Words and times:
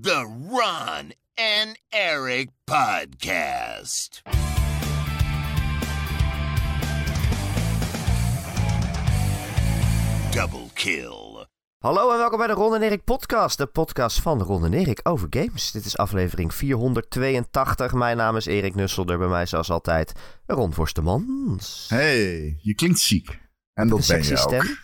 The 0.00 0.24
Ron 0.48 1.12
and 1.34 1.76
Eric 1.90 2.48
Podcast. 2.64 4.22
Double 10.30 10.66
kill. 10.74 11.46
Hallo 11.78 12.10
en 12.12 12.18
welkom 12.18 12.38
bij 12.38 12.46
de 12.46 12.52
Ron 12.52 12.74
en 12.74 12.82
Erik 12.82 13.04
podcast, 13.04 13.58
de 13.58 13.66
podcast 13.66 14.20
van 14.20 14.42
Ron 14.42 14.64
en 14.64 14.72
Erik 14.74 15.00
over 15.02 15.26
games. 15.30 15.70
Dit 15.70 15.84
is 15.84 15.96
aflevering 15.96 16.54
482. 16.54 17.92
Mijn 17.92 18.16
naam 18.16 18.36
is 18.36 18.46
Erik 18.46 18.74
Nusselder, 18.74 19.18
bij 19.18 19.28
mij 19.28 19.46
zoals 19.46 19.70
altijd 19.70 20.12
Ron 20.46 20.74
Forstemans. 20.74 21.86
Hey, 21.88 22.56
je 22.62 22.74
klinkt 22.74 22.98
ziek. 22.98 23.40
En 23.74 23.88
dat 23.88 23.98
Een 23.98 24.06
ben 24.06 24.16
je 24.16 24.24
sexy 24.24 24.42
ook. 24.42 24.48
stem. 24.62 24.76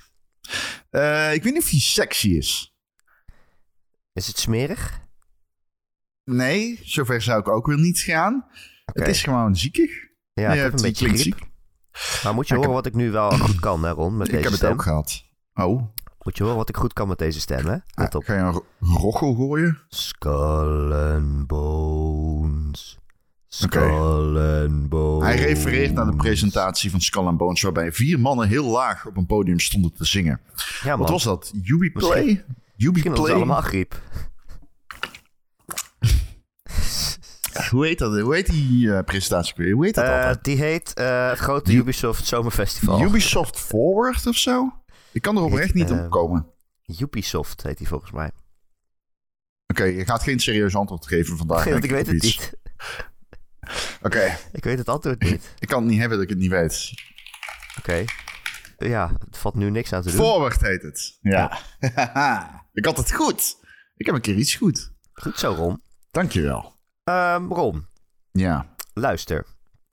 Eh, 0.90 1.34
ik 1.34 1.42
weet 1.42 1.52
niet 1.52 1.62
of 1.62 1.70
hij 1.70 1.80
sexy 1.80 2.28
is. 2.28 2.72
Is 4.18 4.26
het 4.26 4.38
smerig? 4.38 5.00
Nee, 6.24 6.80
zover 6.82 7.22
zou 7.22 7.40
ik 7.40 7.48
ook 7.48 7.66
weer 7.66 7.78
niet 7.78 7.98
gaan. 7.98 8.46
Het 8.92 9.08
is 9.08 9.22
gewoon 9.22 9.56
ziekig. 9.56 9.90
Ja, 10.32 10.48
ik 10.48 10.54
Je 10.54 10.60
heb 10.60 10.72
een 10.72 10.82
hebt- 10.84 10.98
je 10.98 11.06
beetje 11.06 11.22
ziek. 11.22 11.38
Maar 12.22 12.34
moet 12.34 12.48
je 12.48 12.54
Ja, 12.54 12.60
horen 12.60 12.74
wat 12.74 12.86
ik 12.86 12.94
nu 12.94 13.10
wel 13.10 13.30
goed 13.30 13.60
kan, 13.60 13.84
hè 13.84 13.90
Ron, 13.90 14.16
met 14.16 14.26
Ik 14.26 14.32
deze 14.32 14.48
heb 14.48 14.52
het 14.60 14.64
ook 14.70 14.82
gehad. 14.82 15.24
Oh, 15.54 15.82
Moet 16.22 16.36
je 16.36 16.42
horen 16.42 16.58
wat 16.58 16.68
ik 16.68 16.76
goed 16.76 16.92
kan 16.92 17.08
met 17.08 17.18
deze 17.18 17.40
stem, 17.40 17.66
hè? 17.66 17.76
Let 17.94 18.14
op. 18.14 18.24
ga 18.24 18.34
je 18.34 18.40
een 18.40 18.52
ro- 18.52 18.66
rochel 18.80 19.34
gooien? 19.34 19.78
Skull 19.88 20.92
and 20.92 21.46
Bones. 21.46 22.98
Skull 23.46 24.38
and 24.64 24.88
Bones. 24.88 25.24
Hij 25.24 25.36
refereert 25.36 25.92
naar 25.92 26.06
de 26.06 26.16
presentatie 26.16 26.90
van 26.90 27.00
Skull 27.00 27.26
and 27.26 27.38
Bones... 27.38 27.62
waarbij 27.62 27.92
vier 27.92 28.20
mannen 28.20 28.48
heel 28.48 28.64
laag 28.70 29.06
op 29.06 29.16
een 29.16 29.26
podium 29.26 29.58
stonden 29.58 29.92
te 29.94 30.04
zingen. 30.04 30.40
Ja, 30.82 30.88
man. 30.90 30.98
Wat 30.98 31.10
was 31.10 31.22
dat? 31.22 31.52
Ubiplay? 31.64 32.24
Misschien 32.24 32.44
Ubiplay? 32.78 33.22
het 33.22 33.30
allemaal 33.32 33.60
griep. 33.62 34.00
Hoe 37.70 37.86
heet 37.86 37.98
dat? 37.98 38.20
Hoe 38.20 38.34
heet 38.34 38.46
die 38.46 38.92
eh, 38.94 39.04
presentatie? 39.04 39.54
weer? 39.56 39.72
Hoe 39.72 39.84
heet 39.84 39.94
dat 39.94 40.04
Eh, 40.04 40.14
altijd? 40.14 40.44
die 40.44 40.56
heet 40.56 40.94
eh, 40.94 41.28
het 41.28 41.38
grote 41.38 41.72
U- 41.72 41.76
Ubisoft 41.76 42.26
Zomerfestival. 42.26 43.02
Ubisoft 43.02 43.58
Forward 43.60 44.26
of 44.26 44.36
zo? 44.36 44.82
Ik 45.12 45.22
kan 45.22 45.36
er 45.36 45.42
oprecht 45.42 45.74
niet 45.74 45.90
op 45.90 46.10
komen. 46.10 46.46
Ubisoft 47.00 47.62
heet 47.62 47.78
die 47.78 47.88
volgens 47.88 48.10
mij. 48.10 48.30
Oké, 49.66 49.84
je 49.84 50.04
gaat 50.04 50.22
geen 50.22 50.38
serieus 50.40 50.74
antwoord 50.76 51.06
geven 51.06 51.36
vandaag. 51.36 51.64
Want 51.72 51.84
ik 51.84 51.90
weet 51.90 52.06
het 52.06 52.24
iets. 52.24 52.36
niet. 52.38 52.56
Oké, 54.02 54.38
Ik 54.52 54.64
weet 54.64 54.78
het 54.78 54.88
antwoord 54.88 55.22
niet. 55.22 55.54
ik 55.58 55.68
kan 55.68 55.80
het 55.82 55.90
niet 55.90 55.98
hebben 56.00 56.18
dat 56.18 56.26
ik 56.26 56.32
het 56.32 56.42
niet 56.42 56.50
weet. 56.50 56.92
Oké. 57.78 58.04
Ja, 58.78 59.12
het 59.24 59.38
valt 59.38 59.54
nu 59.54 59.70
niks 59.70 59.92
aan 59.92 60.02
te 60.02 60.08
doen. 60.10 60.16
Forward 60.20 60.60
heet 60.60 60.82
het. 60.82 61.18
Ja. 61.20 61.58
ik 62.72 62.84
had 62.84 62.96
het 62.96 63.12
goed. 63.12 63.56
Ik 63.96 64.06
heb 64.06 64.14
een 64.14 64.20
keer 64.20 64.34
iets 64.36 64.54
goed. 64.54 64.92
Goed 65.12 65.38
zo, 65.38 65.52
Ron. 65.52 65.82
Dankjewel. 66.10 66.74
Ehm 67.04 67.52
Ron, 67.52 67.86
Ja. 68.32 68.74
luister. 68.92 69.46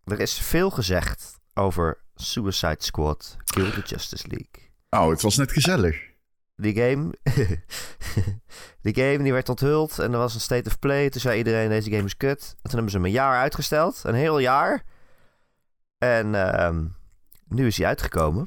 Er 0.04 0.20
is 0.20 0.40
veel 0.40 0.70
gezegd 0.70 1.40
over 1.54 2.04
Suicide 2.16 2.76
Squad 2.84 3.38
Kill 3.44 3.72
the 3.72 3.82
Justice 3.82 4.28
League. 4.28 4.72
Oh, 4.90 5.10
het 5.10 5.22
was 5.22 5.38
net 5.38 5.52
gezellig. 5.52 6.02
Die 6.56 6.76
game... 6.76 7.14
die 8.82 8.96
game 8.96 9.24
die 9.24 9.32
werd 9.34 9.50
onthuld 9.50 10.00
en 10.00 10.12
er 10.14 10.18
was 10.18 10.34
een 10.34 10.40
state 10.42 10.70
of 10.70 10.80
play. 10.80 11.10
Toen 11.10 11.22
zei 11.22 11.38
iedereen, 11.38 11.70
deze 11.70 11.90
game 11.92 12.04
is 12.04 12.18
kut. 12.18 12.42
En 12.42 12.62
toen 12.62 12.72
hebben 12.72 12.90
ze 12.92 12.98
hem 12.98 13.06
een 13.06 13.12
jaar 13.12 13.40
uitgesteld. 13.40 14.02
Een 14.04 14.16
heel 14.16 14.40
jaar. 14.40 14.84
En 15.98 16.36
ehm, 16.36 16.86
nu 17.48 17.68
is 17.68 17.78
hij 17.78 17.88
uitgekomen. 17.88 18.46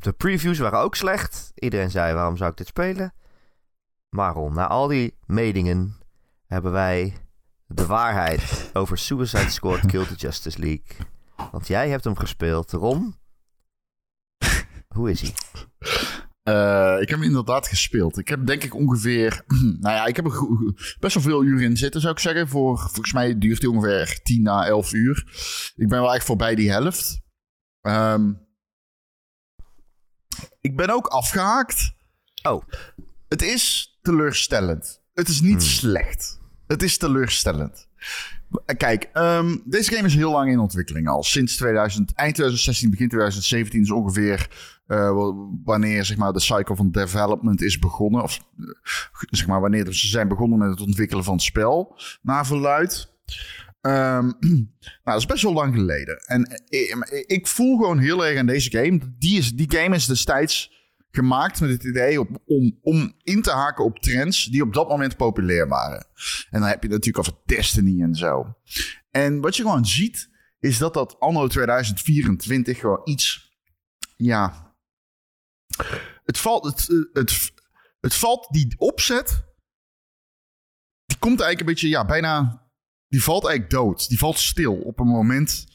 De 0.00 0.12
previews 0.12 0.58
waren 0.58 0.78
ook 0.78 0.94
slecht. 0.94 1.52
Iedereen 1.54 1.90
zei, 1.90 2.14
waarom 2.14 2.36
zou 2.36 2.50
ik 2.50 2.56
dit 2.56 2.66
spelen? 2.66 3.14
Maar 4.08 4.32
Ron, 4.32 4.54
na 4.54 4.66
al 4.66 4.86
die 4.86 5.14
meningen 5.26 5.96
hebben 6.46 6.72
wij 6.72 7.16
de 7.66 7.86
waarheid 7.86 8.42
over 8.72 8.98
Suicide 8.98 9.50
Squad 9.50 9.86
Kill 9.86 10.06
the 10.06 10.14
Justice 10.14 10.58
League. 10.58 11.06
Want 11.52 11.66
jij 11.66 11.88
hebt 11.88 12.04
hem 12.04 12.16
gespeeld. 12.16 12.72
Ron, 12.72 13.16
hoe 14.88 15.10
is 15.10 15.20
hij? 15.20 15.34
Eh, 16.42 17.00
ik 17.00 17.08
heb 17.08 17.18
hem 17.18 17.28
inderdaad 17.28 17.68
gespeeld. 17.68 18.18
Ik 18.18 18.28
heb 18.28 18.46
denk 18.46 18.62
ik 18.62 18.74
ongeveer... 18.74 19.42
nou 19.80 19.94
ja, 19.94 20.06
ik 20.06 20.16
heb 20.16 20.24
er 20.24 20.32
best 21.00 21.14
wel 21.14 21.22
veel 21.22 21.44
uren 21.44 21.64
in 21.64 21.76
zitten, 21.76 22.00
zou 22.00 22.12
ik 22.12 22.18
zeggen. 22.18 22.48
Voor, 22.48 22.78
volgens 22.78 23.12
mij 23.12 23.38
duurt 23.38 23.62
hij 23.62 23.70
ongeveer 23.70 24.20
10 24.22 24.48
à 24.48 24.64
11 24.64 24.92
uur. 24.92 25.24
Ik 25.76 25.88
ben 25.88 26.00
wel 26.00 26.14
echt 26.14 26.26
voorbij 26.26 26.54
die 26.54 26.70
helft. 26.70 27.20
Ehm, 27.80 28.32
ik 30.66 30.76
ben 30.76 30.90
ook 30.90 31.06
afgehaakt. 31.06 31.92
Oh, 32.42 32.62
Het 33.28 33.42
is 33.42 33.96
teleurstellend. 34.02 35.00
Het 35.14 35.28
is 35.28 35.40
niet 35.40 35.50
Hmm. 35.52 35.60
slecht. 35.60 36.40
Het 36.66 36.82
is 36.82 36.98
teleurstellend. 36.98 37.88
Kijk, 38.76 39.10
ehm, 39.12 39.56
deze 39.64 39.92
game 39.94 40.06
is 40.06 40.14
heel 40.14 40.30
lang 40.30 40.50
in 40.50 40.58
ontwikkeling 40.58 41.08
al. 41.08 41.22
Sinds 41.22 41.56
2000, 41.56 42.12
eind 42.14 42.34
2016, 42.34 42.90
begin 42.90 43.08
2017 43.08 43.80
is 43.82 43.90
ongeveer 43.90 44.48
eh, 44.86 44.96
wa- 45.12 45.34
wanneer 45.64 46.04
zeg 46.04 46.16
maar, 46.16 46.32
de 46.32 46.40
cycle 46.40 46.76
van 46.76 46.90
development 46.90 47.62
is 47.62 47.78
begonnen. 47.78 48.22
Of 48.22 48.38
eh, 48.58 48.64
zeg 49.30 49.46
maar 49.46 49.60
wanneer 49.60 49.92
ze 49.92 50.06
zijn 50.06 50.28
begonnen 50.28 50.58
met 50.58 50.68
het 50.70 50.80
ontwikkelen 50.80 51.24
van 51.24 51.34
het 51.34 51.42
spel. 51.42 51.98
Naar 52.22 52.46
verluid. 52.46 53.12
Ehm, 53.86 54.26
nou, 54.40 54.68
dat 55.04 55.16
is 55.16 55.26
best 55.26 55.42
wel 55.42 55.52
lang 55.52 55.74
geleden. 55.74 56.18
En 56.18 56.62
ik, 56.68 57.24
ik 57.26 57.46
voel 57.46 57.76
gewoon 57.76 57.98
heel 57.98 58.26
erg 58.26 58.38
aan 58.38 58.46
deze 58.46 58.70
game. 58.70 59.00
Die, 59.18 59.38
is, 59.38 59.52
die 59.52 59.70
game 59.70 59.94
is 59.94 60.06
destijds 60.06 60.74
gemaakt 61.10 61.60
met 61.60 61.70
het 61.70 61.84
idee 61.84 62.20
om, 62.20 62.78
om 62.82 63.14
in 63.22 63.42
te 63.42 63.50
haken 63.50 63.84
op 63.84 63.98
trends 63.98 64.44
die 64.44 64.62
op 64.62 64.74
dat 64.74 64.88
moment 64.88 65.16
populair 65.16 65.68
waren. 65.68 66.06
En 66.50 66.60
dan 66.60 66.68
heb 66.68 66.82
je 66.82 66.88
natuurlijk 66.88 67.18
over 67.18 67.40
Destiny 67.44 68.02
en 68.02 68.14
zo. 68.14 68.56
En 69.10 69.40
wat 69.40 69.56
je 69.56 69.62
gewoon 69.62 69.86
ziet, 69.86 70.30
is 70.58 70.78
dat 70.78 70.94
dat 70.94 71.20
anno 71.20 71.46
2024 71.46 72.78
gewoon 72.78 73.00
iets, 73.04 73.56
ja, 74.16 74.74
het 76.24 76.38
valt, 76.38 76.64
het, 76.64 77.08
het, 77.12 77.52
het 78.00 78.14
valt 78.14 78.48
die 78.50 78.74
opzet, 78.78 79.44
die 81.04 81.18
komt 81.18 81.40
eigenlijk 81.40 81.60
een 81.60 81.74
beetje, 81.74 81.88
ja, 81.88 82.04
bijna, 82.04 82.65
die 83.08 83.22
valt 83.22 83.44
eigenlijk 83.44 83.74
dood. 83.74 84.08
Die 84.08 84.18
valt 84.18 84.38
stil 84.38 84.74
op 84.74 84.98
een 85.00 85.06
moment 85.06 85.66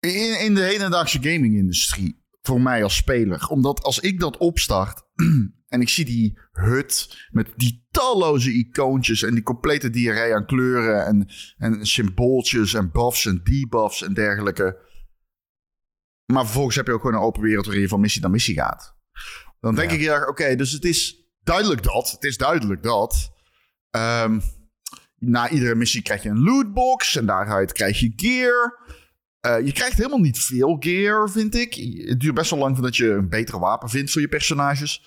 in, 0.00 0.40
in 0.40 0.54
de 0.54 0.62
hedendaagse 0.62 1.18
gaming-industrie. 1.22 2.18
Voor 2.42 2.60
mij 2.60 2.82
als 2.82 2.96
speler. 2.96 3.48
Omdat 3.48 3.82
als 3.82 3.98
ik 3.98 4.20
dat 4.20 4.36
opstart 4.36 5.02
en 5.74 5.80
ik 5.80 5.88
zie 5.88 6.04
die 6.04 6.38
hut 6.52 7.26
met 7.30 7.52
die 7.56 7.86
talloze 7.90 8.52
icoontjes 8.52 9.22
en 9.22 9.34
die 9.34 9.42
complete 9.42 9.90
diarree 9.90 10.34
aan 10.34 10.46
kleuren 10.46 11.06
en, 11.06 11.28
en 11.56 11.86
symbooltjes 11.86 12.74
en 12.74 12.90
buffs 12.92 13.26
en 13.26 13.40
debuffs 13.44 14.02
en 14.02 14.14
dergelijke. 14.14 14.88
Maar 16.26 16.44
vervolgens 16.44 16.76
heb 16.76 16.86
je 16.86 16.92
ook 16.92 17.00
gewoon 17.00 17.16
een 17.16 17.26
open 17.26 17.42
wereld 17.42 17.64
waarin 17.64 17.82
je 17.82 17.88
van 17.88 18.00
missie 18.00 18.22
naar 18.22 18.30
missie 18.30 18.54
gaat. 18.54 18.96
Dan 19.60 19.74
denk 19.74 19.90
Ja. 19.90 19.96
ik 19.96 20.02
heel 20.02 20.12
erg, 20.12 20.28
oké, 20.28 20.56
dus 20.56 20.72
het 20.72 20.84
is 20.84 21.28
duidelijk 21.42 21.82
dat. 21.82 22.10
Het 22.10 22.24
is 22.24 22.36
duidelijk 22.36 22.82
dat. 22.82 23.30
Ehm, 23.90 24.40
na 25.20 25.50
iedere 25.50 25.74
missie 25.74 26.02
krijg 26.02 26.22
je 26.22 26.28
een 26.28 26.42
lootbox 26.42 27.16
en 27.16 27.26
daaruit 27.26 27.72
krijg 27.72 28.00
je 28.00 28.12
gear. 28.16 28.78
Eh, 29.40 29.66
je 29.66 29.72
krijgt 29.72 29.96
helemaal 29.96 30.18
niet 30.18 30.38
veel 30.38 30.76
gear, 30.80 31.30
vind 31.30 31.54
ik. 31.54 31.74
Het 32.08 32.20
duurt 32.20 32.34
best 32.34 32.50
wel 32.50 32.58
lang 32.58 32.74
voordat 32.74 32.96
je 32.96 33.10
een 33.10 33.28
betere 33.28 33.58
wapen 33.58 33.88
vindt 33.88 34.10
voor 34.10 34.20
je 34.20 34.28
personages. 34.28 35.02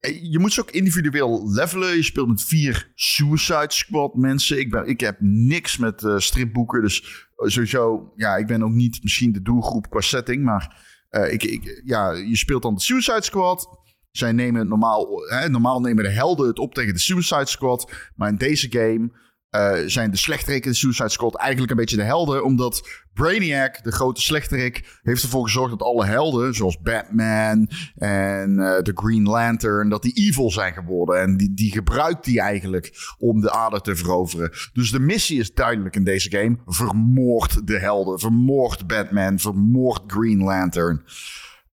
Eh, 0.00 0.22
Je 0.22 0.38
moet 0.38 0.52
ze 0.52 0.60
ook 0.60 0.70
individueel 0.70 1.52
levelen. 1.52 1.96
Je 1.96 2.02
speelt 2.02 2.28
met 2.28 2.42
vier 2.44 2.92
Suicide 2.94 3.72
Squad 3.72 4.14
mensen. 4.14 4.58
Ik, 4.58 4.70
ben, 4.70 4.86
ik 4.86 5.00
heb 5.00 5.16
niks 5.20 5.76
met 5.76 6.04
eh, 6.04 6.18
stripboeken. 6.18 6.82
Dus 6.82 7.26
sowieso, 7.36 8.12
ja, 8.16 8.36
ik 8.36 8.46
ben 8.46 8.62
ook 8.62 8.72
niet 8.72 9.02
misschien 9.02 9.32
de 9.32 9.42
doelgroep 9.42 9.90
qua 9.90 10.00
setting. 10.00 10.44
Maar 10.44 10.86
eh, 11.08 11.32
ik, 11.32 11.82
ja, 11.84 12.12
je 12.12 12.36
speelt 12.36 12.62
dan 12.62 12.74
de 12.74 12.80
Suicide 12.80 13.22
Squad. 13.22 13.68
Zij 14.10 14.32
nemen 14.32 14.68
normaal, 14.68 15.18
hè, 15.28 15.48
normaal 15.48 15.80
nemen 15.80 16.04
de 16.04 16.10
helden 16.10 16.46
het 16.46 16.58
op 16.58 16.74
tegen 16.74 16.92
de 16.92 17.00
Suicide 17.00 17.46
Squad. 17.46 17.92
Maar 18.14 18.28
in 18.28 18.36
deze 18.36 18.66
game 18.70 19.10
eh, 19.48 19.76
zijn 19.86 20.10
de 20.10 20.16
slechterikken, 20.16 20.70
de 20.70 20.76
Suicide 20.76 21.08
Squad, 21.08 21.36
eigenlijk 21.36 21.70
een 21.70 21.76
beetje 21.76 21.96
de 21.96 22.02
helden. 22.02 22.44
Omdat 22.44 22.88
Brainiac, 23.14 23.84
de 23.84 23.92
grote 23.92 24.20
slechterik, 24.20 24.98
heeft 25.02 25.22
ervoor 25.22 25.44
gezorgd 25.44 25.70
dat 25.70 25.82
alle 25.82 26.06
helden, 26.06 26.54
zoals 26.54 26.80
Batman 26.80 27.70
en 27.96 28.58
eh, 28.58 28.82
de 28.82 28.92
Green 28.94 29.22
Lantern, 29.22 29.88
dat 29.88 30.02
die 30.02 30.12
evil 30.12 30.50
zijn 30.50 30.72
geworden. 30.72 31.20
En 31.20 31.36
die, 31.36 31.54
die 31.54 31.72
gebruikt 31.72 32.24
die 32.24 32.40
eigenlijk 32.40 33.14
om 33.18 33.40
de 33.40 33.52
aarde 33.52 33.80
te 33.80 33.96
veroveren. 33.96 34.50
Dus 34.72 34.90
de 34.90 35.00
missie 35.00 35.40
is 35.40 35.54
duidelijk 35.54 35.96
in 35.96 36.04
deze 36.04 36.30
game. 36.30 36.58
Vermoord 36.66 37.66
de 37.66 37.78
helden, 37.78 38.18
vermoord 38.18 38.86
Batman, 38.86 39.38
vermoord 39.38 40.02
Green 40.06 40.42
Lantern. 40.42 41.04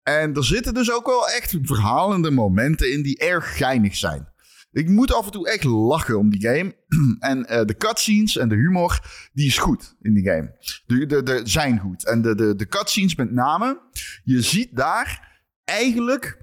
En 0.04 0.34
er 0.34 0.46
zitten 0.46 0.74
dus 0.74 0.92
ook 0.92 1.06
wel 1.06 1.30
echt 1.30 1.58
verhalende 1.62 2.32
momenten 2.32 2.92
in 2.92 3.04
die 3.04 3.18
erg 3.18 3.58
geinig 3.58 3.96
zijn. 3.96 4.30
Ik 4.72 4.90
moet 4.90 5.14
af 5.14 5.26
en 5.26 5.32
toe 5.32 5.50
echt 5.50 5.64
lachen 5.64 6.18
om 6.18 6.30
die 6.30 6.42
game. 6.42 6.76
en 7.20 7.46
eh, 7.46 7.66
de 7.66 7.76
cutscenes 7.76 8.38
en 8.38 8.50
de 8.50 8.56
humor, 8.56 9.00
die 9.34 9.48
is 9.48 9.58
goed 9.58 9.96
in 10.02 10.14
die 10.14 10.30
game. 10.30 10.56
De, 10.86 11.06
de, 11.06 11.24
de 11.24 11.42
zijn 11.44 11.80
goed. 11.80 12.06
En 12.06 12.22
de, 12.22 12.36
de, 12.36 12.56
de 12.56 12.68
cutscenes 12.68 13.16
met 13.16 13.32
name, 13.32 13.82
je 14.24 14.42
ziet 14.42 14.76
daar 14.76 15.40
eigenlijk 15.64 16.40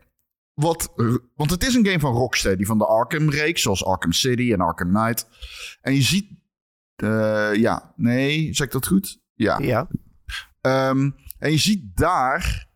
wat, 0.54 0.92
want 1.34 1.50
het 1.50 1.66
is 1.66 1.74
een 1.74 1.86
game 1.86 2.00
van 2.00 2.12
Rocksteady, 2.12 2.64
van 2.64 2.78
de 2.78 2.86
Arkham-reeks, 2.86 3.62
zoals 3.62 3.84
Arkham 3.84 4.12
City 4.12 4.52
en 4.52 4.60
Arkham 4.60 4.88
Knight. 4.88 5.28
En 5.80 5.94
je 5.94 6.02
ziet, 6.02 6.30
eh, 6.96 7.54
ja, 7.54 7.92
nee, 7.96 8.54
zeg 8.54 8.66
ik 8.66 8.72
dat 8.72 8.86
goed? 8.86 9.20
Ja. 9.34 9.58
Ja. 9.58 9.88
Ehm, 10.60 11.10
en 11.38 11.50
je 11.50 11.58
ziet 11.58 11.96
daar, 11.96 12.67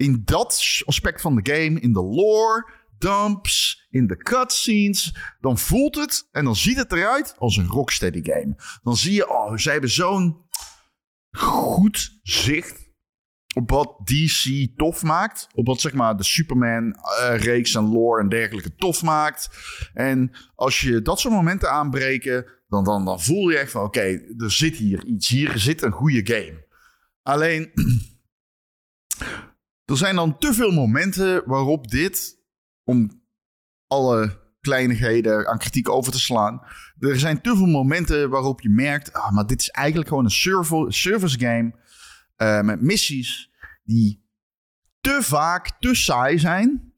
in 0.00 0.22
dat 0.24 0.82
aspect 0.84 1.20
van 1.20 1.36
de 1.36 1.52
game, 1.52 1.80
in 1.80 1.92
de 1.92 2.02
lore, 2.02 2.70
dumps, 2.98 3.86
in 3.90 4.06
de 4.06 4.16
cutscenes, 4.16 5.16
dan 5.40 5.58
voelt 5.58 5.94
het 5.94 6.28
en 6.32 6.44
dan 6.44 6.56
ziet 6.56 6.76
het 6.76 6.92
eruit 6.92 7.34
als 7.38 7.56
een 7.56 7.66
Rocksteady 7.66 8.22
game. 8.22 8.56
Dan 8.82 8.96
zie 8.96 9.12
je, 9.12 9.30
oh, 9.30 9.56
zij 9.56 9.72
hebben 9.72 9.90
zo'n 9.90 10.36
goed 11.30 12.18
zicht 12.22 12.88
op 13.54 13.70
wat 13.70 13.98
DC 14.04 14.68
tof 14.76 15.02
maakt. 15.02 15.48
Op 15.54 15.66
wat 15.66 15.80
zeg 15.80 15.92
maar 15.92 16.16
de 16.16 16.24
Superman-reeks 16.24 17.74
en 17.74 17.88
lore 17.88 18.22
en 18.22 18.28
dergelijke 18.28 18.74
tof 18.74 19.02
maakt. 19.02 19.48
En 19.94 20.30
als 20.54 20.80
je 20.80 21.02
dat 21.02 21.20
soort 21.20 21.34
momenten 21.34 21.70
aanbreken, 21.70 22.46
dan, 22.68 22.84
dan, 22.84 23.04
dan 23.04 23.20
voel 23.20 23.48
je 23.48 23.58
echt 23.58 23.70
van 23.70 23.84
oké, 23.84 24.20
er 24.38 24.52
zit 24.52 24.76
hier 24.76 25.04
iets. 25.04 25.28
Hier 25.28 25.58
zit 25.58 25.82
een 25.82 25.92
goede 25.92 26.34
game. 26.34 26.66
Alleen, 27.22 27.70
er 29.90 29.96
zijn 29.96 30.14
dan 30.14 30.38
te 30.38 30.54
veel 30.54 30.70
momenten 30.70 31.42
waarop 31.46 31.90
dit, 31.90 32.38
om 32.84 33.22
alle 33.86 34.38
kleinigheden 34.60 35.46
aan 35.46 35.58
kritiek 35.58 35.88
over 35.88 36.12
te 36.12 36.20
slaan. 36.20 36.62
Er 36.98 37.18
zijn 37.18 37.40
te 37.40 37.56
veel 37.56 37.66
momenten 37.66 38.30
waarop 38.30 38.60
je 38.60 38.68
merkt, 38.68 39.12
ah, 39.12 39.30
maar 39.30 39.46
dit 39.46 39.60
is 39.60 39.68
eigenlijk 39.68 40.08
gewoon 40.08 40.24
een 40.24 40.92
service 40.92 41.38
game 41.38 41.74
eh, 42.36 42.60
met 42.60 42.80
missies 42.80 43.50
die 43.84 44.28
te 45.00 45.18
vaak 45.22 45.80
te 45.80 45.94
saai 45.94 46.38
zijn, 46.38 46.92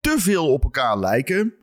te 0.00 0.16
veel 0.18 0.52
op 0.52 0.62
elkaar 0.62 0.98
lijken 0.98 1.54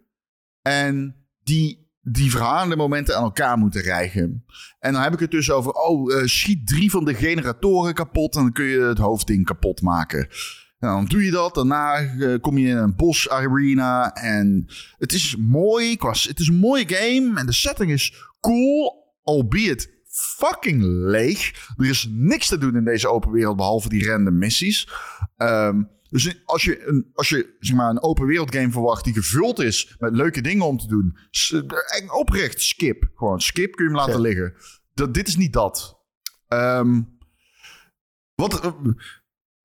en 0.61 1.15
die 1.43 1.85
die 2.07 2.31
verhalende 2.31 2.75
momenten 2.75 3.17
aan 3.17 3.23
elkaar 3.23 3.57
moeten 3.57 3.81
rijgen. 3.81 4.45
En 4.79 4.93
dan 4.93 5.01
heb 5.01 5.13
ik 5.13 5.19
het 5.19 5.31
dus 5.31 5.51
over, 5.51 5.71
oh, 5.71 6.13
eh, 6.13 6.25
schiet 6.25 6.67
drie 6.67 6.91
van 6.91 7.05
de 7.05 7.13
generatoren 7.13 7.93
kapot 7.93 8.35
en 8.35 8.41
dan 8.41 8.51
kun 8.51 8.65
je 8.65 8.79
het 8.79 8.97
hoofdding 8.97 9.45
kapot 9.45 9.81
maken. 9.81 10.27
Dan 10.93 11.05
doe 11.05 11.25
je 11.25 11.31
dat. 11.31 11.55
Daarna 11.55 11.97
eh, 11.97 12.39
kom 12.41 12.57
je 12.57 12.67
in 12.67 12.77
een 12.77 12.95
bos 12.95 13.29
arena. 13.29 14.13
En 14.13 14.65
het 14.97 15.13
is 15.13 15.35
mooi. 15.35 15.97
Het 15.99 16.39
is 16.39 16.47
een 16.47 16.55
mooie 16.59 16.87
game. 16.87 17.39
En 17.39 17.45
de 17.45 17.53
setting 17.53 17.91
is 17.91 18.13
cool. 18.39 19.03
Albeit 19.23 19.93
fucking 20.07 20.83
leeg. 20.83 21.67
Er 21.77 21.89
is 21.89 22.07
niks 22.09 22.47
te 22.47 22.57
doen 22.57 22.75
in 22.75 22.83
deze 22.83 23.07
open 23.09 23.31
wereld. 23.31 23.55
Behalve 23.55 23.89
die 23.89 24.07
random 24.09 24.37
missies. 24.37 24.89
Ehm, 25.37 25.83
dus 26.09 26.41
als 26.45 26.63
je, 26.63 26.87
een, 26.87 27.09
als 27.13 27.29
je 27.29 27.55
zeg 27.59 27.75
maar, 27.75 27.89
een 27.89 28.01
open 28.01 28.25
wereld 28.25 28.55
game 28.55 28.71
verwacht 28.71 29.03
die 29.03 29.13
gevuld 29.13 29.59
is 29.59 29.95
met 29.99 30.15
leuke 30.15 30.41
dingen 30.41 30.65
om 30.65 30.77
te 30.77 30.87
doen. 30.87 31.17
Oprecht 32.11 32.61
skip. 32.61 33.09
Gewoon 33.15 33.41
skip 33.41 33.75
kun 33.75 33.85
je 33.85 33.91
hem 33.91 33.99
laten 33.99 34.13
Ja. 34.13 34.19
liggen. 34.19 34.53
Dat, 34.93 35.13
dit 35.13 35.27
is 35.27 35.35
niet 35.35 35.53
dat. 35.53 35.99
Ehm, 36.47 37.01
wat, 38.35 38.59
eh, 38.59 38.71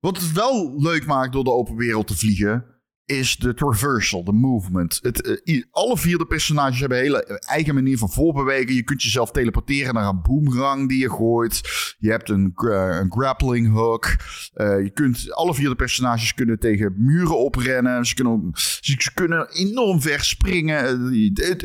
wat 0.00 0.16
het 0.16 0.32
wel 0.32 0.74
leuk 0.82 1.06
maakt 1.06 1.32
door 1.32 1.44
de 1.44 1.52
open 1.52 1.76
wereld 1.76 2.06
te 2.06 2.16
vliegen, 2.16 2.80
is 3.10 3.36
de 3.36 3.54
traversal, 3.54 4.24
de 4.24 4.32
movement. 4.32 4.98
Het, 5.02 5.42
eh, 5.44 5.62
alle 5.70 5.98
vier 5.98 6.18
de 6.18 6.26
personages 6.26 6.80
hebben 6.80 6.98
een 6.98 7.04
hele 7.04 7.40
eigen 7.40 7.74
manier 7.74 7.98
van 7.98 8.10
voorbewegen. 8.10 8.74
Je 8.74 8.82
kunt 8.82 9.02
jezelf 9.02 9.30
teleporteren 9.30 9.94
naar 9.94 10.08
een 10.08 10.22
boomerang 10.22 10.88
die 10.88 10.98
je 10.98 11.10
gooit. 11.10 11.60
Je 11.98 12.10
hebt 12.10 12.28
een, 12.28 12.52
een 12.54 13.12
grappling 13.12 13.72
hook. 13.72 14.16
Eh, 14.54 14.82
je 14.82 14.90
kunt, 14.90 15.32
alle 15.32 15.54
vier 15.54 15.68
de 15.68 15.74
personages 15.74 16.34
kunnen 16.34 16.58
tegen 16.58 16.94
muren 16.96 17.38
oprennen. 17.38 18.06
Ze 18.06 18.14
kunnen, 18.14 18.50
ze, 18.80 19.10
kunnen 19.14 19.48
enorm 19.52 20.00
ver 20.00 20.24
springen. 20.24 21.12
Eh, 21.34 21.56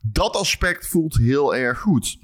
dat 0.00 0.36
aspect 0.36 0.86
voelt 0.86 1.16
heel 1.16 1.54
erg 1.54 1.78
goed. 1.78 2.18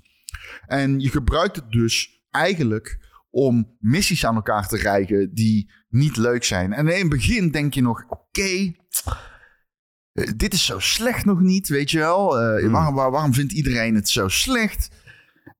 En 0.66 1.00
je 1.00 1.08
gebruikt 1.08 1.56
het 1.56 1.72
dus 1.72 2.24
eigenlijk 2.30 3.06
om 3.36 3.76
missies 3.78 4.26
aan 4.26 4.34
elkaar 4.34 4.68
te 4.68 4.76
rijgen 4.76 5.34
die 5.34 5.70
niet 5.88 6.16
leuk 6.16 6.44
zijn. 6.44 6.72
En 6.72 6.88
in 6.88 7.00
het 7.00 7.08
begin 7.08 7.50
denk 7.50 7.74
je 7.74 7.82
nog, 7.82 8.04
oké, 8.08 8.72
eh, 10.12 10.32
dit 10.36 10.52
is 10.52 10.64
zo 10.64 10.78
slecht 10.78 11.24
nog 11.24 11.40
niet, 11.40 11.68
weet 11.68 11.90
je 11.90 11.98
wel. 11.98 12.40
Eh, 12.40 12.60
Hmm. 12.62 12.70
waarom, 12.72 12.94
waar- 12.94 13.10
waarom 13.10 13.34
vindt 13.34 13.52
iedereen 13.52 13.94
het 13.94 14.08
zo 14.08 14.28
slecht? 14.28 14.88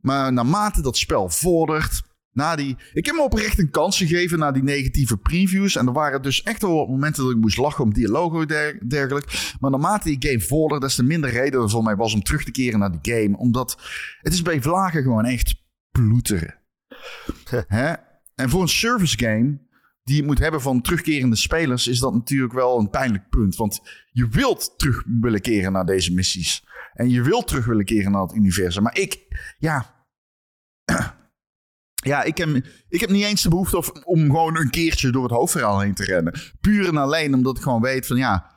Maar 0.00 0.32
naarmate 0.32 0.82
dat 0.82 0.96
spel 0.96 1.28
vordert, 1.28 2.02
na 2.32 2.56
die, 2.56 2.76
ik 2.93 3.06
heb 3.06 3.14
me 3.14 3.23
oprecht 3.23 3.58
een 3.58 3.70
kans 3.70 3.96
gegeven 3.99 4.38
na 4.38 4.52
die 4.52 4.62
negatieve 4.62 5.17
previews. 5.17 5.76
En 5.76 5.87
er 5.87 5.93
waren 5.93 6.23
dus 6.23 6.43
echt 6.43 6.62
wel 6.62 6.87
momenten 6.87 7.23
dat 7.23 7.32
ik 7.32 7.38
moest 7.40 7.56
lachen 7.58 7.84
om 7.84 7.93
dialoog 7.94 8.40
en 8.40 8.46
der, 8.46 8.88
dergelijk. 8.88 9.55
Maar 9.61 9.70
naarmate 9.70 10.17
die 10.17 10.31
game 10.31 10.40
vordert, 10.40 10.81
des 10.81 10.94
te 10.94 11.02
minder 11.02 11.31
reden 11.31 11.70
voor 11.70 11.82
mij 11.82 11.96
was 11.96 12.14
om 12.14 12.23
terug 12.23 12.44
te 12.44 12.50
keren 12.50 12.78
naar 12.78 13.00
die 13.00 13.14
game. 13.14 13.37
Omdat 13.37 13.78
het 14.20 14.32
is 14.32 14.43
bij 14.43 14.62
vlagen 14.62 15.02
gewoon 15.02 15.25
echt 15.25 15.55
ploeteren. 15.90 16.64
Hè? 17.69 17.94
En 18.35 18.50
voor 18.50 18.62
een 18.62 18.69
service 18.69 19.19
game 19.19 19.64
die 20.03 20.17
je 20.17 20.23
moet 20.23 20.38
hebben 20.38 20.61
van 20.61 20.81
terugkerende 20.81 21.37
spelers, 21.37 21.87
is 21.87 21.99
dat 21.99 22.14
natuurlijk 22.14 22.53
wel 22.53 22.79
een 22.79 22.91
pijnlijk 22.91 23.29
punt. 23.29 23.56
Want 23.56 23.81
je 24.12 24.29
wilt 24.29 24.75
terug 24.76 25.05
willen 25.20 25.41
keren 25.41 25.73
naar 25.73 25.87
deze 25.87 26.12
missies. 26.12 26.64
En 26.93 27.11
je 27.11 27.23
wilt 27.23 27.47
terug 27.47 27.64
willen 27.64 27.85
keren 27.85 28.12
naar 28.12 28.23
het 28.23 28.35
universum. 28.35 28.82
Maar 28.82 28.99
ik, 28.99 29.19
ja. 29.58 29.94
Ja, 32.06 32.23
ik 32.23 32.38
heb, 32.38 32.49
ik 32.88 33.00
heb 33.00 33.11
niet 33.11 33.25
eens 33.25 33.43
de 33.43 33.49
behoefte 33.49 34.05
om 34.05 34.25
gewoon 34.25 34.56
een 34.56 34.70
keertje 34.70 35.11
door 35.11 35.23
het 35.23 35.32
hoofdverhaal 35.32 35.81
heen 35.81 35.94
te 35.94 36.05
rennen. 36.05 36.41
Puur 36.61 36.88
en 36.88 36.97
alleen 36.97 37.35
omdat 37.35 37.56
ik 37.56 37.62
gewoon 37.62 37.82
weet 37.82 38.06
van 38.06 38.17
ja. 38.17 38.55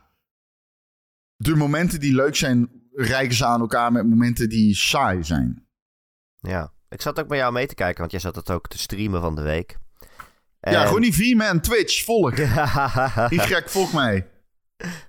De 1.35 1.55
momenten 1.55 1.99
die 1.99 2.15
leuk 2.15 2.35
zijn, 2.35 2.69
rijken 2.91 3.35
ze 3.35 3.45
aan 3.45 3.59
elkaar 3.59 3.91
met 3.91 4.07
momenten 4.07 4.49
die 4.49 4.75
saai 4.75 5.23
zijn. 5.23 5.67
Ja. 6.39 6.73
Ik 6.89 7.01
zat 7.01 7.19
ook 7.19 7.27
bij 7.27 7.37
jou 7.37 7.53
mee 7.53 7.67
te 7.67 7.75
kijken, 7.75 7.99
want 7.99 8.11
jij 8.11 8.19
zat 8.19 8.35
het 8.35 8.51
ook 8.51 8.67
te 8.67 8.77
streamen 8.77 9.21
van 9.21 9.35
de 9.35 9.41
week. 9.41 9.77
Ja, 10.59 10.83
En- 10.83 10.89
Ronnie 10.89 11.13
V-Man, 11.13 11.59
Twitch, 11.59 12.03
volg. 12.03 12.31
Y, 13.29 13.61
volg 13.65 13.93
mij. 13.93 14.27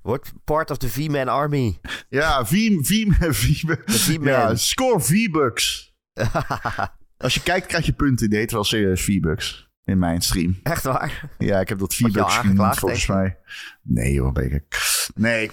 Wordt 0.02 0.32
part 0.44 0.70
of 0.70 0.76
the 0.76 0.88
V-Man 0.88 1.28
Army. 1.28 1.78
Ja, 2.08 2.44
V-Man. 2.46 4.22
ja, 4.22 4.54
score 4.54 5.00
V-Bucks. 5.00 5.94
Als 7.16 7.34
je 7.34 7.42
kijkt, 7.42 7.66
krijg 7.66 7.86
je 7.86 7.92
punten. 7.92 8.30
Die 8.30 8.38
heet 8.38 8.50
wel 8.52 8.64
serieus 8.64 9.02
V-Bucks. 9.02 9.68
In 9.84 9.98
mijn 9.98 10.20
stream. 10.20 10.60
Echt 10.62 10.82
waar? 10.82 11.30
Ja, 11.38 11.60
ik 11.60 11.68
heb 11.68 11.78
dat 11.78 11.94
V-Bucks 11.94 12.36
genoemd, 12.36 12.78
volgens 12.78 13.06
mij. 13.06 13.38
Nee, 13.82 14.12
joh, 14.12 14.32
ben 14.32 14.52
ik. 14.52 14.64
Nee, 15.14 15.50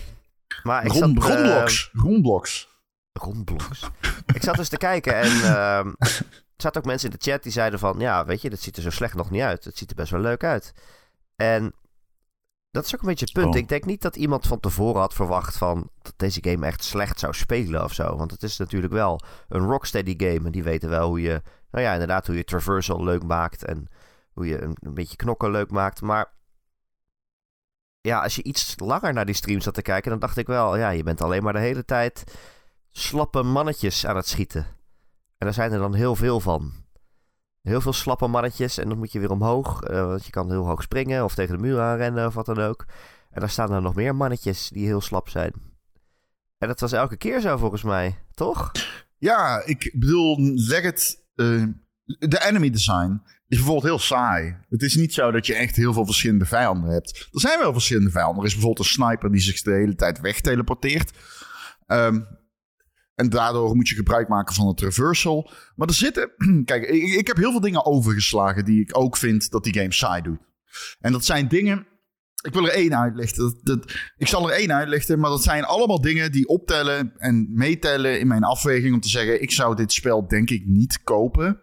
Maar 0.64 0.86
ik 0.86 0.92
Ron, 0.92 1.16
zat, 1.22 1.30
eh, 1.30 1.36
Ronblocks. 1.36 1.90
Ronblocks. 1.94 2.68
Rondblocks. 3.18 3.90
ik 4.34 4.44
zat 4.44 4.56
dus 4.56 4.70
te 4.70 4.78
kijken 4.78 5.16
en 5.16 5.32
ehm, 5.32 5.94
er 6.58 6.64
zaten 6.64 6.82
ook 6.82 6.88
mensen 6.88 7.10
in 7.10 7.18
de 7.20 7.32
chat 7.32 7.44
die 7.44 7.52
zeiden 7.52 7.80
van... 7.80 8.00
Ja, 8.00 8.26
weet 8.26 8.42
je, 8.42 8.50
dat 8.50 8.60
ziet 8.60 8.78
er 8.78 8.84
zo 8.84 8.90
slecht 8.90 9.16
nog 9.16 9.30
niet 9.30 9.42
uit. 9.42 9.64
Het 9.64 9.78
ziet 9.78 9.90
er 9.90 9.96
best 9.96 10.12
wel 10.12 10.22
leuk 10.22 10.44
uit. 10.44 10.74
En 11.36 11.74
dat 12.72 12.86
is 12.86 12.96
ook 12.96 13.02
een 13.02 13.08
beetje 13.08 13.26
het 13.26 13.34
punt. 13.34 13.54
Oh. 13.54 13.62
Ik 13.62 13.70
denk 13.70 13.86
niet 13.86 14.02
dat 14.02 14.16
iemand 14.16 14.48
van 14.48 14.60
tevoren 14.60 15.02
had 15.02 15.14
verwacht 15.14 15.58
van... 15.58 15.90
dat 16.02 16.14
deze 16.18 16.40
game 16.42 16.66
echt 16.66 16.84
slecht 16.84 17.20
zou 17.20 17.34
spelen 17.34 17.84
of 17.84 17.94
zo. 17.94 18.18
Want 18.18 18.32
het 18.32 18.44
is 18.44 18.58
natuurlijk 18.58 18.94
wel 18.94 19.20
een 19.48 19.66
Rocksteady 19.66 20.14
game. 20.18 20.46
En 20.46 20.52
die 20.52 20.64
weten 20.64 20.90
wel 20.90 21.08
hoe 21.08 21.22
je... 21.22 21.42
Nou 21.72 21.84
ja, 21.86 21.94
inderdaad, 21.94 22.28
hoe 22.28 22.36
je 22.36 22.44
traversal 22.44 23.04
leuk 23.04 23.24
maakt. 23.24 23.64
En 23.64 23.88
hoe 24.34 24.48
je 24.48 24.62
een, 24.62 24.78
een 24.80 24.94
beetje 24.94 25.16
knokken 25.16 25.52
leuk 25.52 25.72
maakt. 25.72 26.02
Maar 26.02 26.34
ja, 28.02 28.22
als 28.22 28.36
je 28.36 28.44
iets 28.44 28.74
langer 28.78 29.14
naar 29.14 29.26
die 29.26 29.36
streams 29.36 29.64
zat 29.64 29.74
te 29.74 29.82
kijken... 29.82 30.12
dan 30.12 30.20
dacht 30.20 30.38
ik 30.38 30.48
wel, 30.48 30.78
ja, 30.78 30.90
je 30.90 31.04
bent 31.04 31.22
alleen 31.22 31.44
maar 31.44 31.54
de 31.54 31.60
hele 31.60 31.86
tijd 31.86 32.24
slappe 32.98 33.44
mannetjes 33.44 34.06
aan 34.06 34.16
het 34.16 34.28
schieten. 34.28 34.62
En 35.38 35.46
daar 35.46 35.54
zijn 35.54 35.72
er 35.72 35.80
dan 35.80 35.94
heel 35.94 36.16
veel 36.16 36.40
van. 36.40 36.74
Heel 37.62 37.82
veel 37.82 37.94
slappe 37.94 38.28
mannetjes 38.28 38.78
en 38.78 38.90
dan 38.90 38.98
moet 38.98 39.12
je 39.12 39.20
weer 39.20 39.32
omhoog. 39.32 39.82
eh, 39.82 40.06
want 40.06 40.26
je 40.26 40.32
kan 40.32 40.50
heel 40.52 40.66
hoog 40.66 40.82
springen 40.82 41.24
of 41.24 41.36
tegen 41.36 41.56
de 41.56 41.62
muur 41.62 41.80
aanrennen 41.82 42.26
of 42.28 42.34
wat 42.34 42.46
dan 42.46 42.60
ook. 42.60 42.86
En 43.32 43.40
dan 43.40 43.50
staan 43.50 43.72
er 43.72 43.82
nog 43.82 43.96
meer 43.96 44.16
mannetjes 44.16 44.70
die 44.70 44.86
heel 44.86 45.02
slap 45.02 45.30
zijn. 45.30 45.54
En 46.58 46.68
dat 46.68 46.80
was 46.80 46.92
elke 46.92 47.18
keer 47.18 47.42
zo 47.42 47.58
volgens 47.58 47.84
mij, 47.84 48.18
toch? 48.34 48.72
Ja, 49.18 49.62
ik 49.66 49.94
bedoel, 50.00 50.52
zeg 50.56 50.82
het. 50.82 51.26
eh, 51.36 51.64
de 52.06 52.46
enemy 52.46 52.70
design 52.70 53.22
is 53.48 53.58
bijvoorbeeld 53.58 53.86
heel 53.86 54.00
saai. 54.00 54.58
Het 54.70 54.82
is 54.82 54.96
niet 54.96 55.14
zo 55.14 55.32
dat 55.32 55.46
je 55.46 55.56
echt 55.56 55.76
heel 55.76 55.94
veel 55.94 56.06
verschillende 56.06 56.46
vijanden 56.46 56.90
hebt. 56.90 57.28
Er 57.32 57.40
zijn 57.40 57.60
wel 57.60 57.74
verschillende 57.74 58.12
vijanden. 58.12 58.40
Er 58.40 58.46
is 58.46 58.54
bijvoorbeeld 58.54 58.86
een 58.88 58.94
sniper 58.94 59.32
die 59.32 59.42
zich 59.42 59.62
de 59.62 59.72
hele 59.72 59.96
tijd 59.96 60.20
wegteleporteert. 60.20 61.18
Ehm 61.86 62.20
en 63.18 63.30
daardoor 63.30 63.76
moet 63.76 63.90
je 63.90 63.96
gebruik 63.96 64.28
maken 64.28 64.56
van 64.56 64.68
het 64.68 64.78
traversal. 64.78 65.52
Maar 65.76 65.88
er 65.88 65.94
zitten... 65.94 66.32
Kijk, 66.66 66.90
ik, 66.90 67.04
ik 67.04 67.28
heb 67.28 67.38
heel 67.38 67.52
veel 67.52 67.60
dingen 67.60 67.86
overgeslagen 67.86 68.66
die 68.66 68.82
ik 68.82 68.98
ook 68.98 69.18
vind 69.18 69.52
dat 69.52 69.64
die 69.64 69.74
game 69.74 69.94
saai 69.94 70.22
doet. 70.22 70.40
En 71.00 71.12
dat 71.12 71.26
zijn 71.26 71.48
dingen... 71.48 71.88
Ik 72.42 72.54
wil 72.54 72.66
er 72.66 72.74
één 72.74 72.98
uitlichten. 72.98 73.44
Dat, 73.44 73.60
dat, 73.64 73.94
ik 74.18 74.28
zal 74.28 74.50
er 74.50 74.58
één 74.58 74.74
uitlichten, 74.74 75.20
maar 75.20 75.30
dat 75.30 75.44
zijn 75.44 75.64
allemaal 75.64 76.02
dingen 76.02 76.32
die 76.32 76.48
optellen 76.48 77.14
en 77.18 77.48
meetellen 77.54 78.20
in 78.20 78.28
mijn 78.28 78.44
afweging 78.44 78.94
om 78.94 79.00
te 79.00 79.10
zeggen: 79.10 79.42
ik 79.42 79.52
zou 79.52 79.76
dit 79.76 79.92
spel 79.92 80.28
denk 80.28 80.50
ik 80.50 80.66
niet 80.66 81.04
kopen 81.04 81.62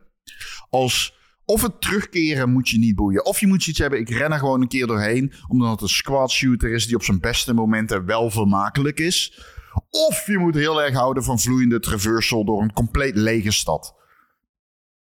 als 0.70 1.14
Of 1.44 1.62
het 1.62 1.80
terugkeren 1.80 2.50
moet 2.50 2.68
je 2.68 2.78
niet 2.78 2.94
boeien. 2.94 3.24
Of 3.24 3.40
je 3.40 3.46
moet 3.46 3.62
zoiets 3.62 3.80
hebben, 3.80 3.98
ik 3.98 4.08
ren 4.08 4.32
er 4.32 4.38
gewoon 4.38 4.60
een 4.60 4.68
keer 4.68 4.86
doorheen. 4.86 5.32
Omdat 5.48 5.70
het 5.70 5.80
een 5.80 5.88
squad 5.88 6.30
shooter 6.30 6.72
is 6.72 6.86
die 6.86 6.96
op 6.96 7.02
zijn 7.02 7.20
beste 7.20 7.54
momenten 7.54 8.04
wel 8.04 8.30
vermakelijk 8.30 9.00
is. 9.00 9.40
Of 9.90 10.26
je 10.26 10.38
moet 10.38 10.54
heel 10.54 10.82
erg 10.82 10.94
houden 10.94 11.24
van 11.24 11.40
vloeiende 11.40 11.80
traversal 11.80 12.44
door 12.44 12.62
een 12.62 12.72
compleet 12.72 13.16
lege 13.16 13.52
stad. 13.52 13.94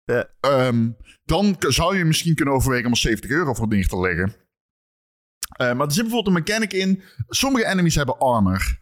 Ja. 0.05 0.29
Ehm, 0.41 0.91
dan 1.25 1.57
zou 1.59 1.97
je 1.97 2.05
misschien 2.05 2.35
kunnen 2.35 2.55
overwegen 2.55 2.87
om 2.87 2.93
er 2.93 2.99
70 2.99 3.31
euro 3.31 3.55
voor 3.55 3.69
neer 3.69 3.89
te 3.89 4.01
leggen. 4.01 4.35
Eh, 5.57 5.73
maar 5.73 5.87
er 5.87 5.93
zit 5.93 6.03
bijvoorbeeld 6.03 6.37
een 6.37 6.43
mechanic 6.43 6.73
in. 6.73 7.03
Sommige 7.29 7.67
enemies 7.67 7.95
hebben 7.95 8.19
armor. 8.19 8.79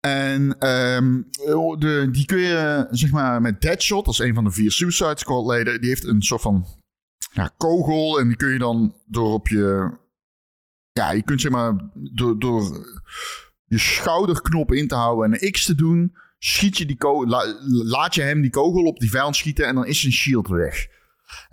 En 0.00 0.58
ehm, 0.58 1.22
de, 1.78 2.08
die 2.12 2.24
kun 2.26 2.38
je, 2.38 2.86
zeg 2.90 3.10
maar, 3.10 3.40
met 3.40 3.60
Deadshot, 3.60 4.04
dat 4.04 4.14
is 4.14 4.20
een 4.20 4.34
van 4.34 4.44
de 4.44 4.50
vier 4.50 4.70
Suicide 4.70 5.18
Squad 5.18 5.46
leden, 5.46 5.80
die 5.80 5.88
heeft 5.88 6.04
een 6.04 6.22
soort 6.22 6.40
van 6.40 6.66
ja, 7.32 7.52
kogel. 7.56 8.18
En 8.18 8.26
die 8.26 8.36
kun 8.36 8.52
je 8.52 8.58
dan 8.58 8.96
door 9.06 9.32
op 9.32 9.48
je. 9.48 9.98
Ja, 10.92 11.10
je 11.10 11.22
kunt 11.22 11.40
zeg 11.40 11.50
maar 11.50 11.90
door, 11.94 12.38
door 12.38 12.86
je 13.70 13.78
schouderknop 13.78 14.72
in 14.72 14.88
te 14.88 14.94
houden 14.94 15.32
en 15.32 15.44
een 15.44 15.52
X 15.52 15.64
te 15.64 15.74
doen. 15.74 16.16
Schiet 16.38 16.78
je 16.78 16.86
die 16.86 16.96
kogel, 16.96 17.28
la- 17.28 17.56
laat 17.68 18.14
je 18.14 18.22
hem 18.22 18.40
die 18.40 18.50
kogel 18.50 18.82
op 18.84 18.98
die 18.98 19.10
vijand 19.10 19.36
schieten 19.36 19.66
en 19.66 19.74
dan 19.74 19.86
is 19.86 20.00
zijn 20.00 20.12
shield 20.12 20.48
weg. 20.48 20.86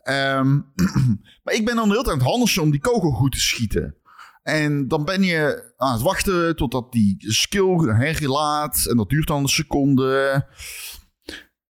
Ehm, 0.03 0.59
maar 1.43 1.53
ik 1.53 1.65
ben 1.65 1.75
dan 1.75 1.89
heel 1.91 2.03
tijd 2.03 2.07
aan 2.15 2.17
het 2.21 2.27
handelen 2.27 2.63
om 2.63 2.71
die 2.71 2.79
kogel 2.79 3.11
goed 3.11 3.31
te 3.31 3.39
schieten. 3.39 3.95
En 4.43 4.87
dan 4.87 5.05
ben 5.05 5.23
je 5.23 5.73
aan 5.77 5.93
het 5.93 6.01
wachten 6.01 6.55
totdat 6.55 6.91
die 6.91 7.15
skill 7.31 7.75
herlaat. 7.75 8.85
En 8.89 8.97
dat 8.97 9.09
duurt 9.09 9.27
dan 9.27 9.41
een 9.41 9.47
seconde. 9.47 10.45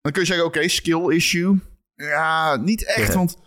Dan 0.01 0.11
kun 0.11 0.21
je 0.21 0.27
zeggen, 0.27 0.45
oké, 0.45 0.67
skill 0.67 1.09
issue. 1.15 1.59
Ja, 1.95 2.55
niet 2.55 2.85
echt, 2.85 3.07
Ja. 3.07 3.13
want... 3.17 3.37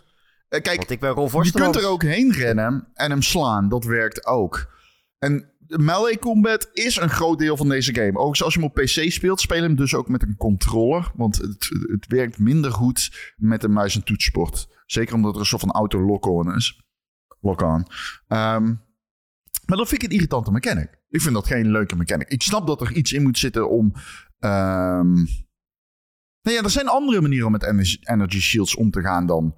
eh, 0.49 0.61
kijk, 0.61 0.77
Want 0.77 0.89
ik 0.89 0.99
ben 0.99 1.09
je 1.09 1.51
kunt 1.51 1.75
er 1.75 1.85
ook 1.87 2.01
heen 2.03 2.31
rennen 2.31 2.87
en 2.93 3.09
hem 3.11 3.21
slaan. 3.21 3.69
Dat 3.69 3.83
werkt 3.85 4.25
ook. 4.25 4.73
En 5.19 5.53
de 5.67 5.79
melee 5.79 6.19
combat 6.19 6.69
is 6.73 6.95
een 6.95 7.09
groot 7.09 7.39
deel 7.39 7.57
van 7.57 7.69
deze 7.69 7.95
game. 7.95 8.19
Ook 8.19 8.37
als 8.37 8.53
je 8.53 8.59
hem 8.59 8.69
op 8.69 8.75
PC 8.75 9.11
speelt, 9.11 9.41
speel 9.41 9.61
hem 9.61 9.75
dus 9.75 9.95
ook 9.95 10.09
met 10.09 10.21
een 10.21 10.35
controller. 10.35 11.11
Want 11.15 11.37
het, 11.37 11.69
het 11.87 12.07
werkt 12.07 12.39
minder 12.39 12.71
goed 12.71 13.33
met 13.35 13.63
een 13.63 13.73
muis- 13.73 13.95
en 13.95 14.03
toetsenbord. 14.03 14.67
Zeker 14.85 15.15
omdat 15.15 15.33
er 15.33 15.39
een 15.39 15.45
soort 15.45 15.61
van 15.61 15.71
auto-lock-on 15.71 16.55
is. 16.55 16.83
Lock-on. 17.39 17.87
Ehm, 18.27 18.73
maar 19.65 19.77
dat 19.77 19.87
vind 19.87 20.03
ik 20.03 20.09
een 20.09 20.15
irritante 20.15 20.51
mechanic. 20.51 20.89
Ik 21.09 21.21
vind 21.21 21.33
dat 21.33 21.47
geen 21.47 21.71
leuke 21.71 21.95
mechanic. 21.95 22.27
Ik 22.27 22.41
snap 22.41 22.67
dat 22.67 22.81
er 22.81 22.91
iets 22.91 23.11
in 23.11 23.23
moet 23.23 23.37
zitten 23.37 23.69
om... 23.69 23.93
ehm 24.39 25.13
nou 26.41 26.57
ja, 26.57 26.63
er 26.63 26.69
zijn 26.69 26.87
andere 26.87 27.21
manieren 27.21 27.45
om 27.45 27.51
met 27.51 27.63
energy 28.03 28.39
shields 28.39 28.75
om 28.75 28.91
te 28.91 29.01
gaan 29.01 29.25
dan 29.25 29.55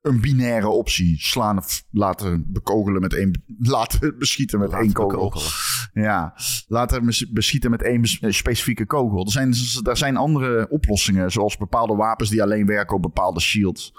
een 0.00 0.20
binaire 0.20 0.68
optie. 0.68 1.16
Slaan 1.18 1.58
of 1.58 1.84
laten 1.90 2.44
bekogelen 2.52 3.00
met 3.00 3.14
één... 3.14 3.44
Laten 3.58 4.18
beschieten 4.18 4.58
met 4.58 4.68
Laten 4.68 4.84
één 4.84 4.94
kogel. 4.94 5.22
bekogelen. 5.22 6.02
Ja, 6.04 6.34
laten 6.66 7.04
bes- 7.04 7.30
beschieten 7.30 7.70
met 7.70 7.82
één 7.82 8.06
specifieke 8.34 8.86
kogel. 8.86 9.24
Er 9.24 9.30
zijn, 9.30 9.54
er 9.82 9.96
zijn 9.96 10.16
andere 10.16 10.68
oplossingen, 10.70 11.30
zoals 11.30 11.56
bepaalde 11.56 11.94
wapens 11.94 12.30
die 12.30 12.42
alleen 12.42 12.66
werken 12.66 12.96
op 12.96 13.02
bepaalde 13.02 13.40
shields. 13.40 13.92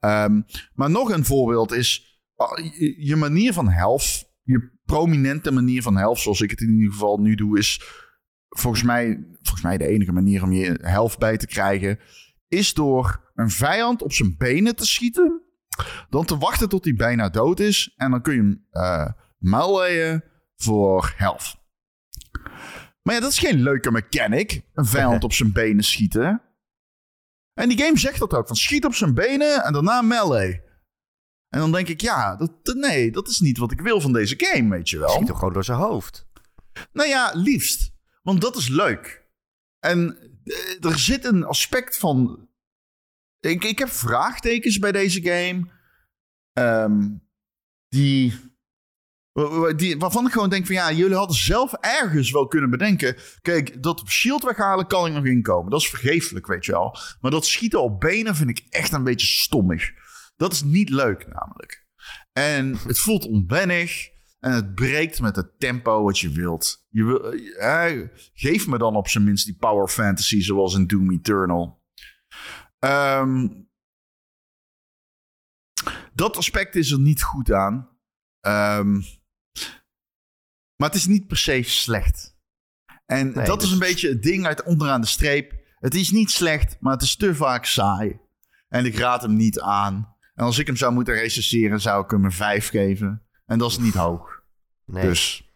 Ehm, 0.00 0.40
maar 0.74 0.90
nog 0.90 1.10
een 1.10 1.24
voorbeeld 1.24 1.72
is 1.72 2.20
ah, 2.36 2.58
je, 2.78 3.04
je 3.06 3.16
manier 3.16 3.52
van 3.52 3.68
health, 3.68 4.24
je 4.42 4.70
prominente 4.84 5.50
manier 5.50 5.82
van 5.82 5.96
health, 5.96 6.18
zoals 6.18 6.40
ik 6.40 6.50
het 6.50 6.60
in 6.60 6.74
ieder 6.74 6.92
geval 6.92 7.18
nu 7.18 7.34
doe, 7.34 7.58
is 7.58 7.82
volgens 8.48 8.82
mij, 8.82 9.26
volgens 9.42 9.62
mij 9.62 9.78
de 9.78 9.86
enige 9.86 10.12
manier 10.12 10.42
om 10.42 10.52
je 10.52 10.78
health 10.82 11.18
bij 11.18 11.36
te 11.36 11.46
krijgen, 11.46 11.98
is 12.48 12.74
door 12.74 13.25
een 13.36 13.50
vijand 13.50 14.02
op 14.02 14.12
zijn 14.12 14.36
benen 14.36 14.76
te 14.76 14.86
schieten, 14.86 15.42
dan 16.10 16.24
te 16.24 16.38
wachten 16.38 16.68
tot 16.68 16.84
hij 16.84 16.94
bijna 16.94 17.28
dood 17.28 17.60
is 17.60 17.94
en 17.96 18.10
dan 18.10 18.22
kun 18.22 18.34
je 18.34 18.40
hem 18.40 19.14
meleeën 19.38 20.22
voor 20.56 21.12
health. 21.16 21.56
Maar 23.02 23.14
ja, 23.14 23.20
dat 23.20 23.30
is 23.30 23.38
geen 23.38 23.62
leuke 23.62 23.90
mechanic. 23.90 24.62
Een 24.74 24.86
vijand 24.86 25.24
op 25.28 25.32
zijn 25.32 25.52
benen 25.52 25.84
schieten. 25.84 26.42
En 27.54 27.68
die 27.68 27.78
game 27.78 27.98
zegt 27.98 28.18
dat 28.18 28.34
ook. 28.34 28.46
Van 28.46 28.56
schiet 28.56 28.84
op 28.84 28.94
zijn 28.94 29.14
benen 29.14 29.64
en 29.64 29.72
daarna 29.72 30.02
melee. 30.02 30.60
En 31.48 31.60
dan 31.60 31.72
denk 31.72 31.88
ik, 31.88 32.00
ja, 32.00 32.36
dat, 32.36 32.74
nee, 32.74 33.10
dat 33.10 33.28
is 33.28 33.40
niet 33.40 33.58
wat 33.58 33.72
ik 33.72 33.80
wil 33.80 34.00
van 34.00 34.12
deze 34.12 34.34
game, 34.38 34.70
weet 34.70 34.88
je 34.88 34.98
wel. 34.98 35.08
Schiet 35.08 35.28
hem 35.28 35.36
gewoon 35.36 35.52
door 35.52 35.64
zijn 35.64 35.78
hoofd. 35.78 36.26
Nou 36.92 37.08
ja, 37.08 37.30
liefst. 37.34 37.92
Want 38.22 38.40
dat 38.40 38.56
is 38.56 38.68
leuk. 38.68 39.24
En 39.80 40.18
eh, 40.44 40.90
er 40.90 40.98
zit 40.98 41.24
een 41.24 41.44
aspect 41.44 41.96
van. 41.98 42.45
Ik, 43.50 43.64
ik 43.64 43.78
heb 43.78 43.88
vraagtekens 43.88 44.78
bij 44.78 44.92
deze 44.92 45.22
game. 45.22 45.66
Ehm, 46.52 47.08
die, 47.88 48.32
die. 49.76 49.98
Waarvan 49.98 50.26
ik 50.26 50.32
gewoon 50.32 50.50
denk 50.50 50.66
van 50.66 50.74
ja, 50.74 50.92
jullie 50.92 51.16
hadden 51.16 51.36
zelf 51.36 51.72
ergens 51.72 52.30
wel 52.30 52.46
kunnen 52.46 52.70
bedenken. 52.70 53.16
Kijk, 53.42 53.82
dat 53.82 54.02
shield 54.06 54.42
weghalen 54.42 54.86
kan 54.86 55.06
ik 55.06 55.12
nog 55.12 55.24
inkomen. 55.24 55.70
Dat 55.70 55.80
is 55.80 55.88
vergeeflijk, 55.88 56.46
weet 56.46 56.64
je 56.64 56.72
wel. 56.72 56.96
Maar 57.20 57.30
dat 57.30 57.46
schieten 57.46 57.82
op 57.82 58.00
benen 58.00 58.36
vind 58.36 58.50
ik 58.50 58.66
echt 58.70 58.92
een 58.92 59.04
beetje 59.04 59.26
stommig. 59.26 59.92
Dat 60.36 60.52
is 60.52 60.62
niet 60.62 60.88
leuk, 60.88 61.26
namelijk. 61.26 61.86
En 62.32 62.76
het 62.86 62.98
voelt 62.98 63.26
onwennig. 63.26 64.14
En 64.40 64.52
het 64.52 64.74
breekt 64.74 65.20
met 65.20 65.36
het 65.36 65.58
tempo 65.58 66.02
wat 66.02 66.18
je 66.18 66.30
wilt. 66.30 66.86
Je 66.88 67.04
wil, 67.04 67.32
eh, 67.32 68.08
geef 68.32 68.66
me 68.66 68.78
dan 68.78 68.96
op 68.96 69.08
zijn 69.08 69.24
minst 69.24 69.44
die 69.44 69.56
power 69.56 69.88
fantasy 69.88 70.40
zoals 70.40 70.74
in 70.74 70.86
Doom 70.86 71.12
Eternal. 71.12 71.82
Ehm, 72.78 73.48
dat 76.12 76.36
aspect 76.36 76.74
is 76.74 76.90
er 76.90 77.00
niet 77.00 77.22
goed 77.22 77.52
aan. 77.52 77.88
Ehm, 78.40 78.92
maar 80.76 80.88
het 80.88 80.94
is 80.94 81.06
niet 81.06 81.26
per 81.26 81.36
se 81.36 81.62
slecht. 81.62 82.36
En 83.06 83.32
Nee, 83.32 83.46
dat 83.46 83.62
is 83.62 83.70
een 83.70 83.78
beetje 83.78 84.08
het 84.08 84.22
ding 84.22 84.46
uit 84.46 84.62
onderaan 84.62 85.00
de 85.00 85.06
streep. 85.06 85.54
Het 85.78 85.94
is 85.94 86.10
niet 86.10 86.30
slecht, 86.30 86.76
maar 86.80 86.92
het 86.92 87.02
is 87.02 87.16
te 87.16 87.34
vaak 87.34 87.64
saai. 87.64 88.20
En 88.68 88.84
ik 88.84 88.96
raad 88.96 89.22
hem 89.22 89.36
niet 89.36 89.60
aan. 89.60 90.14
En 90.34 90.44
als 90.44 90.58
ik 90.58 90.66
hem 90.66 90.76
zou 90.76 90.92
moeten 90.92 91.14
recenseren, 91.14 91.80
zou 91.80 92.04
ik 92.04 92.10
hem 92.10 92.24
een 92.24 92.32
5 92.32 92.68
geven. 92.68 93.22
En 93.46 93.58
dat 93.58 93.70
is 93.70 93.78
niet 93.78 93.94
hoog. 93.94 94.42
Nee. 94.84 95.02
Dus 95.02 95.50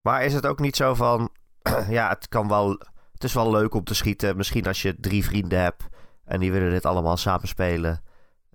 Maar 0.00 0.24
is 0.24 0.32
het 0.32 0.46
ook 0.46 0.60
niet 0.60 0.76
zo 0.76 0.94
van... 0.94 1.30
ja, 1.88 2.08
het 2.08 2.28
kan 2.28 2.48
wel... 2.48 2.70
Het 3.12 3.24
is 3.24 3.32
wel 3.32 3.50
leuk 3.50 3.74
om 3.74 3.84
te 3.84 3.94
schieten. 3.94 4.36
Misschien 4.36 4.66
als 4.66 4.82
je 4.82 4.96
drie 5.00 5.24
vrienden 5.24 5.60
hebt... 5.60 5.84
en 6.24 6.40
die 6.40 6.52
willen 6.52 6.70
dit 6.70 6.84
allemaal 6.84 7.16
samen 7.16 7.48
spelen... 7.48 8.02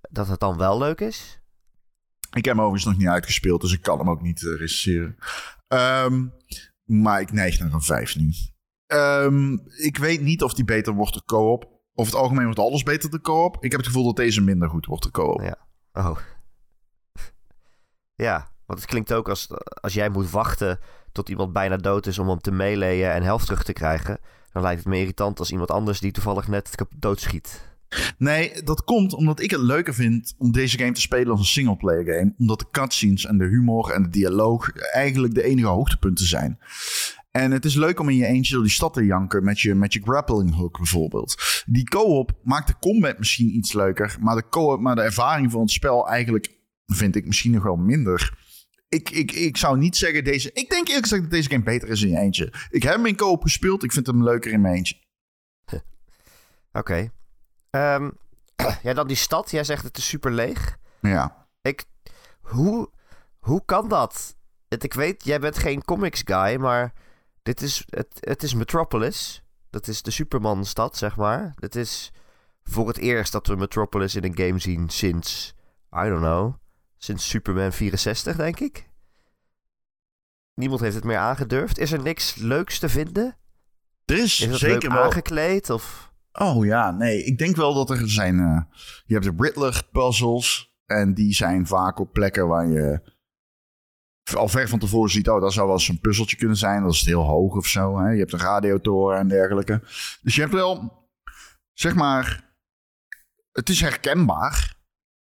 dat 0.10 0.28
het 0.28 0.40
dan 0.40 0.58
wel 0.58 0.78
leuk 0.78 1.02
is? 1.02 1.40
ik 2.32 2.46
heb 2.46 2.56
hem 2.56 2.64
overigens 2.64 2.86
nog 2.86 2.98
niet 2.98 3.08
uitgespeeld, 3.14 3.62
dus 3.62 3.74
ik 3.74 3.82
kan 3.82 3.98
hem 3.98 4.10
ook 4.10 4.22
niet 4.22 4.46
eh, 4.46 4.58
recenseren. 4.58 5.18
Ehm, 5.68 6.26
maar 6.84 7.22
ik 7.22 7.32
neig 7.32 7.60
naar 7.60 7.74
een 7.74 7.82
5 7.82 8.16
nu. 8.16 8.34
Ehm, 8.86 9.54
ik 9.78 9.98
weet 9.98 10.22
niet 10.22 10.44
of 10.44 10.54
die 10.54 10.66
beter 10.66 10.94
wordt 10.94 11.14
de 11.14 11.24
co-op. 11.26 11.64
Over 11.94 12.14
het 12.14 12.22
algemeen 12.22 12.46
wordt 12.46 12.60
alles 12.60 12.84
beter 12.84 13.10
de 13.10 13.22
co-op. 13.22 13.64
Ik 13.64 13.72
heb 13.72 13.80
het 13.80 13.90
gevoel 13.90 14.06
dat 14.06 14.16
deze 14.16 14.42
minder 14.42 14.70
goed 14.70 14.86
wordt 14.86 15.04
de 15.04 15.12
co-op. 15.12 15.42
Ja. 15.42 15.58
Oh. 15.94 16.18
ja, 18.28 18.52
want 18.66 18.80
het 18.80 18.90
klinkt 18.90 19.14
ook 19.14 19.30
als, 19.30 19.48
als 19.82 19.94
jij 19.94 20.10
moet 20.10 20.30
wachten 20.30 20.80
tot 21.12 21.30
iemand 21.30 21.54
bijna 21.54 21.78
dood 21.78 22.06
is 22.06 22.20
om 22.20 22.30
hem 22.30 22.40
te 22.40 22.52
meeleeën 22.52 23.10
en 23.10 23.24
helft 23.24 23.46
terug 23.46 23.64
te 23.64 23.74
krijgen. 23.74 24.20
Dan 24.54 24.62
lijkt 24.62 24.80
het 24.80 24.90
me 24.90 25.00
irritant 25.00 25.40
als 25.40 25.52
iemand 25.52 25.72
anders 25.72 26.00
die 26.00 26.12
toevallig 26.12 26.48
net 26.48 26.76
doodschiet. 26.96 27.68
Nee, 28.18 28.64
dat 28.64 28.84
komt 28.84 29.14
omdat 29.14 29.42
ik 29.42 29.52
het 29.52 29.62
leuker 29.62 29.94
vind 29.94 30.36
om 30.38 30.52
deze 30.52 30.78
game 30.78 30.92
te 30.92 31.02
spelen 31.02 31.32
als 31.32 31.40
een 31.40 31.46
singleplayer 31.46 32.06
game. 32.06 32.34
Omdat 32.38 32.60
de 32.60 32.66
cutscenes 32.72 33.26
en 33.26 33.38
de 33.38 33.46
humor 33.46 33.92
en 33.92 34.04
de 34.04 34.10
dialoog 34.10 34.72
eigenlijk 34.76 35.34
de 35.34 35.44
enige 35.44 35.68
hoogtepunten 35.68 36.26
zijn. 36.26 36.60
En 37.32 37.52
het 37.52 37.66
is 37.66 37.76
leuk 37.76 38.00
om 38.00 38.10
in 38.10 38.16
je 38.16 38.26
eentje 38.26 38.54
door 38.54 38.64
die 38.64 38.72
stad 38.72 38.94
te 38.94 39.06
janken 39.06 39.44
met 39.44 39.60
je, 39.60 39.76
met 39.76 39.94
je 39.94 40.02
grappling 40.02 40.56
hook 40.56 40.78
bijvoorbeeld. 40.78 41.64
Die 41.66 41.84
co-op 41.84 42.32
maakt 42.44 42.68
de 42.68 42.76
combat 42.80 43.18
misschien 43.18 43.56
iets 43.56 43.74
leuker, 43.74 44.18
maar 44.20 44.36
de, 44.36 44.50
co-op, 44.50 44.80
maar 44.80 44.96
de 44.96 45.02
ervaring 45.02 45.52
van 45.52 45.62
het 45.62 45.72
spel 45.72 46.08
eigenlijk 46.08 46.58
vind 46.86 47.16
ik 47.16 47.26
misschien 47.26 47.52
nog 47.52 47.64
wel 47.64 47.76
minder. 47.76 48.38
Ik, 48.90 49.10
ik, 49.10 49.32
ik 49.32 49.58
zou 49.58 49.78
niet 49.78 49.98
zeggen 49.98 50.24
deze... 50.24 50.52
Ik 50.54 50.70
denk 50.70 50.88
eerlijk 50.88 51.04
gezegd 51.04 51.22
dat 51.22 51.32
deze 51.32 51.50
game 51.50 51.64
beter 51.64 51.90
is 51.90 52.02
in 52.02 52.10
je 52.10 52.18
eentje. 52.18 52.54
Ik 52.70 52.84
heb 52.84 52.96
hem 52.96 53.06
in 53.06 53.16
co-op 53.16 53.42
gespeeld, 53.42 53.84
ik 53.84 53.92
vind 53.92 54.08
hem 54.08 54.24
leuker 54.24 54.52
in 54.52 54.62
mijn 54.62 54.76
eentje. 54.76 54.96
Oké. 56.72 57.12
Ehm, 57.70 58.10
ja, 58.84 58.94
dan 58.94 59.08
die 59.08 59.18
stad. 59.18 59.52
Jij 59.52 59.64
zegt 59.64 59.84
het 59.84 59.98
is 59.98 60.08
super 60.08 60.32
leeg. 60.32 60.78
Ja. 61.02 61.48
Ik, 61.62 61.86
hoe, 62.40 62.90
hoe 63.40 63.66
kan 63.66 63.88
dat? 63.88 64.36
Het, 64.68 64.84
ik 64.84 64.94
weet, 64.94 65.26
jij 65.26 65.40
bent 65.40 65.58
geen 65.58 65.84
comics 65.84 66.22
guy, 66.26 66.56
maar 66.56 66.94
dit 67.42 67.62
is, 67.62 67.84
het, 67.90 68.18
het 68.20 68.44
is 68.44 68.54
Metropolis. 68.54 69.44
Dat 69.70 69.88
is 69.88 70.02
de 70.02 70.12
Superman-stad, 70.12 70.98
zeg 70.98 71.16
maar. 71.16 71.54
Dit 71.56 71.76
is 71.76 72.12
voor 72.64 72.88
het 72.88 72.98
eerst 72.98 73.32
dat 73.32 73.48
we 73.48 73.56
Metropolis 73.56 74.16
in 74.16 74.24
een 74.24 74.38
game 74.38 74.60
zien 74.60 74.90
sinds, 74.90 75.54
I 75.96 76.10
don't 76.10 76.22
know, 76.22 76.54
sinds 77.00 77.30
Superman 77.30 77.72
64, 77.72 78.36
denk 78.36 78.60
ik. 78.60 78.90
Niemand 80.54 80.82
heeft 80.82 80.96
het 80.96 81.04
meer 81.04 81.18
aangedurfd. 81.18 81.78
Is 81.78 81.92
er 81.92 82.02
niks 82.02 82.36
leuks 82.36 82.80
te 82.80 82.90
vinden? 82.90 83.38
Er 84.06 84.18
is, 84.18 84.38
zeker 84.38 84.90
wel... 84.92 85.04
aangekleed? 85.04 85.70
Of... 85.70 86.14
Oh 86.32 86.66
ja, 86.66 86.92
nee. 86.92 87.24
Ik 87.24 87.38
denk 87.38 87.56
wel 87.56 87.74
dat 87.74 87.90
er 87.90 88.10
zijn... 88.10 88.40
eh, 88.40 88.62
je 89.06 89.14
hebt 89.14 89.26
de 89.26 89.34
Riddler 89.38 89.84
puzzles. 89.92 90.74
En 90.86 91.14
die 91.14 91.34
zijn 91.34 91.68
vaak 91.68 92.00
op 92.00 92.14
plekken 92.14 92.48
waar 92.48 92.68
je 92.68 93.02
al 94.36 94.48
ver 94.48 94.70
van 94.70 94.80
tevoren 94.80 95.12
ziet... 95.12 95.30
Oh, 95.30 95.42
dat 95.42 95.54
zou 95.54 95.66
wel 95.68 95.76
eens 95.76 95.88
een 95.88 96.00
puzzeltje 96.00 96.38
kunnen 96.38 96.58
zijn. 96.58 96.84
Dat 96.84 96.94
is 96.94 97.06
heel 97.06 97.24
hoog 97.24 97.56
of 97.56 97.66
zo. 97.66 98.00
Hè? 98.00 98.10
Je 98.10 98.20
hebt 98.20 98.34
een 98.34 98.40
radiotoren 98.40 99.20
en 99.20 99.28
dergelijke. 99.28 99.82
Dus 100.22 100.36
je 100.36 100.42
hebt 100.42 100.54
wel, 100.54 101.08
zeg 101.74 101.96
maar... 101.96 102.48
Het 103.52 103.70
is 103.70 103.82
herkenbaar. 103.82 104.79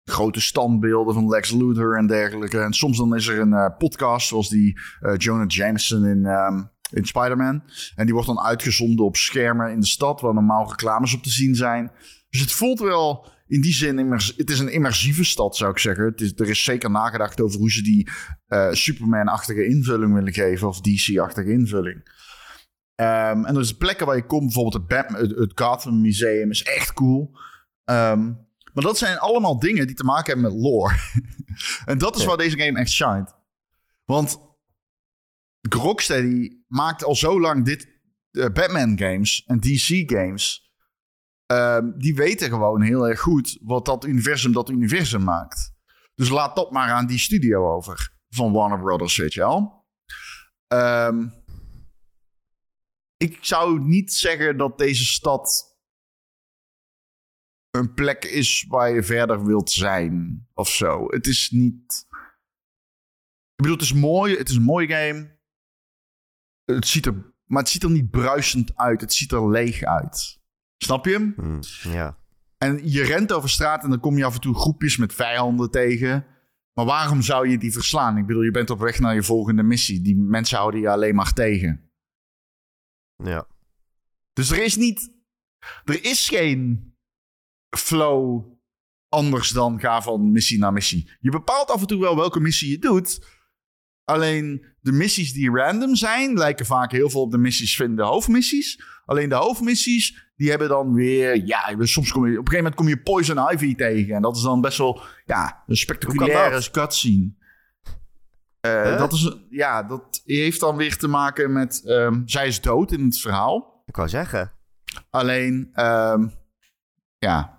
Grote 0.09 0.41
standbeelden 0.41 1.15
van 1.15 1.29
Lex 1.29 1.51
Luthor 1.53 1.97
en 1.97 2.07
dergelijke. 2.07 2.59
En 2.59 2.73
soms 2.73 2.97
dan 2.97 3.17
is 3.17 3.27
er 3.27 3.39
een 3.39 3.53
eh, 3.53 3.77
podcast 3.79 4.29
zoals 4.29 4.49
die 4.49 4.81
eh, 5.01 5.17
Jonah 5.17 5.49
Jameson 5.49 6.07
in... 6.07 6.25
ehm, 6.25 6.63
in 6.91 7.05
Spider-Man. 7.05 7.63
En 7.95 8.05
die 8.05 8.15
wordt 8.15 8.29
dan 8.29 8.41
uitgezonden 8.41 9.05
op 9.05 9.17
schermen 9.17 9.73
in 9.73 9.81
de 9.81 9.87
stad, 9.87 10.21
waar 10.21 10.35
normaal 10.35 10.69
reclames 10.69 11.15
op 11.15 11.23
te 11.23 11.31
zien 11.31 11.55
zijn. 11.55 11.91
Dus 12.31 12.41
het 12.41 12.53
voelt 12.53 12.79
wel 12.79 13.27
in 13.47 13.61
die 13.61 13.73
zin, 13.73 13.99
immers- 13.99 14.35
het 14.37 14.51
is 14.51 14.59
een 14.59 14.73
immersieve 14.73 15.25
stad, 15.25 15.57
zou 15.57 15.71
ik 15.71 15.79
zeggen. 15.79 16.05
Het 16.05 16.21
is, 16.21 16.33
er 16.37 16.49
is 16.49 16.65
zeker 16.65 16.91
nagedacht 16.91 17.41
over 17.41 17.59
hoe 17.59 17.71
ze 17.71 17.83
die 17.83 18.09
eh, 18.47 18.73
Superman-achtige 18.73 19.67
invulling 19.67 20.15
willen 20.15 20.33
geven, 20.33 20.69
of 20.69 20.81
DC-achtige 20.81 21.51
invulling. 21.53 22.17
Ehm, 22.95 23.45
en 23.45 23.57
er 23.57 23.65
zijn 23.65 23.79
plekken 23.79 24.07
waar 24.07 24.17
je 24.17 24.27
komt, 24.27 24.45
bijvoorbeeld 24.45 24.75
het, 24.75 24.87
Batman, 24.87 25.21
het, 25.21 25.53
Gotham 25.55 26.01
Museum 26.01 26.51
is 26.51 26.63
echt 26.63 26.93
cool. 26.93 27.31
Ehm, 27.85 28.33
maar 28.79 28.87
dat 28.87 28.99
zijn 28.99 29.19
allemaal 29.19 29.59
dingen 29.59 29.87
die 29.87 29.97
te 29.97 30.05
maken 30.05 30.33
hebben 30.33 30.53
met 30.53 30.63
lore. 30.63 30.99
en 31.93 31.99
dat 31.99 32.15
is 32.17 32.21
Ja. 32.23 32.29
waar 32.29 32.37
deze 32.37 32.59
game 32.59 32.79
echt 32.79 32.91
shined. 32.91 33.35
Want 34.05 34.39
Rocksteady 35.69 36.51
maakt 36.67 37.05
al 37.05 37.15
zo 37.15 37.41
lang 37.41 37.65
dit 37.65 38.01
eh, 38.31 38.47
Batman 38.53 38.99
games 38.99 39.45
en 39.47 39.61
DC 39.61 40.11
games. 40.11 40.73
Ehm, 41.47 41.99
die 41.99 42.15
weten 42.15 42.49
gewoon 42.49 42.83
heel 42.83 43.09
erg 43.09 43.21
goed 43.21 43.59
wat 43.63 43.85
dat 43.85 44.05
universum 44.05 44.53
dat 44.53 44.71
universum 44.71 45.25
maakt. 45.25 45.73
Dus 46.15 46.29
laat 46.29 46.57
dat 46.57 46.71
maar 46.71 46.91
aan 46.91 47.07
die 47.07 47.19
studio 47.19 47.75
over. 47.75 48.13
Van 48.29 48.53
Warner 48.53 48.79
Brothers, 48.79 49.17
weet 49.17 49.35
je 49.35 49.41
wel. 49.41 49.87
Ehm, 50.67 51.29
ik 53.17 53.39
zou 53.41 53.81
niet 53.81 54.13
zeggen 54.13 54.57
dat 54.57 54.79
deze 54.79 55.05
stad 55.05 55.68
een 57.79 57.95
plek 57.95 58.25
is 58.25 58.65
waar 58.69 58.91
je 58.91 59.03
verder 59.03 59.45
wilt 59.45 59.71
zijn 59.71 60.47
of 60.55 60.69
zo. 60.69 61.07
Het 61.07 61.27
is 61.27 61.51
niet. 61.51 62.07
Ik 63.55 63.65
bedoel, 63.65 63.77
het 63.77 63.83
is 63.83 63.93
mooi. 63.93 64.37
Het 64.37 64.49
is 64.49 64.57
een 64.57 64.63
mooie 64.63 64.89
game. 64.89 65.37
Het 66.65 66.87
ziet 66.87 67.07
er, 67.07 67.35
maar 67.45 67.63
het 67.63 67.71
ziet 67.71 67.83
er 67.83 67.91
niet 67.91 68.11
bruisend 68.11 68.77
uit. 68.77 69.01
Het 69.01 69.13
ziet 69.13 69.33
er 69.33 69.51
leeg 69.51 69.83
uit. 69.83 70.41
Snap 70.77 71.05
je 71.05 71.13
hem? 71.13 71.33
Hmm, 71.37 71.61
ja. 71.83 72.19
En 72.59 72.91
je 72.91 73.03
rent 73.03 73.33
over 73.33 73.49
straat 73.49 73.83
en 73.83 73.91
dan 73.91 74.01
kom 74.01 74.17
je 74.17 74.25
af 74.25 74.35
en 74.35 74.41
toe 74.41 74.55
groepjes 74.55 74.97
met 74.97 75.15
vijanden 75.15 75.71
tegen. 75.71 76.27
Maar 76.73 76.85
waarom 76.85 77.23
zou 77.23 77.49
je 77.49 77.59
die 77.59 77.73
verslaan? 77.73 78.17
Ik 78.17 78.27
bedoel, 78.27 78.43
je 78.43 78.51
bent 78.51 78.71
op 78.71 78.79
weg 78.79 78.99
naar 78.99 79.15
je 79.15 79.23
volgende 79.23 79.63
missie. 79.63 80.01
Die 80.01 80.17
mensen 80.17 80.59
houden 80.59 80.81
je 80.81 80.89
alleen 80.89 81.15
maar 81.15 81.33
tegen. 81.33 81.91
Ja. 83.17 83.47
Dus 84.33 84.51
er 84.51 84.65
is 84.65 84.77
niet. 84.77 85.11
Er 85.85 86.05
is 86.05 86.29
geen 86.29 86.88
flow 87.71 88.45
anders 89.09 89.49
dan 89.51 89.81
ga 89.81 90.03
van 90.03 90.33
missie 90.33 90.59
naar 90.59 90.73
missie. 90.73 91.11
Je 91.21 91.31
bepaalt 91.31 91.71
af 91.71 91.81
en 91.81 91.87
toe 91.87 92.01
wel 92.01 92.17
welke 92.17 92.41
missie 92.41 92.71
je 92.71 92.79
doet. 92.79 93.37
Alleen 94.05 94.67
de 94.81 94.93
missies 94.93 95.33
die 95.33 95.51
random 95.51 95.95
zijn, 95.97 96.35
lijken 96.35 96.67
vaak 96.67 96.93
heel 96.93 97.11
veel 97.11 97.21
op 97.21 97.31
de 97.31 97.39
missies 97.39 97.77
van 97.77 97.97
de 97.97 98.03
hoofdmissies. 98.03 98.83
Alleen 99.05 99.29
de 99.29 99.35
hoofdmissies, 99.35 100.33
die 100.37 100.51
hebben 100.51 100.69
dan 100.69 100.93
weer. 100.95 101.47
Ja, 101.47 101.75
soms 101.79 102.13
kom 102.13 102.27
je. 102.27 102.39
Op 102.39 102.47
een 102.47 102.53
gegeven 102.53 102.57
moment 102.57 102.75
kom 102.75 102.89
je 102.89 103.03
Poison 103.03 103.53
Ivy 103.53 103.75
tegen. 103.75 104.15
En 104.15 104.23
dat 104.23 104.37
is 104.37 104.43
dan 104.43 104.61
best 104.61 104.79
wel. 104.79 105.03
Ja, 105.25 105.63
een 105.67 105.77
spectaculaire 105.77 106.71
cutscene. 106.71 107.37
Eh, 108.61 108.83
Huh? 108.83 108.99
Dat 108.99 109.13
is. 109.13 109.37
Ja, 109.51 109.83
dat 109.83 110.23
heeft 110.25 110.61
dan 110.61 110.77
weer 110.77 110.97
te 110.97 111.09
maken 111.09 111.53
met. 111.53 111.83
ehm, 111.85 112.23
zij 112.25 112.47
is 112.47 112.61
dood 112.61 112.93
in 112.93 113.05
het 113.05 113.19
verhaal. 113.21 113.83
Ik 113.87 113.97
wou 113.97 114.09
zeggen. 114.09 114.53
Alleen, 115.11 115.69
ehm, 115.73 116.29
ja. 117.19 117.58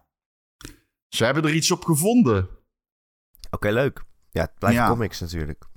Ze 1.09 1.25
hebben 1.25 1.43
er 1.43 1.53
iets 1.53 1.71
op 1.71 1.83
gevonden. 1.85 2.49
Oké, 3.49 3.69
leuk. 3.69 4.03
Ja, 4.31 4.41
het 4.41 4.53
blijft 4.59 4.77
Ja. 4.77 4.87
comics 4.89 5.19
natuurlijk. 5.19 5.67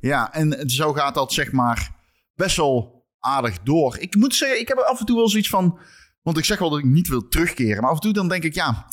Ja, 0.00 0.32
en 0.32 0.70
zo 0.70 0.92
gaat 0.92 1.14
dat 1.14 1.32
zeg 1.32 1.52
maar 1.52 1.94
best 2.34 2.56
wel 2.56 3.06
aardig 3.18 3.58
door. 3.62 3.98
Ik 3.98 4.14
moet 4.16 4.34
zeggen, 4.34 4.60
ik 4.60 4.68
heb 4.68 4.78
af 4.78 5.00
en 5.00 5.06
toe 5.06 5.16
wel 5.16 5.28
zoiets 5.28 5.48
van... 5.48 5.78
Want 6.22 6.38
ik 6.38 6.44
zeg 6.44 6.58
wel 6.58 6.70
dat 6.70 6.78
ik 6.78 6.84
niet 6.84 7.08
wil 7.08 7.28
terugkeren. 7.28 7.80
Maar 7.82 7.90
af 7.90 7.96
en 7.96 8.02
toe 8.02 8.12
dan 8.12 8.28
denk 8.28 8.42
ik, 8.42 8.54
ja... 8.54 8.86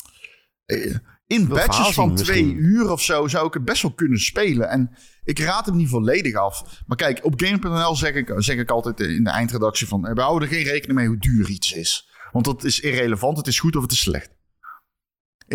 eh, 0.65 0.95
In 1.27 1.47
batches 1.47 1.93
van 1.93 2.15
twee 2.15 2.43
uur 2.53 2.91
of 2.91 3.01
zo 3.01 3.27
zou 3.27 3.47
ik 3.47 3.53
het 3.53 3.65
best 3.65 3.81
wel 3.81 3.93
kunnen 3.93 4.19
spelen. 4.19 4.69
En 4.69 4.95
ik 5.23 5.39
raad 5.39 5.65
hem 5.65 5.75
niet 5.75 5.89
volledig 5.89 6.36
af. 6.36 6.81
Maar 6.86 6.97
kijk, 6.97 7.25
op 7.25 7.34
Game.nl 7.41 7.95
zeg 7.95 8.13
ik, 8.13 8.34
zeg 8.38 8.58
ik 8.58 8.69
altijd 8.71 8.99
in 8.99 9.23
de 9.23 9.29
eindredactie 9.29 9.88
van... 9.88 10.08
eh, 10.08 10.13
We 10.15 10.21
houden 10.21 10.49
er 10.49 10.55
geen 10.55 10.63
rekening 10.65 10.99
mee 10.99 11.08
hoe 11.08 11.17
duur 11.17 11.49
iets 11.49 11.71
is. 11.73 12.10
Want 12.31 12.45
dat 12.45 12.63
is 12.63 12.79
irrelevant. 12.79 13.38
Het 13.38 13.47
is 13.47 13.60
goed 13.60 13.75
of 13.75 13.81
het 13.81 13.91
is 13.91 13.99
slecht. 13.99 14.35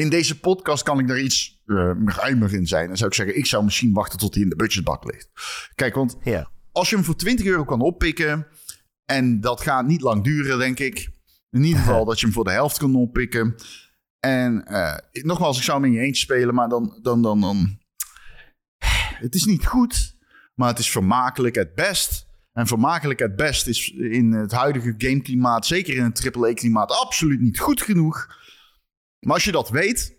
In 0.01 0.09
deze 0.09 0.41
podcast 0.41 0.83
kan 0.83 0.99
ik 0.99 1.09
daar 1.09 1.21
iets 1.21 1.63
eh 1.67 1.93
ruimer 2.05 2.55
in 2.55 2.67
zijn. 2.67 2.87
Dan 2.87 2.97
zou 2.97 3.09
ik 3.11 3.17
zeggen, 3.17 3.37
ik 3.37 3.47
zou 3.47 3.65
misschien 3.65 3.93
wachten 3.93 4.19
tot 4.19 4.35
hij 4.35 4.43
in 4.43 4.49
de 4.49 4.57
budgetbak 4.57 5.05
ligt. 5.05 5.31
Kijk, 5.75 5.95
want 5.95 6.17
Ja. 6.23 6.51
als 6.73 6.91
je 6.91 6.97
hem 6.97 7.05
voor 7.05 7.17
20 7.17 7.47
euro 7.47 7.65
kan 7.65 7.81
oppikken... 7.81 8.47
en 9.05 9.41
dat 9.41 9.61
gaat 9.61 9.87
niet 9.87 10.01
lang 10.01 10.25
duren, 10.25 10.59
denk 10.59 10.79
ik. 10.79 11.11
In 11.51 11.65
ieder 11.65 11.81
geval 11.81 12.05
dat 12.09 12.21
je 12.21 12.27
hem 12.27 12.35
voor 12.35 12.45
de 12.45 12.51
helft 12.51 12.79
kan 12.79 12.95
oppikken. 12.95 13.55
En 14.21 14.67
eh, 14.67 14.97
nogmaals, 15.11 15.57
ik 15.57 15.63
zou 15.63 15.81
hem 15.81 15.91
in 15.93 15.97
je 15.97 16.05
eentje 16.07 16.23
spelen, 16.23 16.55
maar 16.55 16.69
dan, 16.69 16.99
dan, 17.03 17.23
dan, 17.23 17.41
dan... 17.41 17.79
Het 19.15 19.35
is 19.35 19.45
niet 19.45 19.67
goed, 19.67 20.17
maar 20.55 20.69
het 20.69 20.79
is 20.79 20.91
vermakelijk 20.91 21.55
het 21.55 21.75
best. 21.75 22.27
En 22.53 22.67
vermakelijk 22.67 23.19
het 23.19 23.37
best 23.37 23.67
is 23.67 23.91
in 23.91 24.33
het 24.33 24.53
huidige 24.53 24.95
gameklimaat... 24.99 25.67
zeker 25.67 25.97
in 25.97 26.05
het 26.05 26.31
AAA-klimaat, 26.37 26.93
absoluut 26.93 27.41
niet 27.41 27.59
goed 27.59 27.83
genoeg. 27.83 28.39
Maar 29.21 29.35
als 29.35 29.45
je 29.45 29.53
dat 29.53 29.69
weet... 29.69 30.19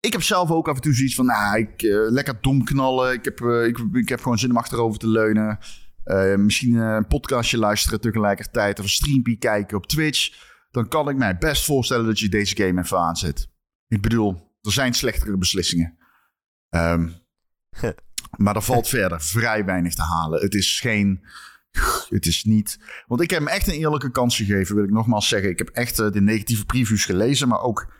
Ik 0.00 0.12
heb 0.12 0.22
zelf 0.22 0.50
ook 0.50 0.68
af 0.68 0.76
en 0.76 0.82
toe 0.82 0.94
zoiets 0.94 1.14
van... 1.14 1.26
Nou, 1.26 1.58
ik, 1.58 1.82
eh, 1.82 2.10
lekker 2.10 2.38
dom 2.40 2.64
knallen. 2.64 3.12
Ik 3.12 3.24
heb, 3.24 3.40
eh, 3.40 3.66
ik, 3.66 3.78
ik 3.92 4.08
heb 4.08 4.20
gewoon 4.22 4.38
zin 4.38 4.50
om 4.50 4.56
achterover 4.56 4.98
te 4.98 5.08
leunen. 5.08 5.58
Eh, 6.04 6.34
misschien 6.34 6.74
een 6.74 7.06
podcastje 7.06 7.58
luisteren 7.58 8.00
tegelijkertijd... 8.00 8.78
of 8.78 8.84
een 8.84 8.90
streampie 8.90 9.38
kijken 9.38 9.76
op 9.76 9.86
Twitch... 9.86 10.48
dan 10.70 10.88
kan 10.88 11.08
ik 11.08 11.16
mij 11.16 11.38
best 11.38 11.64
voorstellen 11.64 12.06
dat 12.06 12.18
je 12.18 12.28
deze 12.28 12.56
game 12.56 12.82
even 12.82 12.98
aanzet. 12.98 13.48
Ik 13.88 14.00
bedoel, 14.00 14.56
er 14.62 14.72
zijn 14.72 14.94
slechtere 14.94 15.36
beslissingen. 15.36 15.98
Ehm, 16.68 17.08
maar 18.42 18.56
er 18.56 18.62
valt 18.62 18.88
verder 18.88 19.20
vrij 19.20 19.64
weinig 19.64 19.94
te 19.94 20.02
halen. 20.02 20.40
Het 20.40 20.54
is 20.54 20.80
geen... 20.80 21.24
Het 22.08 22.26
is 22.26 22.44
niet... 22.44 22.78
Want 23.06 23.20
ik 23.20 23.30
heb 23.30 23.38
hem 23.38 23.48
echt 23.48 23.66
een 23.66 23.74
eerlijke 23.74 24.10
kans 24.10 24.36
gegeven, 24.36 24.74
wil 24.74 24.84
ik 24.84 24.90
nogmaals 24.90 25.28
zeggen. 25.28 25.50
Ik 25.50 25.58
heb 25.58 25.68
echt 25.68 25.96
de 25.96 26.20
negatieve 26.20 26.64
previews 26.64 27.04
gelezen, 27.04 27.48
maar 27.48 27.60
ook... 27.60 27.98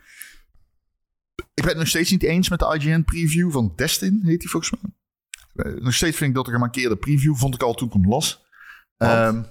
Ik 1.61 1.67
ben 1.67 1.75
het 1.75 1.85
nog 1.85 1.87
steeds 1.87 2.11
niet 2.11 2.23
eens 2.23 2.49
met 2.49 2.59
de 2.59 2.75
IGN-preview 2.79 3.51
van 3.51 3.73
Destin, 3.75 4.21
heet 4.23 4.39
die 4.39 4.49
volgens 4.49 4.73
mij. 4.81 4.91
Eh, 5.65 5.81
nog 5.81 5.93
steeds 5.93 6.17
vind 6.17 6.29
ik 6.29 6.35
dat 6.35 6.47
een 6.47 6.53
gemarkeerde 6.53 6.97
preview. 6.97 7.35
Vond 7.35 7.55
ik 7.55 7.61
al 7.63 7.73
toen 7.73 7.87
ik 7.87 7.93
hem 7.93 8.07
las. 8.07 8.45
Ehm, 8.97 9.41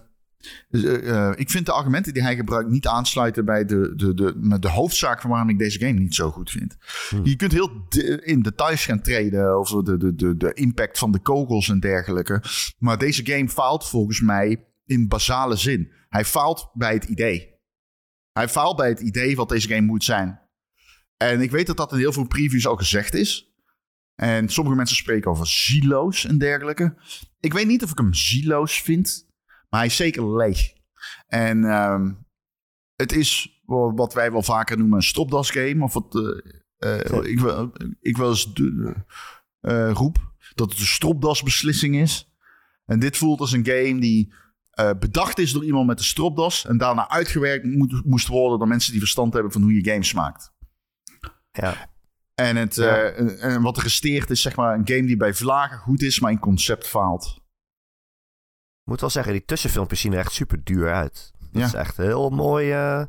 dus, 0.68 0.82
eh, 0.84 1.28
eh, 1.28 1.32
ik 1.38 1.50
vind 1.50 1.66
de 1.66 1.72
argumenten 1.72 2.14
die 2.14 2.22
hij 2.22 2.36
gebruikt 2.36 2.70
niet 2.70 2.86
aansluiten 2.86 3.44
bij 3.44 3.64
de, 3.64 3.92
de, 3.96 4.14
de, 4.14 4.32
met 4.36 4.62
de 4.62 4.68
hoofdzaak 4.68 5.20
van 5.20 5.30
waarom 5.30 5.48
ik 5.48 5.58
deze 5.58 5.78
game 5.78 5.98
niet 5.98 6.14
zo 6.14 6.30
goed 6.30 6.50
vind. 6.50 6.76
Je 7.22 7.36
kunt 7.36 7.52
heel 7.52 7.84
de- 7.88 8.24
in 8.24 8.42
details 8.42 8.84
gaan 8.84 9.02
treden 9.02 9.54
over 9.56 9.84
de, 9.84 9.96
de, 9.96 10.14
de, 10.14 10.36
de 10.36 10.52
impact 10.52 10.98
van 10.98 11.12
de 11.12 11.18
kogels 11.18 11.68
en 11.68 11.80
dergelijke. 11.80 12.42
Maar 12.78 12.98
deze 12.98 13.26
game 13.26 13.48
faalt 13.48 13.88
volgens 13.88 14.20
mij 14.20 14.64
in 14.84 15.08
basale 15.08 15.56
zin. 15.56 15.92
Hij 16.08 16.24
faalt 16.24 16.70
bij 16.74 16.92
het 16.94 17.04
idee. 17.04 17.48
Hij 18.32 18.48
faalt 18.48 18.76
bij 18.76 18.88
het 18.88 19.00
idee 19.00 19.36
wat 19.36 19.48
deze 19.48 19.68
game 19.68 19.86
moet 19.86 20.04
zijn. 20.04 20.39
En 21.22 21.40
ik 21.40 21.50
weet 21.50 21.66
dat 21.66 21.76
dat 21.76 21.92
in 21.92 21.98
heel 21.98 22.12
veel 22.12 22.26
previews 22.26 22.66
al 22.66 22.76
gezegd 22.76 23.14
is. 23.14 23.52
En 24.14 24.48
sommige 24.48 24.76
mensen 24.76 24.96
spreken 24.96 25.30
over 25.30 25.46
silo's 25.46 26.24
en 26.24 26.38
dergelijke. 26.38 26.94
Ik 27.40 27.52
weet 27.52 27.66
niet 27.66 27.82
of 27.82 27.90
ik 27.90 27.98
hem 27.98 28.14
silo's 28.14 28.82
vind. 28.82 29.28
Maar 29.68 29.80
hij 29.80 29.88
is 29.88 29.96
zeker 29.96 30.36
leeg. 30.36 30.72
En 31.26 31.64
ehm, 31.64 32.12
het 32.96 33.12
is 33.12 33.62
wat 33.94 34.14
wij 34.14 34.32
wel 34.32 34.42
vaker 34.42 34.78
noemen 34.78 34.96
een 34.96 35.02
stropdasgame. 35.02 35.82
Of 35.84 35.92
wat 35.92 36.14
eh, 36.78 37.00
eh, 37.00 37.24
ik, 37.30 37.40
wel- 37.40 37.72
ik 38.00 38.16
wel 38.16 38.28
eens 38.28 38.52
eh, 39.60 39.90
roep. 39.92 40.32
Dat 40.54 40.70
het 40.70 40.80
een 40.80 40.86
stropdasbeslissing 40.86 41.96
is. 41.96 42.34
En 42.84 42.98
dit 43.00 43.16
voelt 43.16 43.40
als 43.40 43.52
een 43.52 43.66
game 43.66 44.00
die 44.00 44.32
bedacht 44.98 45.38
is 45.38 45.52
door 45.52 45.64
iemand 45.64 45.86
met 45.86 45.98
een 45.98 46.04
stropdas. 46.04 46.66
En 46.66 46.78
daarna 46.78 47.08
uitgewerkt 47.08 47.64
moet, 47.64 48.04
moest 48.04 48.26
worden 48.26 48.58
door 48.58 48.68
mensen 48.68 48.90
die 48.90 49.00
verstand 49.00 49.32
hebben 49.32 49.52
van 49.52 49.62
hoe 49.62 49.74
je 49.74 49.90
games 49.90 50.12
maakt. 50.12 50.52
Ja. 51.52 51.88
En, 52.34 52.56
het, 52.56 52.74
Ja. 52.74 52.96
eh, 53.02 53.44
en, 53.44 53.62
wat 53.62 53.76
er 53.76 53.82
resteert 53.82 54.30
is 54.30 54.42
zeg 54.42 54.56
maar 54.56 54.74
een 54.74 54.88
game 54.88 55.06
die 55.06 55.16
bij 55.16 55.34
vlagen 55.34 55.78
goed 55.78 56.02
is, 56.02 56.20
maar 56.20 56.30
in 56.30 56.38
concept 56.38 56.86
faalt. 56.86 57.38
Moet 58.84 59.00
wel 59.00 59.10
zeggen, 59.10 59.32
die 59.32 59.44
tussenfilmpjes 59.44 60.00
zien 60.00 60.12
er 60.12 60.18
echt 60.18 60.32
super 60.32 60.64
duur 60.64 60.92
uit. 60.92 61.30
Dat 61.38 61.48
Ja. 61.60 61.66
is 61.66 61.74
echt 61.74 61.96
heel 61.96 62.30
mooi. 62.30 62.72
eh, 62.72 63.04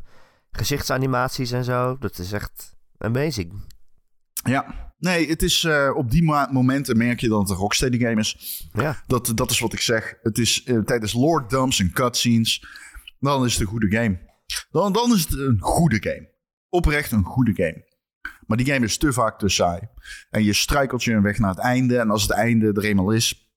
gezichtsanimaties 0.52 1.52
en 1.52 1.64
zo. 1.64 1.98
Dat 1.98 2.18
is 2.18 2.32
echt 2.32 2.76
amazing. 2.98 3.70
Ja, 4.44 4.92
nee, 4.98 5.30
het 5.30 5.42
is 5.42 5.64
eh, 5.64 5.92
op 5.96 6.12
die 6.12 6.24
momenten 6.52 6.98
merk 6.98 7.20
je 7.20 7.28
dat 7.30 7.40
het 7.42 7.50
een 7.50 7.56
Rocksteady 7.56 8.00
game 8.00 8.20
is. 8.20 8.62
Ja, 8.74 9.04
Dat, 9.08 9.32
dat 9.36 9.52
is 9.52 9.60
wat 9.60 9.74
ik 9.74 9.80
zeg. 9.80 10.14
Het 10.22 10.38
is 10.38 10.64
eh, 10.64 10.78
tijdens 10.80 11.14
lore 11.14 11.46
dumps 11.48 11.80
en 11.80 11.92
cutscenes. 11.94 12.66
Dan 13.20 13.46
is 13.46 13.52
het 13.52 13.62
een 13.62 13.68
goede 13.68 13.92
game. 13.98 14.20
Dan, 14.72 14.94
dan 14.94 15.14
is 15.14 15.22
het 15.24 15.34
een 15.40 15.58
goede 15.60 15.98
game. 16.02 16.30
Oprecht 16.70 17.12
een 17.12 17.24
goede 17.24 17.54
game. 17.56 17.90
Maar 18.52 18.64
die 18.64 18.74
game 18.74 18.86
is 18.86 18.98
te 18.98 19.14
vaak 19.14 19.40
te 19.40 19.50
saai. 19.50 19.80
En 20.30 20.44
je 20.44 20.54
struikelt 20.54 21.04
je 21.04 21.14
een 21.14 21.22
weg 21.22 21.38
naar 21.38 21.50
het 21.50 21.60
einde. 21.60 21.98
En 21.98 22.10
als 22.10 22.22
het 22.22 22.32
einde 22.32 22.72
er 22.74 22.84
eenmaal 22.84 23.12
is. 23.12 23.52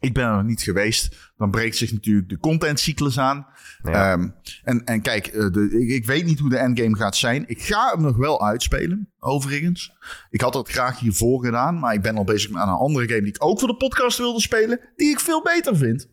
Ik 0.00 0.14
ben 0.14 0.24
er 0.24 0.34
nog 0.34 0.44
niet 0.44 0.62
geweest. 0.62 1.32
Dan 1.36 1.50
breekt 1.50 1.76
zich 1.76 1.92
natuurlijk 1.92 2.28
de 2.28 2.38
contentcyclus 2.38 3.18
aan. 3.18 3.46
ja. 3.82 4.12
Ehm, 4.12 4.28
en, 4.64 4.84
en 4.84 5.02
kijk, 5.02 5.26
eh, 5.26 5.50
de, 5.50 5.78
ik, 5.80 5.88
ik 5.88 6.06
weet 6.06 6.24
niet 6.24 6.38
hoe 6.38 6.50
de 6.50 6.56
endgame 6.56 6.96
gaat 6.96 7.16
zijn. 7.16 7.44
Ik 7.46 7.62
ga 7.62 7.90
hem 7.90 8.02
nog 8.02 8.16
wel 8.16 8.46
uitspelen, 8.46 9.12
overigens. 9.18 9.92
Ik 10.30 10.40
had 10.40 10.52
dat 10.52 10.68
graag 10.68 10.98
hiervoor 10.98 11.44
gedaan. 11.44 11.78
Maar 11.78 11.94
ik 11.94 12.02
ben 12.02 12.16
al 12.16 12.24
bezig 12.24 12.50
met 12.50 12.62
een 12.62 12.68
andere 12.68 13.08
game 13.08 13.20
die 13.20 13.34
ik 13.34 13.44
ook 13.44 13.58
voor 13.58 13.68
de 13.68 13.76
podcast 13.76 14.18
wilde 14.18 14.40
spelen. 14.40 14.80
Die 14.96 15.10
ik 15.10 15.20
veel 15.20 15.42
beter 15.42 15.76
vind. 15.76 16.08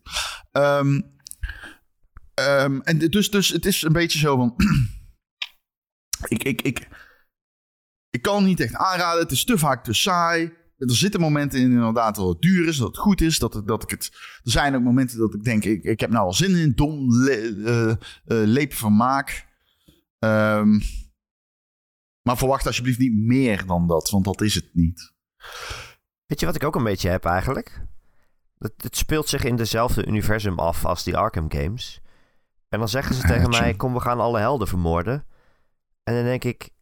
Ehm, 0.52 1.00
ehm, 2.34 2.80
en 2.80 2.98
dus, 2.98 3.30
dus 3.30 3.48
het 3.48 3.66
is 3.66 3.82
een 3.82 3.92
beetje 3.92 4.18
zo 4.18 4.36
van... 4.36 4.54
ik, 6.28 6.44
ik, 6.44 6.62
ik, 6.62 6.88
ik 8.14 8.22
kan 8.22 8.44
niet 8.44 8.60
echt 8.60 8.74
aanraden. 8.74 9.22
Het 9.22 9.30
is 9.30 9.44
te 9.44 9.58
vaak 9.58 9.84
te 9.84 9.92
saai. 9.92 10.52
Er 10.78 10.96
zitten 10.96 11.20
momenten 11.20 11.60
in 11.60 11.72
inderdaad 11.72 12.14
dat 12.14 12.28
het 12.28 12.40
duur 12.40 12.68
is, 12.68 12.76
dat 12.76 12.86
het 12.86 12.98
goed 12.98 13.20
is. 13.20 13.38
Dat, 13.38 13.62
dat 13.64 13.82
ik 13.82 13.90
het, 13.90 14.10
er 14.42 14.50
zijn 14.50 14.74
ook 14.74 14.82
momenten 14.82 15.18
dat 15.18 15.34
ik 15.34 15.44
denk, 15.44 15.64
ik, 15.64 15.84
ik 15.84 16.00
heb 16.00 16.10
nou 16.10 16.24
al 16.24 16.32
zin 16.32 16.54
in 16.54 16.72
dom 16.74 17.14
le, 17.14 17.62
eh, 17.64 17.90
eh, 17.90 17.96
leep 18.46 18.72
vermaak. 18.72 19.46
Ehm, 20.18 20.80
maar 22.22 22.36
verwacht 22.36 22.66
alsjeblieft 22.66 22.98
niet 22.98 23.14
meer 23.14 23.66
dan 23.66 23.86
dat, 23.86 24.10
want 24.10 24.24
dat 24.24 24.40
is 24.40 24.54
het 24.54 24.68
niet. 24.72 25.12
Weet 26.26 26.40
je 26.40 26.46
wat 26.46 26.54
ik 26.54 26.64
ook 26.64 26.76
een 26.76 26.84
beetje 26.84 27.08
heb 27.08 27.24
eigenlijk? 27.24 27.86
Het, 28.58 28.74
het 28.76 28.96
speelt 28.96 29.28
zich 29.28 29.44
in 29.44 29.56
dezelfde 29.56 30.06
universum 30.06 30.58
af 30.58 30.84
als 30.84 31.04
die 31.04 31.16
Arkham 31.16 31.52
games. 31.52 32.00
En 32.68 32.78
dan 32.78 32.88
zeggen 32.88 33.14
ze 33.14 33.22
tegen 33.26 33.50
mij, 33.50 33.74
kom 33.74 33.92
we 33.92 34.00
gaan 34.00 34.20
alle 34.20 34.38
helden 34.38 34.68
vermoorden. 34.68 35.26
En 36.02 36.14
dan 36.14 36.24
denk 36.24 36.44
ik, 36.44 36.73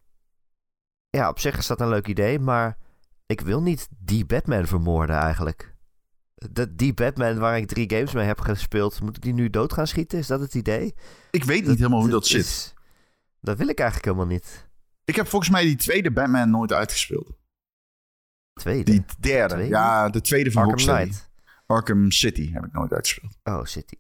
ja 1.17 1.29
op 1.29 1.39
zich 1.39 1.57
is 1.59 1.67
dat 1.67 1.81
een 1.81 1.89
leuk 1.89 2.07
idee, 2.07 2.39
maar 2.39 2.77
ik 3.27 3.41
wil 3.41 3.63
niet 3.63 3.89
die 3.99 4.25
Batman 4.27 4.67
vermoorden 4.67 5.17
eigenlijk. 5.17 5.75
De, 6.51 6.75
die 6.75 6.95
Batman 6.95 7.39
waar 7.39 7.57
ik 7.57 7.67
drie 7.69 7.91
games 7.91 8.13
mee 8.13 8.27
heb 8.27 8.41
gespeeld, 8.41 9.01
moet 9.01 9.17
ik 9.17 9.23
die 9.23 9.33
nu 9.33 9.51
dood 9.51 9.73
gaan 9.73 9.87
schieten? 9.87 10.19
Is 10.19 10.27
dat 10.27 10.41
het 10.41 10.55
idee? 10.55 10.95
Ik 11.31 11.45
weet 11.45 11.67
niet 11.67 11.77
helemaal 11.79 12.01
hoe 12.01 12.11
dat 12.11 12.27
zit. 12.27 12.41
is- 12.45 12.75
dat 13.41 13.59
wil 13.59 13.69
ik 13.69 13.79
eigenlijk 13.79 14.09
helemaal 14.09 14.33
niet. 14.35 14.69
Ik 15.05 15.17
heb 15.17 15.27
volgens 15.29 15.51
mij 15.51 15.63
die 15.63 15.77
tweede 15.77 16.11
Batman 16.13 16.51
nooit 16.51 16.73
uitgespeeld. 16.73 17.33
Tweede. 18.53 18.91
Die 18.91 19.05
derde, 19.19 19.55
Tweede? 19.55 19.71
ja, 19.75 20.09
de 20.09 20.21
tweede 20.21 20.51
van 20.53 20.63
Arkham. 20.71 20.97
Knight. 20.97 21.31
Arkham 21.67 22.11
City 22.11 22.53
heb 22.53 22.65
ik 22.65 22.73
nooit 22.73 22.93
uitgespeeld. 22.93 23.39
Oh, 23.43 23.65
City. 23.65 23.95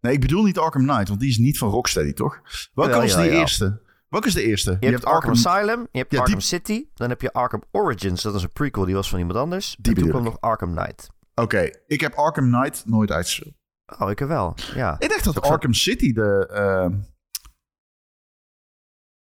Nee, 0.00 0.12
ik 0.12 0.20
bedoel 0.20 0.44
niet 0.44 0.58
Arkham 0.58 0.82
Knight, 0.86 1.08
want 1.08 1.20
die 1.20 1.28
is 1.28 1.38
niet 1.38 1.58
van 1.58 1.68
Rocksteady, 1.70 2.12
toch? 2.12 2.40
Welke 2.74 2.96
was 2.96 3.16
die 3.16 3.30
eerste? 3.30 3.80
Welke 4.12 4.26
is 4.26 4.34
de 4.34 4.42
eerste? 4.42 4.76
Je, 4.80 4.86
hebt 4.90 5.04
Arkham, 5.04 5.30
Asylum, 5.30 5.88
je 5.92 5.98
hebt 5.98 6.10
Ja, 6.12 6.18
die- 6.18 6.18
Arkham 6.18 6.40
City, 6.40 6.86
dan 6.94 7.08
heb 7.08 7.20
je 7.20 7.32
Arkham 7.32 7.62
Origins, 7.70 8.22
dat 8.22 8.34
is 8.34 8.42
een 8.42 8.52
prequel, 8.52 8.84
die 8.84 8.94
was 8.94 9.08
van 9.08 9.18
iemand 9.18 9.38
anders. 9.38 9.76
Die 9.80 9.94
en 9.94 10.00
toen 10.00 10.10
kwam 10.10 10.22
nog 10.22 10.40
Arkham 10.40 10.74
Knight. 10.74 11.08
Oké, 11.34 11.70
ik 11.86 12.00
heb 12.00 12.14
Arkham 12.14 12.50
Knight 12.52 12.86
nooit 12.86 13.10
uitgespeeld. 13.10 13.54
Oh, 13.98 14.10
ik 14.10 14.20
er 14.20 14.28
wel, 14.28 14.54
ja. 14.74 14.96
Ik 14.98 15.08
dacht 15.08 15.24
dat 15.24 15.34
zo- 15.34 15.40
Arkham 15.40 15.72
City 15.74 16.12
de... 16.12 16.48
eh, 16.52 16.98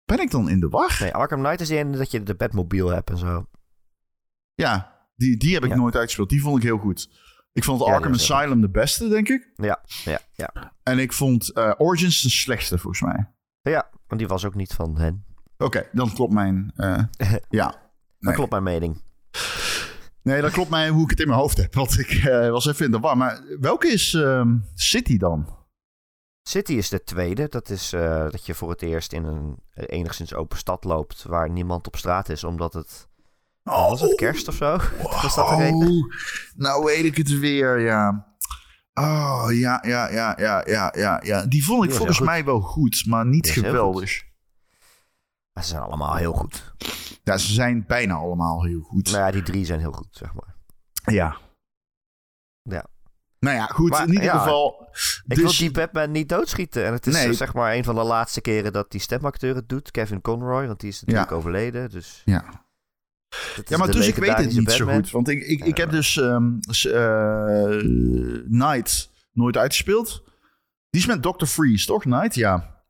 Ben 0.04 0.20
ik 0.20 0.30
dan 0.30 0.48
in 0.48 0.60
de 0.60 0.68
war? 0.68 0.96
Nee, 1.00 1.14
Arkham 1.14 1.38
Knight 1.42 1.60
is 1.60 1.68
die 1.68 1.78
ene 1.78 1.96
dat 1.96 2.10
je 2.10 2.22
de 2.22 2.34
Batmobile 2.34 2.92
hebt 2.94 3.10
en 3.10 3.18
zo. 3.18 3.46
Ja, 4.54 4.98
die, 5.16 5.36
die 5.36 5.54
heb 5.54 5.64
ik 5.64 5.70
Ja. 5.70 5.76
nooit 5.76 5.94
uitgespeeld. 5.96 6.28
Die 6.28 6.40
vond 6.42 6.56
ik 6.56 6.62
heel 6.62 6.78
goed. 6.78 7.10
Ik 7.52 7.64
vond 7.64 7.80
Ja, 7.84 7.92
Arkham 7.94 8.12
Asylum 8.12 8.60
de 8.60 8.70
beste, 8.70 9.08
denk 9.08 9.28
ik. 9.28 9.52
Ja, 9.54 9.82
ja, 10.04 10.20
ja. 10.34 10.76
En 10.82 10.98
ik 10.98 11.12
vond 11.12 11.52
eh, 11.52 11.72
Origins 11.78 12.22
de 12.22 12.30
slechtste, 12.30 12.78
volgens 12.78 13.02
mij. 13.02 13.30
Ja, 13.72 13.90
want 14.10 14.20
die 14.20 14.28
was 14.28 14.44
ook 14.44 14.54
niet 14.54 14.72
van 14.72 14.98
hen. 14.98 15.24
Oké, 15.58 15.88
dan 15.92 16.12
klopt 16.12 16.32
mijn... 16.32 16.72
eh, 16.76 17.02
ja. 17.48 17.66
Dat 17.66 17.78
Nee. 18.18 18.34
klopt 18.34 18.50
mijn 18.50 18.62
mening. 18.62 19.02
Nee, 20.22 20.40
dat 20.40 20.50
klopt 20.52 20.70
mij 20.70 20.88
hoe 20.88 21.02
ik 21.04 21.10
het 21.10 21.20
in 21.20 21.26
mijn 21.28 21.38
hoofd 21.40 21.56
heb. 21.56 21.74
Want 21.82 21.98
ik 21.98 22.10
eh, 22.10 22.50
was 22.50 22.66
even 22.66 22.84
in 22.84 22.90
de 22.90 22.98
war. 22.98 23.16
Maar 23.16 23.40
welke 23.60 23.88
is 23.88 24.14
ehm, 24.14 24.56
City 24.74 25.16
dan? 25.16 25.58
City 26.42 26.72
is 26.72 26.88
de 26.88 27.02
tweede. 27.04 27.48
Dat 27.48 27.68
is 27.70 27.92
eh, 27.92 28.30
dat 28.30 28.46
je 28.46 28.54
voor 28.54 28.70
het 28.70 28.82
eerst 28.82 29.12
in 29.12 29.24
een 29.24 29.56
enigszins 29.74 30.34
open 30.34 30.58
stad 30.58 30.84
loopt 30.84 31.22
waar 31.22 31.50
niemand 31.50 31.86
op 31.86 31.96
straat 31.96 32.28
is, 32.28 32.44
omdat 32.44 32.72
het... 32.72 33.08
Oh, 33.64 33.88
was 33.88 34.00
het 34.00 34.14
kerst 34.14 34.48
of 34.48 34.54
zo? 34.54 34.78
Was 35.22 35.34
dat 35.34 35.58
reden? 35.58 35.88
Oh, 35.88 36.12
nou 36.56 36.84
weet 36.84 37.04
ik 37.04 37.16
het 37.16 37.38
weer, 37.38 37.78
ja. 37.80 38.29
Oh, 39.00 39.46
ja, 39.48 39.84
ja, 39.86 40.10
ja, 40.10 40.34
ja, 40.38 40.62
ja, 40.66 40.92
ja, 40.96 41.20
ja. 41.24 41.46
Die 41.46 41.64
vond 41.64 41.84
ik 41.84 41.92
volgens 41.92 42.20
mij 42.20 42.44
wel 42.44 42.60
goed, 42.60 43.04
maar 43.06 43.26
niet 43.26 43.48
geweldig. 43.48 44.10
Ze 45.60 45.66
zijn 45.66 45.82
allemaal 45.82 46.14
heel 46.14 46.32
goed. 46.32 46.74
Ja, 47.22 47.36
ze 47.38 47.52
zijn 47.52 47.84
bijna 47.86 48.14
allemaal 48.14 48.64
heel 48.64 48.80
goed. 48.80 49.10
Nou 49.10 49.24
ja, 49.24 49.30
die 49.30 49.42
drie 49.42 49.64
zijn 49.64 49.80
heel 49.80 49.92
goed, 49.92 50.08
zeg 50.10 50.32
maar. 50.34 50.54
Ja. 51.14 51.36
Ja. 52.62 52.86
Nou 53.38 53.56
ja, 53.56 53.66
goed. 53.66 53.90
Maar, 53.90 54.02
in 54.02 54.08
ieder 54.08 54.24
ja, 54.24 54.38
geval. 54.38 54.88
Ik 54.90 55.22
dus, 55.24 55.38
wil 55.38 55.52
die 55.56 55.70
Batman 55.70 56.10
niet 56.10 56.28
doodschieten. 56.28 56.86
En 56.86 56.92
het 56.92 57.06
is 57.06 57.14
Nee. 57.14 57.32
zeg 57.32 57.54
maar 57.54 57.74
een 57.74 57.84
van 57.84 57.94
de 57.94 58.02
laatste 58.02 58.40
keren 58.40 58.72
dat 58.72 58.90
die 58.90 59.00
stemacteur 59.00 59.54
het 59.54 59.68
doet. 59.68 59.90
Kevin 59.90 60.20
Conroy, 60.20 60.66
want 60.66 60.80
die 60.80 60.88
is 60.88 61.00
natuurlijk 61.00 61.30
Ja. 61.30 61.36
overleden. 61.36 61.90
Dus 61.90 62.22
Ja. 62.24 62.44
Ja, 63.64 63.76
maar 63.76 63.90
dus 63.90 64.06
ik 64.06 64.14
weet 64.14 64.36
het 64.36 64.56
niet 64.56 64.72
zo 64.72 64.86
goed. 64.86 65.10
Want 65.10 65.28
ik, 65.28 65.42
ik, 65.42 65.76
heb 65.76 65.90
dus 65.90 66.16
ehm 66.16 66.58
eh, 66.82 67.82
Night 68.46 69.10
nooit 69.32 69.56
uitgespeeld. 69.56 70.22
Die 70.90 71.00
is 71.00 71.06
met 71.06 71.22
Dr. 71.22 71.44
Freeze, 71.44 71.86
toch? 71.86 72.04
Night, 72.04 72.34
ja. 72.34 72.82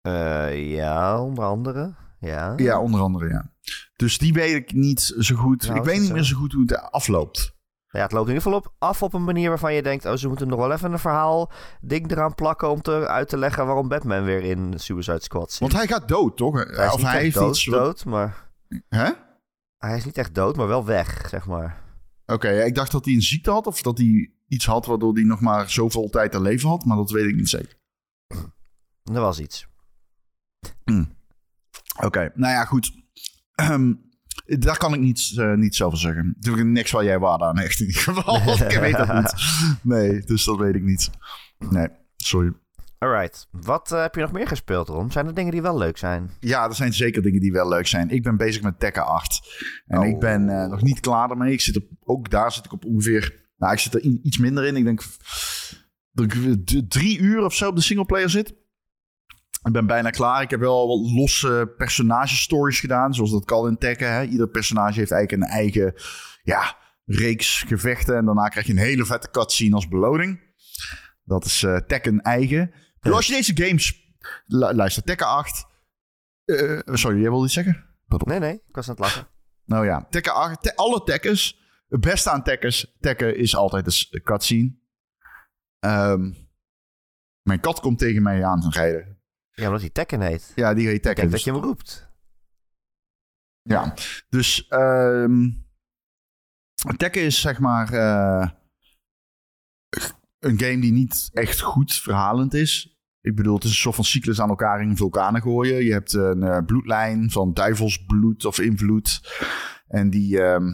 Eh, 0.00 0.74
ja, 0.74 1.22
onder 1.22 1.44
andere. 1.44 1.94
Ja. 2.20 2.52
Ja, 2.56 2.80
onder 2.80 3.00
andere, 3.00 3.28
ja. 3.28 3.50
Dus 3.96 4.18
die 4.18 4.32
weet 4.32 4.54
ik 4.54 4.72
niet 4.72 5.14
zo 5.18 5.36
goed. 5.36 5.66
Nou, 5.66 5.78
ik 5.78 5.84
weet 5.84 6.00
niet 6.00 6.12
meer 6.12 6.22
zo 6.22 6.36
goed 6.36 6.52
hoe 6.52 6.62
het 6.66 6.90
afloopt. 6.90 7.56
Ja, 7.90 8.02
het 8.02 8.12
loopt 8.12 8.28
in 8.28 8.34
ieder 8.34 8.42
geval 8.42 8.58
op, 8.58 8.74
af 8.78 9.02
op 9.02 9.14
een 9.14 9.24
manier 9.24 9.48
waarvan 9.48 9.74
je 9.74 9.82
denkt... 9.82 10.06
oh, 10.06 10.14
ze 10.14 10.28
moeten 10.28 10.48
nog 10.48 10.58
wel 10.58 10.72
even 10.72 10.92
een 10.92 10.98
verhaal 10.98 11.52
ding 11.80 12.10
eraan 12.10 12.34
plakken... 12.34 12.70
om 12.70 12.82
te, 12.82 13.08
uit 13.08 13.28
te 13.28 13.38
leggen 13.38 13.66
waarom 13.66 13.88
Batman 13.88 14.24
weer 14.24 14.42
in 14.42 14.74
Suicide 14.76 15.22
Squad 15.22 15.50
zit. 15.50 15.60
Want 15.60 15.72
hij 15.72 15.86
gaat 15.86 16.08
dood, 16.08 16.36
toch? 16.36 16.54
hij 16.54 16.86
is 16.86 16.92
of 16.92 16.96
niet 16.96 17.06
hij 17.06 17.20
heeft 17.20 17.34
dood, 17.34 17.56
iets... 17.56 17.64
dood, 17.64 18.04
maar... 18.04 18.50
Hè? 18.88 19.10
Hij 19.78 19.96
is 19.96 20.04
niet 20.04 20.18
echt 20.18 20.34
dood, 20.34 20.56
maar 20.56 20.68
wel 20.68 20.84
weg, 20.84 21.28
zeg 21.28 21.46
maar. 21.46 21.82
Oké, 22.26 22.64
ik 22.64 22.74
dacht 22.74 22.92
dat 22.92 23.04
hij 23.04 23.14
een 23.14 23.22
ziekte 23.22 23.50
had. 23.50 23.66
Of 23.66 23.82
dat 23.82 23.98
hij 23.98 24.32
iets 24.48 24.66
had 24.66 24.86
waardoor 24.86 25.14
hij 25.14 25.22
nog 25.22 25.40
maar 25.40 25.70
zoveel 25.70 26.08
tijd 26.08 26.32
te 26.32 26.40
leven 26.40 26.68
had. 26.68 26.84
Maar 26.84 26.96
dat 26.96 27.10
weet 27.10 27.28
ik 27.28 27.34
niet 27.34 27.48
zeker. 27.48 27.76
Er 29.04 29.20
was 29.20 29.40
iets. 29.40 29.66
Oké, 32.04 32.32
nou 32.34 32.52
ja, 32.52 32.64
goed. 32.64 32.92
Ehm, 33.54 33.92
daar 34.46 34.78
kan 34.78 34.94
ik 34.94 35.00
niet, 35.00 35.32
eh, 35.36 35.54
niet 35.54 35.74
zeggen. 35.74 36.32
Natuurlijk 36.36 36.68
niks 36.68 36.90
waar 36.90 37.04
jij 37.04 37.18
waarde 37.18 37.44
aan 37.44 37.58
hecht 37.58 37.80
in 37.80 37.86
ieder 37.86 38.02
geval. 38.02 38.52
ik 38.70 38.78
weet 38.78 38.96
dat 38.96 39.14
niet. 39.14 39.34
Nee, 39.82 40.20
dus 40.20 40.44
dat 40.44 40.58
weet 40.58 40.74
ik 40.74 40.82
niet. 40.82 41.10
Nee, 41.58 41.88
sorry. 42.16 42.52
Alright. 42.98 43.48
Wat 43.50 43.92
eh, 43.92 44.00
heb 44.00 44.14
je 44.14 44.20
nog 44.20 44.32
meer 44.32 44.46
gespeeld, 44.48 44.88
Ron? 44.88 45.10
Zijn 45.10 45.26
er 45.26 45.34
dingen 45.34 45.52
die 45.52 45.62
wel 45.62 45.78
leuk 45.78 45.96
zijn? 45.98 46.30
Ja, 46.40 46.64
er 46.64 46.74
zijn 46.74 46.92
zeker 46.92 47.22
dingen 47.22 47.40
die 47.40 47.52
wel 47.52 47.68
leuk 47.68 47.86
zijn. 47.86 48.10
Ik 48.10 48.22
ben 48.22 48.36
bezig 48.36 48.62
met 48.62 48.80
Tekken 48.80 49.06
8. 49.06 49.62
En 49.86 49.98
Oh. 49.98 50.06
ik 50.06 50.18
ben 50.18 50.48
eh, 50.48 50.66
nog 50.66 50.82
niet 50.82 51.00
klaar 51.00 51.30
ermee. 51.30 51.52
Ik 51.52 51.60
zit 51.60 51.76
op, 51.76 51.84
ook 52.04 52.30
daar 52.30 52.52
zit 52.52 52.64
ik 52.64 52.72
op 52.72 52.84
ongeveer... 52.84 53.46
Nou, 53.56 53.72
ik 53.72 53.78
zit 53.78 53.94
er 53.94 54.00
iets 54.00 54.38
minder 54.38 54.64
in. 54.64 54.76
Ik 54.76 54.84
denk 54.84 55.02
dat 56.12 56.32
ik 56.32 56.90
drie 56.90 57.18
uur 57.18 57.44
of 57.44 57.54
zo 57.54 57.68
op 57.68 57.76
de 57.76 57.82
singleplayer 57.82 58.30
zit. 58.30 58.48
Ik 59.62 59.72
ben 59.72 59.86
bijna 59.86 60.10
klaar. 60.10 60.42
Ik 60.42 60.50
heb 60.50 60.60
wel 60.60 60.88
wat 60.88 61.10
losse 61.10 61.74
personagestories 61.76 62.80
gedaan. 62.80 63.14
Zoals 63.14 63.30
dat 63.30 63.44
kan 63.44 63.68
in 63.68 63.78
Tekken. 63.78 64.12
Hè. 64.12 64.22
Ieder 64.22 64.48
personage 64.48 64.98
heeft 64.98 65.10
eigenlijk 65.10 65.42
een 65.42 65.56
eigen 65.56 65.94
ja, 66.42 66.76
reeks 67.04 67.62
gevechten. 67.66 68.16
En 68.16 68.24
daarna 68.24 68.48
krijg 68.48 68.66
je 68.66 68.72
een 68.72 68.78
hele 68.78 69.04
vette 69.04 69.30
cutscene 69.30 69.74
als 69.74 69.88
beloning. 69.88 70.40
Dat 71.24 71.44
is 71.44 71.62
eh, 71.62 71.76
Tekken 71.76 72.20
eigen. 72.20 72.72
Dus 73.08 73.16
als 73.16 73.26
je 73.26 73.32
deze 73.32 73.56
games... 73.66 74.14
lu- 74.46 74.72
luister, 74.72 75.02
Tekken 75.02 75.26
8... 75.26 75.66
eh, 76.44 76.80
sorry, 76.84 77.20
jij 77.20 77.30
wilde 77.30 77.44
iets 77.44 77.54
zeggen? 77.54 77.86
Nee, 78.24 78.38
nee. 78.38 78.54
Ik 78.54 78.74
was 78.74 78.88
aan 78.88 78.94
het 78.94 79.04
lachen. 79.04 79.28
Nou 79.64 79.84
ja, 79.86 80.06
Tekken 80.10 80.34
8, 80.34 80.62
te- 80.62 80.76
alle 80.76 81.02
Tekkers. 81.02 81.60
Het 81.88 82.00
beste 82.00 82.30
aan 82.30 82.42
Tekkers, 82.42 82.96
Tekken 83.00 83.36
is 83.36 83.56
altijd 83.56 84.10
de 84.10 84.20
cutscene. 84.22 84.76
Ehm, 85.78 86.32
mijn 87.42 87.60
kat 87.60 87.80
komt 87.80 87.98
tegen 87.98 88.22
mij 88.22 88.44
aan 88.44 88.60
te 88.60 88.68
rijden. 88.70 89.22
Ja, 89.50 89.66
omdat 89.66 89.80
hij 89.80 89.90
Tekken 89.90 90.20
heet. 90.20 90.52
Ja, 90.54 90.74
die 90.74 90.86
heet 90.86 90.96
Ik 90.96 91.02
Tekken. 91.02 91.20
denk 91.20 91.30
dat 91.30 91.30
dus- 91.30 91.44
je 91.44 91.52
hem 91.52 91.62
roept. 91.62 92.06
Ja, 93.62 93.94
dus 94.28 94.66
Tekken 96.96 97.22
is 97.22 97.40
zeg 97.40 97.58
maar 97.58 97.92
eh, 97.92 98.50
een 100.38 100.58
game 100.58 100.80
die 100.80 100.92
niet 100.92 101.30
echt 101.32 101.60
goed 101.60 101.94
verhalend 101.94 102.54
is. 102.54 102.97
Ik 103.28 103.34
bedoel, 103.34 103.54
het 103.54 103.64
is 103.64 103.70
een 103.70 103.76
soort 103.76 103.94
van 103.94 104.04
cyclus 104.04 104.40
aan 104.40 104.48
elkaar 104.48 104.82
in 104.82 104.96
vulkanen 104.96 105.42
gooien. 105.42 105.84
Je 105.84 105.92
hebt 105.92 106.12
een 106.12 106.42
eh, 106.42 106.64
bloedlijn 106.66 107.30
van 107.30 107.52
duivelsbloed 107.54 108.44
of 108.44 108.58
invloed. 108.60 109.20
En 109.88 110.10
die 110.10 110.42
ehm, 110.42 110.72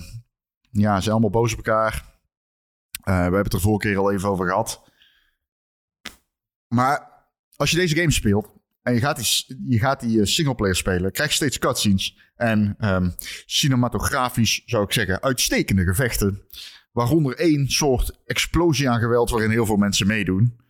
ja, 0.70 1.00
zijn 1.00 1.12
allemaal 1.12 1.30
boos 1.30 1.52
op 1.52 1.58
elkaar. 1.58 1.94
Eh, 3.00 3.14
we 3.14 3.20
hebben 3.20 3.42
het 3.42 3.52
er 3.52 3.60
vorige 3.60 3.88
keer 3.88 3.98
al 3.98 4.12
even 4.12 4.28
over 4.28 4.46
gehad. 4.46 4.90
Maar 6.68 7.10
als 7.56 7.70
je 7.70 7.76
deze 7.76 7.96
game 7.96 8.10
speelt 8.10 8.52
en 8.82 8.94
je 8.94 9.00
gaat 9.00 9.16
die, 9.16 9.56
je 9.68 9.78
gaat 9.78 10.00
die 10.00 10.20
eh, 10.20 10.26
singleplayer 10.26 10.76
spelen, 10.76 11.12
krijg 11.12 11.28
je 11.28 11.36
steeds 11.36 11.58
cutscenes. 11.58 12.32
En 12.36 12.74
ehm, 12.78 13.10
cinematografisch 13.46 14.62
zou 14.66 14.84
ik 14.84 14.92
zeggen, 14.92 15.22
uitstekende 15.22 15.84
gevechten. 15.84 16.42
Waaronder 16.92 17.36
één 17.36 17.68
soort 17.68 18.22
explosie 18.24 18.88
aan 18.88 19.00
geweld 19.00 19.30
waarin 19.30 19.50
heel 19.50 19.66
veel 19.66 19.76
mensen 19.76 20.06
meedoen. 20.06 20.60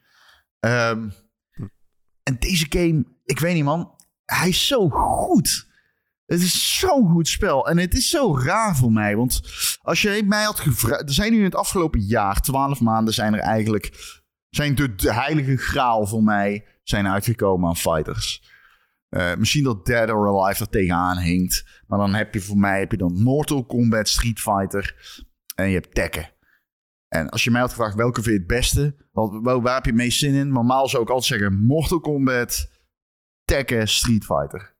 Ehm, 0.61 1.09
en 2.24 2.37
deze 2.38 2.66
game, 2.68 3.04
ik 3.24 3.38
weet 3.38 3.54
niet 3.54 3.64
man, 3.64 3.94
hij 4.24 4.48
is 4.48 4.66
zo 4.66 4.88
goed. 4.88 5.72
Het 6.26 6.40
is 6.40 6.78
zo'n 6.78 7.10
goed 7.10 7.28
spel. 7.28 7.68
En 7.68 7.78
het 7.78 7.94
is 7.94 8.08
zo 8.08 8.38
raar 8.38 8.76
voor 8.76 8.92
mij. 8.92 9.16
Want 9.16 9.40
als 9.82 10.02
je 10.02 10.22
mij 10.24 10.44
had 10.44 10.60
gevraagd. 10.60 11.02
Er 11.02 11.12
zijn 11.12 11.32
nu 11.32 11.38
in 11.38 11.44
het 11.44 11.54
afgelopen 11.54 12.00
jaar, 12.00 12.40
twaalf 12.40 12.80
maanden, 12.80 13.14
zijn 13.14 13.34
er 13.34 13.40
eigenlijk. 13.40 14.18
Zijn 14.48 14.74
de, 14.74 14.94
heilige 14.96 15.56
graal 15.56 16.06
voor 16.06 16.22
mij 16.22 16.66
zijn 16.82 17.08
uitgekomen 17.08 17.68
aan 17.68 17.76
fighters. 17.76 18.52
Uh, 19.10 19.34
misschien 19.34 19.64
dat 19.64 19.87
Dead 19.87 20.10
or 20.10 20.28
Alive 20.28 20.60
er 20.60 20.70
tegenaan 20.70 21.18
hinkt. 21.18 21.82
Maar 21.87 21.98
dan 21.98 22.14
heb 22.14 22.34
je 22.34 22.40
voor 22.40 22.56
mij 22.56 22.78
heb 22.78 22.90
je 22.90 22.96
dan 22.96 23.22
Mortal 23.22 23.64
Kombat, 23.64 24.08
Street 24.08 24.40
Fighter. 24.40 24.94
En 25.54 25.68
je 25.68 25.74
hebt 25.74 25.94
Tekken. 25.94 26.34
En 27.14 27.29
als 27.29 27.44
je 27.44 27.50
mij 27.50 27.61
had 27.61 27.70
gevraagd 27.70 27.94
welke 27.94 28.22
vind 28.22 28.35
je 28.35 28.40
het 28.40 28.48
beste, 28.48 28.96
wat, 29.12 29.61
waar 29.62 29.74
heb 29.74 29.85
je 29.85 29.90
het 29.90 30.00
meest 30.00 30.18
zin 30.18 30.35
in? 30.35 30.48
Normaal 30.48 30.88
zou 30.88 31.03
ik 31.03 31.09
altijd 31.09 31.40
zeggen 31.40 31.64
Mortal 31.64 32.00
Kombat, 32.00 32.70
Tekken, 33.44 33.88
Street 33.88 34.24
Fighter. 34.24 34.77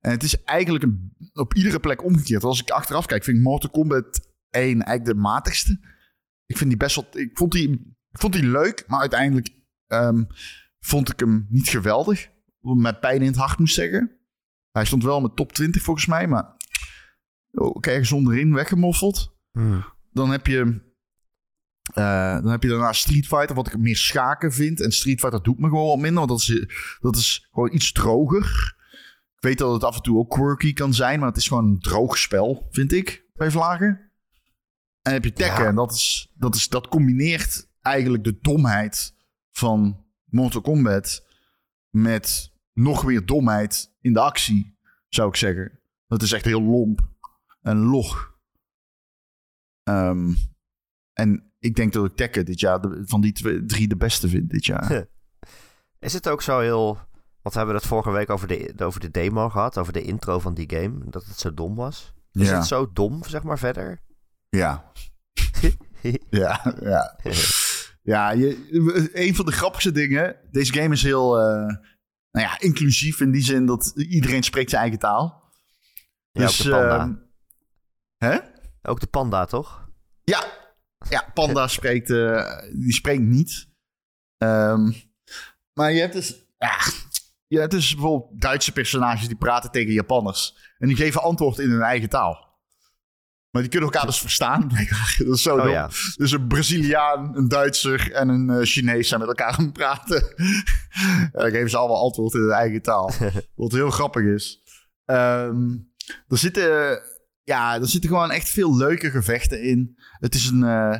En 0.00 0.10
het 0.10 0.22
is 0.22 0.42
eigenlijk 0.44 0.84
een, 0.84 1.16
op 1.32 1.54
iedere 1.54 1.80
plek 1.80 2.04
omgekeerd. 2.04 2.44
Als 2.44 2.60
ik 2.60 2.70
achteraf 2.70 3.06
kijk, 3.06 3.24
vind 3.24 3.36
ik 3.36 3.42
Mortal 3.42 3.70
Kombat 3.70 4.32
1 4.50 4.82
eigenlijk 4.82 5.04
de 5.04 5.14
matigste. 5.14 5.80
Ik 6.46 6.56
vind 6.56 6.70
die 6.70 6.78
best 6.78 6.94
wel. 6.94 7.06
Ik 7.12 7.38
vond 7.38 7.52
die, 7.52 7.70
ik 8.10 8.20
vond 8.20 8.32
die 8.32 8.46
leuk, 8.46 8.84
maar 8.86 9.00
uiteindelijk 9.00 9.50
um, 9.86 10.26
vond 10.78 11.12
ik 11.12 11.20
hem 11.20 11.46
niet 11.50 11.68
geweldig. 11.68 12.28
Met 12.60 13.00
pijn 13.00 13.20
in 13.20 13.26
het 13.26 13.36
hart 13.36 13.58
moest 13.58 13.74
zeggen. 13.74 14.10
Hij 14.70 14.84
stond 14.84 15.02
wel 15.02 15.20
met 15.20 15.36
top 15.36 15.52
20 15.52 15.82
volgens 15.82 16.06
mij, 16.06 16.28
maar 16.28 16.56
ook 17.52 17.86
ergens 17.86 18.12
onderin 18.12 18.54
weggemoffeld. 18.54 19.36
Hmm. 19.50 19.84
Dan 20.12 20.30
heb 20.30 20.46
je 20.46 20.85
uh, 21.94 22.32
dan 22.34 22.50
heb 22.50 22.62
je 22.62 22.68
daarna 22.68 22.92
Street 22.92 23.26
Fighter, 23.26 23.54
wat 23.54 23.66
ik 23.66 23.78
meer 23.78 23.96
schaken 23.96 24.52
vind. 24.52 24.80
En 24.80 24.92
Street 24.92 25.20
Fighter 25.20 25.42
doet 25.42 25.58
me 25.58 25.68
gewoon 25.68 25.86
wat 25.86 25.98
minder, 25.98 26.26
want 26.26 26.28
dat 26.28 26.38
is, 26.40 26.98
dat 27.00 27.16
is 27.16 27.48
gewoon 27.50 27.74
iets 27.74 27.92
droger. 27.92 28.74
Ik 29.36 29.42
weet 29.42 29.58
dat 29.58 29.72
het 29.72 29.84
af 29.84 29.96
en 29.96 30.02
toe 30.02 30.18
ook 30.18 30.30
quirky 30.30 30.72
kan 30.72 30.94
zijn, 30.94 31.18
maar 31.18 31.28
het 31.28 31.36
is 31.36 31.48
gewoon 31.48 31.64
een 31.64 31.80
droog 31.80 32.18
spel, 32.18 32.66
vind 32.70 32.92
ik, 32.92 33.24
bij 33.34 33.50
Vlagen. 33.50 33.86
En 33.86 35.12
dan 35.12 35.12
heb 35.12 35.24
je 35.24 35.32
Tekken, 35.32 35.66
en 35.66 35.74
dat, 35.74 35.92
is, 35.92 36.32
dat, 36.34 36.54
is, 36.54 36.68
dat 36.68 36.88
combineert 36.88 37.68
eigenlijk 37.80 38.24
de 38.24 38.38
domheid 38.40 39.14
van 39.50 40.04
Mortal 40.24 40.60
Kombat 40.60 41.26
met 41.90 42.52
nog 42.72 43.02
weer 43.02 43.26
domheid 43.26 43.94
in 44.00 44.12
de 44.12 44.20
actie, 44.20 44.78
zou 45.08 45.28
ik 45.28 45.36
zeggen. 45.36 45.80
Dat 46.06 46.22
is 46.22 46.32
echt 46.32 46.44
heel 46.44 46.62
lomp 46.62 47.00
en 47.62 47.78
log. 47.78 48.34
Um, 49.84 50.36
en 51.12 51.45
ik 51.66 51.76
denk 51.76 51.92
dat 51.92 52.04
ik 52.04 52.16
Tekken 52.16 52.44
dit 52.44 52.60
jaar 52.60 52.80
van 53.04 53.20
die 53.20 53.32
twee, 53.32 53.64
drie 53.64 53.88
de 53.88 53.96
beste 53.96 54.28
vind 54.28 54.50
dit 54.50 54.66
jaar. 54.66 55.06
Is 55.98 56.12
het 56.12 56.28
ook 56.28 56.42
zo 56.42 56.60
heel... 56.60 56.98
Want 57.42 57.58
we 57.58 57.64
hebben 57.64 57.74
het 57.74 57.86
vorige 57.86 58.10
week 58.10 58.30
over 58.30 58.48
de, 58.48 58.72
over 58.76 59.00
de 59.00 59.10
demo 59.10 59.48
gehad, 59.48 59.78
over 59.78 59.92
de 59.92 60.02
intro 60.02 60.38
van 60.38 60.54
die 60.54 60.70
game, 60.70 60.98
dat 61.04 61.24
het 61.24 61.38
zo 61.38 61.54
dom 61.54 61.74
was. 61.74 62.12
Is 62.32 62.50
het 62.50 62.66
zo 62.66 62.90
dom, 62.92 63.24
zeg 63.24 63.42
maar, 63.42 63.58
verder? 63.58 64.00
Ja. 64.48 64.92
ja, 66.30 66.74
ja. 66.80 67.18
ja, 68.02 68.30
je, 68.30 69.10
een 69.12 69.34
van 69.34 69.44
de 69.44 69.52
grappigste 69.52 69.92
dingen, 69.92 70.36
deze 70.50 70.72
game 70.72 70.94
is 70.94 71.02
heel 71.02 71.38
uh, 71.40 71.66
nou 72.30 72.48
ja, 72.48 72.60
inclusief 72.60 73.20
in 73.20 73.30
die 73.30 73.42
zin 73.42 73.66
dat 73.66 73.92
iedereen 73.96 74.42
spreekt 74.42 74.70
zijn 74.70 74.82
eigen 74.82 74.98
taal. 74.98 75.50
Ja, 76.32 76.46
dus, 76.46 76.58
ook 76.58 76.64
de 76.64 76.70
panda. 76.70 77.06
Uh, 77.06 77.14
hè? 78.16 78.38
Ook 78.82 79.00
de 79.00 79.06
panda, 79.06 79.44
toch? 79.44 79.88
Ja, 80.24 80.44
ja, 81.10 81.30
Panda 81.34 81.68
spreekt, 81.68 82.10
uh, 82.10 82.58
die 82.72 82.92
spreekt 82.92 83.22
niet. 83.22 83.68
Um, 84.38 84.94
maar 85.72 85.92
je 85.92 86.00
hebt 86.00 86.12
dus, 86.12 86.46
ja, 86.58 86.76
je 87.46 87.58
hebt 87.58 87.70
dus 87.70 87.94
bijvoorbeeld 87.94 88.40
Duitse 88.40 88.72
personages 88.72 89.26
die 89.26 89.36
praten 89.36 89.70
tegen 89.70 89.92
Japanners. 89.92 90.56
En 90.78 90.88
die 90.88 90.96
geven 90.96 91.22
antwoord 91.22 91.58
in 91.58 91.70
hun 91.70 91.82
eigen 91.82 92.08
taal. 92.08 92.44
Maar 93.50 93.62
die 93.62 93.70
kunnen 93.70 93.90
elkaar 93.90 94.06
dus 94.06 94.20
verstaan. 94.20 94.68
dat 95.18 95.34
is 95.34 95.42
zo 95.42 95.58
oh, 95.58 95.70
ja. 95.70 95.90
Dus 96.16 96.32
een 96.32 96.46
Braziliaan, 96.46 97.36
een 97.36 97.48
Duitser 97.48 98.12
en 98.12 98.28
een 98.28 98.48
uh, 98.48 98.62
Chinees 98.62 99.08
zijn 99.08 99.20
met 99.20 99.28
elkaar 99.28 99.56
aan 99.56 99.64
het 99.64 99.72
praten. 99.72 100.22
en 100.36 101.30
dan 101.32 101.50
geven 101.50 101.70
ze 101.70 101.76
allemaal 101.76 102.02
antwoord 102.02 102.34
in 102.34 102.40
hun 102.40 102.50
eigen 102.50 102.82
taal. 102.82 103.12
Wat 103.54 103.72
heel 103.72 103.90
grappig 103.90 104.22
is. 104.22 104.62
Um, 105.04 105.92
er 106.28 106.38
zitten 106.38 107.00
ja, 107.46 107.74
er 107.74 107.88
zitten 107.88 108.10
gewoon 108.10 108.30
echt 108.30 108.48
veel 108.48 108.76
leuke 108.76 109.10
gevechten 109.10 109.62
in. 109.62 109.96
Het 110.18 110.34
is 110.34 110.48
een. 110.48 110.60
Uh, 110.62 110.96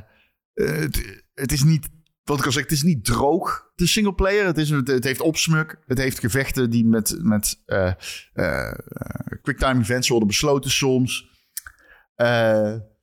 het, 0.55 1.23
het, 1.35 1.53
is 1.53 1.63
niet. 1.63 1.89
Wat 2.25 2.39
ik 2.39 2.45
al 2.45 2.53
zeg, 2.53 2.63
het 2.63 2.73
is 2.73 2.83
niet 2.83 3.05
droog, 3.05 3.71
de 3.75 3.87
singleplayer. 3.87 4.47
Het, 4.47 4.59
is, 4.59 4.71
het, 4.71 5.05
heeft 5.05 5.21
opsmuk. 5.21 5.79
Het 5.87 5.99
heeft 5.99 6.19
gevechten 6.19 6.71
die 6.71 6.85
met, 6.85 7.17
met 7.23 7.63
uh, 7.67 7.93
quicktime 9.43 9.81
events 9.81 10.09
worden 10.09 10.29
besloten 10.29 10.71
soms. 10.71 11.29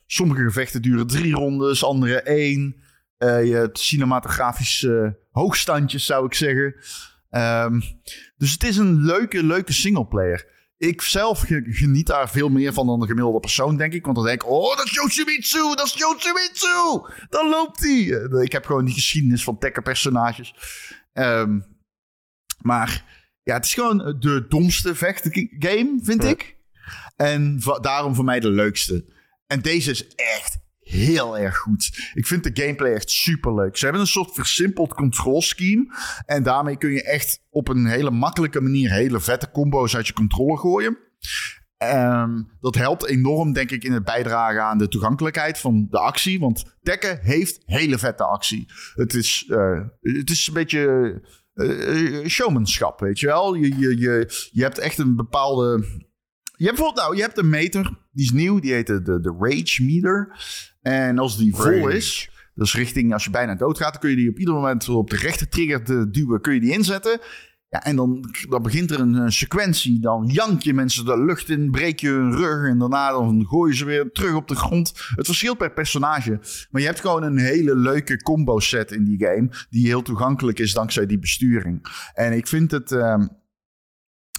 sommige 0.06 0.44
gevechten 0.44 0.82
duren 0.82 1.08
drie 1.08 1.34
rondes, 1.34 1.84
andere 1.84 2.22
één. 2.22 2.76
je 3.18 3.70
cinematografische 3.74 5.20
hoogstandjes, 5.32 6.06
zou 6.06 6.26
ik 6.26 6.34
zeggen. 6.34 6.76
Um, 7.32 7.82
dus 8.38 8.52
het 8.52 8.64
is 8.64 8.78
een 8.78 9.02
leuke, 9.02 9.44
leuke 9.44 9.74
singleplayer 9.74 10.53
ik 10.84 11.02
zelf 11.02 11.44
geniet 11.64 12.08
daar 12.08 12.30
veel 12.30 12.50
meer 12.50 12.74
van 12.74 12.88
dan 12.88 13.00
de 13.00 13.06
gemiddelde 13.06 13.40
persoon, 13.40 13.78
denk 13.78 13.94
ik. 13.94 14.04
Want 14.04 14.16
dan 14.16 14.26
denk 14.26 14.44
ik, 14.44 14.50
oh, 14.50 14.78
dat 14.78 14.86
is 14.86 14.92
Yoshimitsu, 14.92 15.76
dat 15.76 15.86
is 15.86 15.94
Yoshimitsu. 15.94 17.02
Dan 17.30 17.50
loopt 17.50 17.80
hij. 17.80 18.14
Eh, 18.14 18.42
ik 18.42 18.52
heb 18.52 18.66
gewoon 18.66 18.86
die 18.86 18.94
geschiedenis 18.94 19.44
van 19.44 19.58
Tekken-personages. 19.58 20.56
Um, 21.14 21.66
maar 22.62 23.06
ja, 23.44 23.54
het 23.54 23.66
is 23.66 23.74
gewoon 23.74 24.16
de 24.20 24.46
domste 24.50 24.96
vechtgame, 24.96 26.00
vind 26.02 26.24
ik. 26.24 26.56
En 27.16 27.62
daarom 27.82 28.16
voor 28.16 28.26
mij 28.26 28.40
de 28.40 28.50
leukste. 28.50 29.06
En 29.48 29.62
deze 29.62 29.92
is 29.92 30.08
echt 30.16 30.58
heel 30.94 31.38
erg 31.38 31.58
goed. 31.58 32.12
Ik 32.14 32.28
vind 32.28 32.44
de 32.44 32.64
gameplay 32.64 32.94
echt 32.94 33.10
super 33.10 33.56
leuk. 33.56 33.78
Ze 33.78 33.84
hebben 33.84 34.02
een 34.02 34.08
soort 34.08 34.34
versimpeld 34.34 34.94
control 34.94 35.42
scheme. 35.42 35.96
En 36.26 36.44
daarmee 36.44 36.78
kun 36.78 36.92
je 36.92 37.04
echt 37.04 37.42
op 37.50 37.68
een 37.68 37.86
hele 37.86 38.12
makkelijke 38.12 38.62
manier 38.62 38.92
hele 38.92 39.20
vette 39.20 39.52
combo's 39.52 39.96
uit 39.96 40.08
je 40.08 40.14
controller 40.14 40.58
gooien. 40.58 40.98
Um, 41.78 42.50
dat 42.60 42.76
helpt 42.76 43.06
enorm, 43.06 43.54
denk 43.54 43.72
ik, 43.72 43.84
in 43.84 43.92
het 43.92 44.04
bijdragen 44.04 44.64
aan 44.64 44.78
de 44.78 44.88
toegankelijkheid 44.88 45.58
van 45.58 45.88
de 45.90 46.00
actie. 46.00 46.40
Want 46.40 46.78
Tekken 46.82 47.20
heeft 47.22 47.62
hele 47.66 47.98
vette 47.98 48.24
actie. 48.24 48.66
Het 48.96 49.14
is, 49.14 49.46
uh, 49.50 49.82
het 50.02 50.30
is 50.30 50.48
een 50.48 50.54
beetje 50.54 51.22
uh, 51.56 52.28
showmanschap, 52.28 53.00
weet 53.00 53.20
je 53.20 53.26
wel. 53.26 53.54
Je, 53.54 53.78
je, 53.78 53.98
je, 53.98 54.48
je 54.52 54.62
hebt 54.62 54.78
echt 54.78 54.98
een 54.98 55.16
bepaalde. 55.16 55.86
Je 56.56 56.66
hebt 56.66 56.78
bijvoorbeeld, 56.78 57.06
nou, 57.06 57.16
je 57.16 57.22
hebt 57.22 57.38
een 57.38 57.50
meter, 57.50 57.84
die 58.12 58.26
is 58.26 58.32
nieuw, 58.32 58.60
die 58.60 58.74
heet 58.74 58.88
de, 58.88 59.02
de, 59.02 59.20
de 59.20 59.36
Rage 59.40 59.84
Meter. 59.84 60.38
En 60.84 61.20
als 61.20 61.38
die 61.38 61.56
vol 61.56 61.88
is, 61.88 62.30
dus 62.56 62.76
richting 62.76 63.14
als 63.14 63.24
je 63.24 63.30
bijna 63.30 63.56
doodgaat, 63.56 63.92
dan 63.92 64.02
kun 64.02 64.10
je 64.10 64.16
die 64.16 64.30
op 64.30 64.38
ieder 64.38 64.54
moment 64.54 64.90
op 64.90 65.10
de 65.10 65.16
rechte 65.16 65.48
trigger 65.48 66.12
duwen, 66.12 66.42
kun 66.42 66.54
je 66.54 66.60
die 66.60 66.74
inzetten. 66.74 67.20
Ja, 67.70 67.84
en 67.84 67.96
dan, 67.96 68.34
dan 68.50 68.62
begint 68.62 68.92
er 68.92 69.00
een, 69.00 69.32
sequentie. 69.32 70.00
Dan 70.00 70.26
jank 70.26 70.62
je 70.62 70.74
mensen 70.74 71.06
de 71.06 71.24
lucht 71.24 71.50
in, 71.50 71.72
breek 71.72 72.00
je 72.00 72.10
hun 72.10 72.36
rug 72.36 72.70
en 72.70 72.80
daarna 72.80 73.12
dan 73.12 73.46
gooi 73.46 73.72
je 73.72 73.78
ze 73.78 73.86
weer 73.86 74.12
terug 74.12 74.36
op 74.36 74.48
de 74.48 74.56
grond. 74.56 74.94
Het 75.16 75.26
verschilt 75.26 75.58
per 75.58 75.74
personage. 75.74 76.40
Maar 76.72 76.82
je 76.82 76.88
hebt 76.88 77.00
gewoon 77.00 77.24
een 77.24 77.38
hele 77.38 77.76
leuke 77.76 78.22
combo 78.22 78.60
set 78.60 78.92
in 78.92 79.04
die 79.04 79.26
game, 79.26 79.50
die 79.70 79.88
heel 79.88 80.02
toegankelijk 80.02 80.60
is 80.60 80.74
dankzij 80.74 81.06
die 81.06 81.20
besturing. 81.20 81.86
En 82.14 82.34
ik 82.34 82.48
vind 82.48 82.72
het... 82.72 82.92
Uh, 82.92 83.24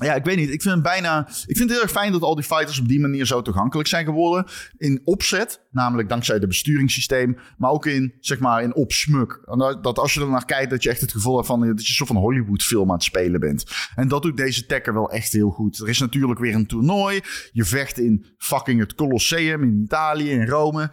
ja, 0.02 0.14
ik 0.14 0.24
weet 0.24 0.36
niet. 0.36 0.50
Ik 0.50 0.62
vind, 0.62 0.74
het 0.74 0.82
bijna, 0.82 1.28
ik 1.28 1.56
vind 1.56 1.58
het 1.58 1.70
heel 1.70 1.82
erg 1.82 1.90
fijn 1.90 2.12
dat 2.12 2.22
al 2.22 2.34
die 2.34 2.44
fighters 2.44 2.80
op 2.80 2.88
die 2.88 3.00
manier 3.00 3.26
zo 3.26 3.42
toegankelijk 3.42 3.88
zijn 3.88 4.04
geworden. 4.04 4.46
In 4.76 5.00
opzet, 5.04 5.60
namelijk 5.70 6.08
dankzij 6.08 6.34
het 6.36 6.48
besturingssysteem. 6.48 7.38
Maar 7.58 7.70
ook 7.70 7.86
in, 7.86 8.14
zeg 8.20 8.38
maar, 8.38 8.62
in 8.62 8.74
opsmuk. 8.74 9.40
Dat 9.82 9.98
als 9.98 10.14
je 10.14 10.20
er 10.20 10.30
naar 10.30 10.44
kijkt, 10.44 10.70
dat 10.70 10.82
je 10.82 10.90
echt 10.90 11.00
het 11.00 11.12
gevoel 11.12 11.34
hebt 11.34 11.46
van 11.46 11.66
dat 11.66 11.86
je 11.86 11.92
soort 11.92 12.08
van 12.08 12.18
Hollywood-film 12.18 12.88
aan 12.88 12.94
het 12.94 13.04
spelen 13.04 13.40
bent. 13.40 13.64
En 13.94 14.08
dat 14.08 14.22
doet 14.22 14.36
deze 14.36 14.66
Tekker 14.66 14.94
wel 14.94 15.10
echt 15.10 15.32
heel 15.32 15.50
goed. 15.50 15.78
Er 15.78 15.88
is 15.88 15.98
natuurlijk 15.98 16.40
weer 16.40 16.54
een 16.54 16.66
toernooi. 16.66 17.20
Je 17.52 17.64
vecht 17.64 17.98
in 17.98 18.26
fucking 18.38 18.80
het 18.80 18.94
Colosseum 18.94 19.62
in 19.62 19.82
Italië, 19.82 20.30
in 20.30 20.46
Rome. 20.46 20.90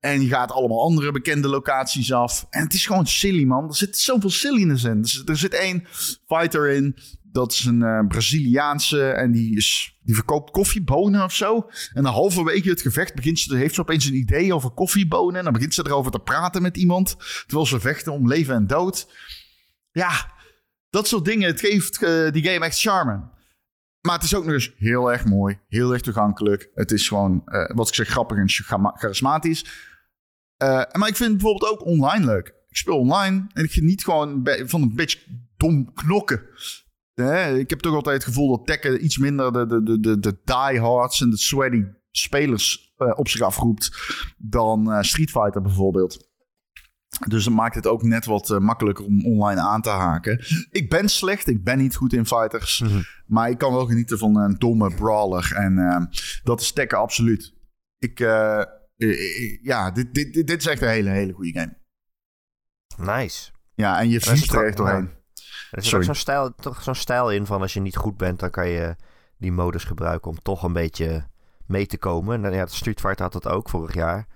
En 0.00 0.22
je 0.22 0.28
gaat 0.28 0.52
allemaal 0.52 0.82
andere 0.82 1.12
bekende 1.12 1.48
locaties 1.48 2.12
af. 2.12 2.46
En 2.50 2.62
het 2.62 2.74
is 2.74 2.86
gewoon 2.86 3.06
silly, 3.06 3.44
man. 3.44 3.68
Er 3.68 3.74
zit 3.74 3.98
zoveel 3.98 4.30
silliness 4.30 4.84
in. 4.84 5.04
Er 5.26 5.36
zit 5.36 5.54
één 5.54 5.84
fighter 6.26 6.68
in. 6.68 6.96
Dat 7.32 7.52
is 7.52 7.64
een 7.64 7.80
uh, 7.80 8.06
Braziliaanse. 8.08 9.10
En 9.10 9.32
die, 9.32 9.56
is, 9.56 9.98
die 10.02 10.14
verkoopt 10.14 10.50
koffiebonen 10.50 11.24
of 11.24 11.34
zo. 11.34 11.70
En 11.92 12.02
dan 12.02 12.12
halverwege 12.12 12.68
het 12.68 12.80
gevecht 12.80 13.14
begint 13.14 13.38
ze, 13.38 13.56
heeft 13.56 13.74
ze 13.74 13.80
opeens 13.80 14.04
een 14.04 14.14
idee 14.14 14.54
over 14.54 14.70
koffiebonen. 14.70 15.36
En 15.36 15.44
dan 15.44 15.52
begint 15.52 15.74
ze 15.74 15.86
erover 15.86 16.10
te 16.10 16.18
praten 16.18 16.62
met 16.62 16.76
iemand. 16.76 17.16
Terwijl 17.46 17.66
ze 17.66 17.80
vechten 17.80 18.12
om 18.12 18.28
leven 18.28 18.54
en 18.54 18.66
dood. 18.66 19.12
Ja, 19.92 20.32
dat 20.90 21.08
soort 21.08 21.24
dingen. 21.24 21.48
Het 21.48 21.60
geeft 21.60 22.02
uh, 22.02 22.30
die 22.30 22.44
game 22.44 22.64
echt 22.64 22.80
charme. 22.80 23.28
Maar 24.00 24.14
het 24.14 24.22
is 24.22 24.34
ook 24.34 24.44
nog 24.44 24.52
eens 24.52 24.72
heel 24.76 25.12
erg 25.12 25.24
mooi. 25.24 25.58
Heel 25.68 25.92
erg 25.92 26.02
toegankelijk. 26.02 26.70
Het 26.74 26.90
is 26.90 27.08
gewoon, 27.08 27.42
uh, 27.46 27.70
wat 27.76 27.88
ik 27.88 27.94
zeg, 27.94 28.08
grappig 28.08 28.36
en 28.36 28.48
charismatisch. 28.98 29.64
Maar 30.92 31.08
ik 31.08 31.16
vind 31.16 31.30
het 31.30 31.38
bijvoorbeeld 31.38 31.72
ook 31.72 31.84
online 31.84 32.24
leuk. 32.24 32.54
Ik 32.68 32.76
speel 32.76 32.98
online 32.98 33.46
en 33.52 33.64
ik 33.64 33.72
geniet 33.72 34.04
gewoon 34.04 34.48
van 34.64 34.82
een 34.82 34.94
beetje 34.94 35.18
dom 35.56 35.94
knokken. 35.94 36.42
Ik 37.58 37.70
heb 37.70 37.80
toch 37.80 37.94
altijd 37.94 38.14
het 38.14 38.24
gevoel 38.24 38.56
dat 38.56 38.66
Tekken 38.66 39.04
iets 39.04 39.18
minder 39.18 39.52
de, 39.52 39.82
de, 39.82 40.00
de, 40.00 40.18
de, 40.18 40.40
diehards 40.44 41.20
en 41.20 41.30
de 41.30 41.38
sweaty 41.38 41.82
spelers 42.10 42.94
uh, 42.98 43.12
op 43.14 43.28
zich 43.28 43.40
afroept 43.40 43.90
dan 44.38 45.04
Street 45.04 45.30
Fighter 45.30 45.62
bijvoorbeeld. 45.62 46.28
Dus 47.28 47.44
dat 47.44 47.52
maakt 47.52 47.74
het 47.74 47.86
ook 47.86 48.02
net 48.02 48.24
wat 48.24 48.50
uh, 48.50 48.58
makkelijker 48.58 49.04
om 49.04 49.26
online 49.26 49.60
aan 49.60 49.82
te 49.82 49.90
haken. 49.90 50.44
Ik 50.70 50.90
ben 50.90 51.08
slecht, 51.08 51.48
ik 51.48 51.64
ben 51.64 51.78
niet 51.78 51.96
goed 51.96 52.12
in 52.12 52.26
fighters. 52.26 52.80
Mm 52.80 52.88
-hmm. 52.88 53.02
Maar 53.26 53.50
ik 53.50 53.58
kan 53.58 53.72
wel 53.72 53.86
genieten 53.86 54.18
van 54.18 54.36
een 54.36 54.58
domme 54.58 54.94
brawler. 54.94 55.52
En 55.54 56.08
dat 56.42 56.60
is 56.60 56.72
Tekken 56.72 56.98
absoluut. 56.98 57.54
Ik, 57.98 58.18
ja, 59.62 59.90
dit, 59.90 60.14
dit, 60.14 60.46
dit, 60.46 60.58
is 60.58 60.66
echt 60.66 60.82
een 60.82 60.88
hele, 60.88 61.10
hele 61.10 61.32
goede 61.32 61.52
game. 61.52 61.78
Nice. 62.96 63.50
Ja, 63.74 64.00
en 64.00 64.08
je 64.08 64.20
vliegt 64.20 64.52
er 64.52 64.66
echt 64.66 64.76
doorheen. 64.76 65.10
Er 65.70 65.82
zit 65.82 65.94
ook 65.94 66.02
zo'n 66.02 66.14
stijl, 66.14 66.54
toch 66.54 66.82
zo'n 66.82 66.94
stijl 66.94 67.30
in 67.30 67.46
van 67.46 67.60
als 67.60 67.74
je 67.74 67.80
niet 67.80 67.96
goed 67.96 68.16
bent, 68.16 68.38
dan 68.38 68.50
kan 68.50 68.68
je 68.68 68.96
die 69.36 69.52
modus 69.52 69.84
gebruiken 69.84 70.30
om 70.30 70.42
toch 70.42 70.62
een 70.62 70.72
beetje 70.72 71.26
mee 71.66 71.86
te 71.86 71.98
komen. 71.98 72.44
En 72.44 72.52
ja, 72.52 72.66
Street 72.66 73.00
Fighter 73.00 73.22
had 73.22 73.32
dat 73.32 73.48
ook 73.48 73.68
vorig 73.68 73.94
jaar 73.94 74.26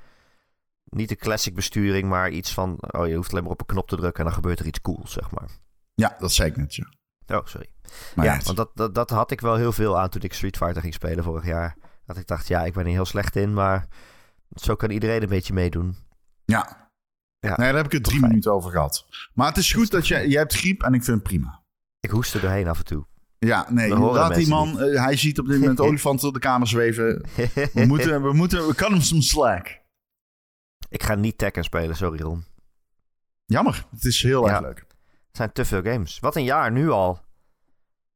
niet 0.94 1.08
de 1.08 1.16
classic 1.16 1.54
besturing, 1.54 2.08
maar 2.08 2.30
iets 2.30 2.54
van... 2.54 2.78
Oh, 2.80 3.06
je 3.06 3.14
hoeft 3.14 3.30
alleen 3.30 3.42
maar 3.42 3.52
op 3.52 3.60
een 3.60 3.66
knop 3.66 3.88
te 3.88 3.96
drukken 3.96 4.18
en 4.18 4.24
dan 4.24 4.34
gebeurt 4.34 4.60
er 4.60 4.66
iets 4.66 4.80
cools, 4.80 5.12
zeg 5.12 5.30
maar. 5.30 5.48
Ja, 5.94 6.16
dat 6.18 6.32
zei 6.32 6.50
ik 6.50 6.56
net, 6.56 6.74
ja. 6.74 6.86
Oh, 7.26 7.46
sorry. 7.46 7.70
Maar 8.14 8.24
ja, 8.24 8.40
want 8.44 8.56
dat, 8.56 8.70
dat, 8.74 8.94
dat 8.94 9.10
had 9.10 9.30
ik 9.30 9.40
wel 9.40 9.54
heel 9.54 9.72
veel 9.72 9.98
aan 9.98 10.08
toen 10.08 10.22
ik 10.22 10.34
Street 10.34 10.56
Fighter 10.56 10.82
ging 10.82 10.94
spelen 10.94 11.24
vorig 11.24 11.46
jaar. 11.46 11.76
Dat 12.06 12.16
ik 12.16 12.26
dacht, 12.26 12.48
ja, 12.48 12.64
ik 12.64 12.72
ben 12.72 12.84
er 12.84 12.90
heel 12.90 13.04
slecht 13.04 13.36
in, 13.36 13.54
maar 13.54 13.86
zo 14.54 14.74
kan 14.74 14.90
iedereen 14.90 15.22
een 15.22 15.28
beetje 15.28 15.54
meedoen. 15.54 15.96
Ja. 16.44 16.83
Ja 17.44 17.56
nee, 17.56 17.66
daar 17.66 17.76
heb 17.76 17.86
ik 17.86 17.92
het 17.92 18.04
drie 18.04 18.18
fijn. 18.18 18.30
minuten 18.30 18.52
over 18.52 18.70
gehad. 18.70 19.06
Maar 19.34 19.48
het 19.48 19.56
is 19.56 19.72
goed 19.72 19.90
dat 19.90 20.08
je... 20.08 20.28
Je 20.28 20.36
hebt 20.36 20.54
griep 20.54 20.82
en 20.82 20.94
ik 20.94 21.04
vind 21.04 21.16
het 21.16 21.26
prima. 21.26 21.62
Ik 22.00 22.10
hoest 22.10 22.34
er 22.34 22.40
doorheen 22.40 22.68
af 22.68 22.78
en 22.78 22.84
toe. 22.84 23.06
Ja, 23.38 23.66
nee, 23.70 23.96
laat 23.96 24.34
die 24.34 24.48
man... 24.48 24.82
Uh, 24.82 25.04
hij 25.04 25.16
ziet 25.16 25.38
op 25.38 25.46
dit 25.46 25.60
moment 25.60 25.80
olifanten 25.88 26.28
op 26.28 26.34
de 26.34 26.40
kamer 26.40 26.68
zweven. 26.68 27.26
We 27.72 27.86
moeten... 27.88 28.22
We 28.22 28.32
moeten... 28.32 28.66
We 28.66 28.74
kan 28.74 28.92
hem 28.92 29.00
some 29.00 29.22
slack. 29.22 29.82
Ik 30.88 31.02
ga 31.02 31.14
niet 31.14 31.38
Tekken 31.38 31.64
spelen, 31.64 31.96
sorry 31.96 32.20
Ron. 32.20 32.44
Jammer, 33.44 33.86
het 33.90 34.04
is 34.04 34.22
heel 34.22 34.46
ja. 34.46 34.52
erg 34.52 34.60
leuk. 34.60 34.78
Het 34.78 35.36
zijn 35.36 35.52
te 35.52 35.64
veel 35.64 35.82
games. 35.82 36.20
Wat 36.20 36.36
een 36.36 36.44
jaar, 36.44 36.72
nu 36.72 36.90
al. 36.90 37.22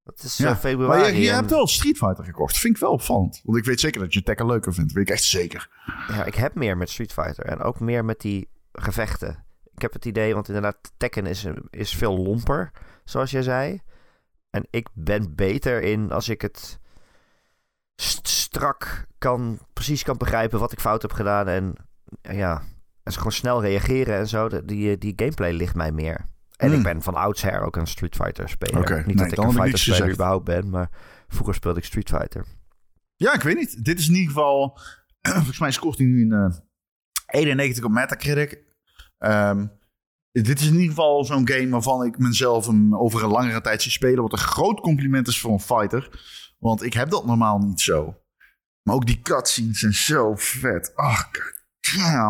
Het 0.04 0.22
is 0.22 0.36
ja. 0.36 0.50
uh, 0.50 0.56
februari. 0.56 1.00
Maar 1.00 1.12
je, 1.12 1.20
je 1.20 1.28
en... 1.28 1.34
hebt 1.34 1.50
wel 1.50 1.66
Street 1.66 1.96
Fighter 1.96 2.24
gekocht. 2.24 2.58
Vind 2.58 2.74
ik 2.74 2.80
wel 2.80 2.92
opvallend. 2.92 3.40
Want 3.44 3.58
ik 3.58 3.64
weet 3.64 3.80
zeker 3.80 4.00
dat 4.00 4.12
je 4.12 4.22
Tekken 4.22 4.46
leuker 4.46 4.74
vindt. 4.74 4.92
Weet 4.92 5.08
ik 5.08 5.14
echt 5.14 5.24
zeker. 5.24 5.68
Ja, 6.08 6.24
ik 6.24 6.34
heb 6.34 6.54
meer 6.54 6.76
met 6.76 6.90
Street 6.90 7.12
Fighter. 7.12 7.44
En 7.44 7.60
ook 7.60 7.80
meer 7.80 8.04
met 8.04 8.20
die 8.20 8.48
gevechten. 8.82 9.44
Ik 9.74 9.82
heb 9.82 9.92
het 9.92 10.04
idee, 10.04 10.34
want 10.34 10.48
inderdaad, 10.48 10.92
Tekken 10.96 11.26
is, 11.26 11.46
is 11.70 11.94
veel 11.94 12.18
lomper, 12.18 12.70
zoals 13.04 13.30
jij 13.30 13.42
zei. 13.42 13.80
En 14.50 14.66
ik 14.70 14.88
ben 14.92 15.34
beter 15.34 15.82
in 15.82 16.12
als 16.12 16.28
ik 16.28 16.42
het 16.42 16.78
strak 18.22 19.06
kan, 19.18 19.58
precies 19.72 20.02
kan 20.02 20.16
begrijpen 20.16 20.58
wat 20.58 20.72
ik 20.72 20.80
fout 20.80 21.02
heb 21.02 21.12
gedaan. 21.12 21.48
En 21.48 21.74
ja, 22.20 22.62
en 23.02 23.12
gewoon 23.12 23.32
snel 23.32 23.62
reageren 23.62 24.16
en 24.16 24.28
zo. 24.28 24.48
Die, 24.64 24.98
die 24.98 25.12
gameplay 25.16 25.52
ligt 25.52 25.74
mij 25.74 25.92
meer. 25.92 26.26
En 26.56 26.68
mm. 26.68 26.74
ik 26.74 26.82
ben 26.82 27.02
van 27.02 27.14
oudsher 27.14 27.60
ook 27.60 27.76
een 27.76 27.86
Street 27.86 28.16
Fighter 28.16 28.48
speler. 28.48 28.80
Okay, 28.80 28.96
niet 28.96 29.06
nee, 29.06 29.28
dat 29.28 29.38
ik 29.38 29.44
een 29.44 29.52
fighter 29.52 29.78
speler 29.78 30.12
überhaupt 30.12 30.44
ben, 30.44 30.70
maar 30.70 30.90
vroeger 31.28 31.54
speelde 31.54 31.78
ik 31.78 31.84
Street 31.84 32.08
Fighter. 32.08 32.44
Ja, 33.16 33.34
ik 33.34 33.42
weet 33.42 33.56
niet. 33.56 33.84
Dit 33.84 33.98
is 33.98 34.08
in 34.08 34.14
ieder 34.14 34.28
geval... 34.28 34.78
volgens 35.20 35.58
mij 35.58 35.70
scoort 35.70 35.98
hij 35.98 36.06
nu 36.06 36.22
een 36.22 36.50
uh, 36.50 36.56
91 37.26 37.84
op 37.84 37.90
Metacritic. 37.90 38.66
Um, 39.18 39.78
dit 40.32 40.60
is 40.60 40.66
in 40.66 40.72
ieder 40.72 40.88
geval 40.88 41.24
zo'n 41.24 41.48
game 41.48 41.68
waarvan 41.68 42.04
ik 42.04 42.18
mezelf 42.18 42.66
een, 42.66 42.96
over 42.96 43.22
een 43.22 43.30
langere 43.30 43.60
tijd 43.60 43.82
zie 43.82 43.90
spelen. 43.90 44.22
Wat 44.22 44.32
een 44.32 44.38
groot 44.38 44.80
compliment 44.80 45.28
is 45.28 45.40
voor 45.40 45.52
een 45.52 45.60
fighter. 45.60 46.20
Want 46.58 46.82
ik 46.82 46.92
heb 46.92 47.10
dat 47.10 47.26
normaal 47.26 47.58
niet 47.58 47.80
zo. 47.80 48.16
Maar 48.82 48.94
ook 48.94 49.06
die 49.06 49.20
cutscenes 49.20 49.78
zijn 49.78 49.92
zo 49.92 50.34
vet. 50.36 50.92
Ach, 50.94 51.30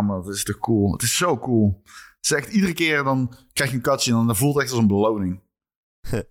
maar 0.03 0.23
dat 0.23 0.35
is 0.35 0.45
toch 0.45 0.59
cool. 0.59 0.93
Het 0.93 1.03
is 1.03 1.17
zo 1.17 1.39
cool. 1.39 1.83
Echt 2.21 2.53
iedere 2.53 2.73
keer 2.73 3.05
dan 3.05 3.35
krijg 3.53 3.71
je 3.71 3.77
een 3.77 3.83
cutscene 3.83 4.21
en 4.21 4.27
dan 4.27 4.37
voelt 4.37 4.61
echt 4.61 4.71
als 4.71 4.81
een 4.81 4.87
beloning. 4.87 5.41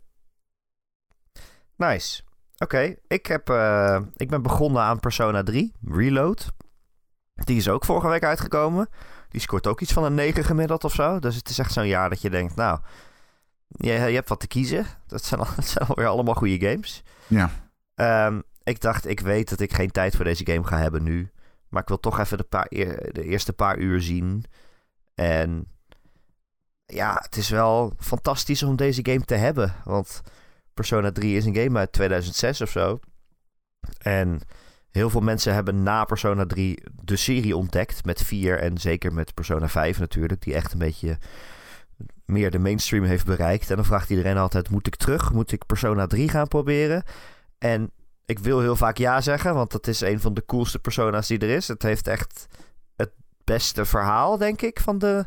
nice. 1.75 2.23
Oké, 2.57 2.95
ik 3.07 3.27
ik, 3.29 3.49
uh, 3.49 3.99
ik 4.15 4.29
ben 4.29 4.41
begonnen 4.41 4.81
aan 4.81 4.99
Persona 4.99 5.43
3, 5.43 5.73
Reload. 5.83 6.51
Die 7.33 7.57
is 7.57 7.69
ook 7.69 7.85
vorige 7.85 8.07
week 8.07 8.23
uitgekomen. 8.23 8.89
Die 9.37 9.45
scoort 9.45 9.67
ook 9.67 9.81
iets 9.81 9.93
van 9.93 10.03
een 10.03 10.13
9 10.13 10.43
gemiddeld 10.43 10.83
of 10.83 10.93
zo. 10.93 11.19
Dus 11.19 11.35
het 11.35 11.49
is 11.49 11.59
echt 11.59 11.73
zo'n 11.73 11.87
jaar 11.87 12.09
dat 12.09 12.21
je 12.21 12.29
denkt, 12.29 12.55
nou, 12.55 12.79
je, 13.67 13.91
je 13.91 14.15
hebt 14.15 14.29
wat 14.29 14.39
te 14.39 14.47
kiezen. 14.47 14.85
Dat 15.07 15.23
zijn, 15.23 15.39
al, 15.39 15.47
dat 15.55 15.67
zijn 15.67 15.87
alweer 15.87 16.07
allemaal 16.07 16.33
goede 16.33 16.69
games. 16.69 17.03
Ja. 17.27 17.51
Um, 18.27 18.43
ik 18.63 18.81
dacht, 18.81 19.07
ik 19.07 19.19
weet 19.19 19.49
dat 19.49 19.59
ik 19.59 19.73
geen 19.73 19.91
tijd 19.91 20.15
voor 20.15 20.25
deze 20.25 20.45
game 20.45 20.63
ga 20.63 20.77
hebben 20.77 21.03
nu. 21.03 21.31
Maar 21.69 21.81
ik 21.81 21.87
wil 21.87 21.99
toch 21.99 22.19
even 22.19 22.37
de, 22.37 22.43
paar, 22.43 22.67
de 22.69 23.23
eerste 23.23 23.53
paar 23.53 23.77
uur 23.77 24.01
zien. 24.01 24.43
En 25.15 25.67
ja, 26.85 27.19
het 27.21 27.37
is 27.37 27.49
wel 27.49 27.93
fantastisch 27.99 28.63
om 28.63 28.75
deze 28.75 29.05
game 29.05 29.25
te 29.25 29.35
hebben. 29.35 29.75
Want 29.83 30.21
Persona 30.73 31.11
3 31.11 31.37
is 31.37 31.45
een 31.45 31.55
game 31.55 31.79
uit 31.79 31.91
2006 31.91 32.61
of 32.61 32.69
zo. 32.69 32.99
En 33.97 34.41
heel 34.91 35.09
veel 35.09 35.21
mensen 35.21 35.53
hebben 35.53 35.83
na 35.83 36.03
Persona 36.03 36.45
3 36.45 36.83
de 37.03 37.15
serie 37.15 37.55
ontdekt. 37.55 38.05
Met 38.05 38.23
4 38.23 38.59
en 38.59 38.77
zeker 38.77 39.13
met 39.13 39.33
Persona 39.33 39.69
5 39.69 39.99
natuurlijk. 39.99 40.41
Die 40.41 40.53
echt 40.53 40.73
een 40.73 40.79
beetje 40.79 41.17
meer 42.25 42.51
de 42.51 42.59
mainstream 42.59 43.03
heeft 43.03 43.25
bereikt. 43.25 43.69
En 43.69 43.75
dan 43.75 43.85
vraagt 43.85 44.09
iedereen 44.09 44.37
altijd: 44.37 44.69
moet 44.69 44.87
ik 44.87 44.95
terug? 44.95 45.31
Moet 45.33 45.51
ik 45.51 45.65
Persona 45.65 46.07
3 46.07 46.29
gaan 46.29 46.47
proberen? 46.47 47.03
En 47.57 47.91
ik 48.25 48.39
wil 48.39 48.59
heel 48.59 48.75
vaak 48.75 48.97
ja 48.97 49.21
zeggen, 49.21 49.53
want 49.53 49.71
dat 49.71 49.87
is 49.87 50.01
een 50.01 50.19
van 50.19 50.33
de 50.33 50.45
coolste 50.45 50.79
persona's 50.79 51.27
die 51.27 51.39
er 51.39 51.49
is. 51.49 51.67
Het 51.67 51.83
heeft 51.83 52.07
echt 52.07 52.47
het 52.95 53.11
beste 53.43 53.85
verhaal, 53.85 54.37
denk 54.37 54.61
ik, 54.61 54.79
van 54.79 54.97
de, 54.97 55.25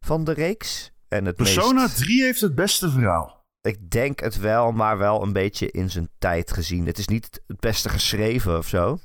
van 0.00 0.24
de 0.24 0.32
reeks. 0.32 0.92
En 1.08 1.24
het 1.24 1.36
Persona 1.36 1.82
meest... 1.82 1.96
3 1.96 2.22
heeft 2.22 2.40
het 2.40 2.54
beste 2.54 2.90
verhaal. 2.90 3.37
Ik 3.68 3.90
denk 3.90 4.20
het 4.20 4.38
wel, 4.38 4.72
maar 4.72 4.98
wel 4.98 5.22
een 5.22 5.32
beetje 5.32 5.70
in 5.70 5.90
zijn 5.90 6.08
tijd 6.18 6.52
gezien. 6.52 6.86
Het 6.86 6.98
is 6.98 7.08
niet 7.08 7.40
het 7.46 7.60
beste 7.60 7.88
geschreven 7.88 8.58
of 8.58 8.68
zo. 8.68 8.98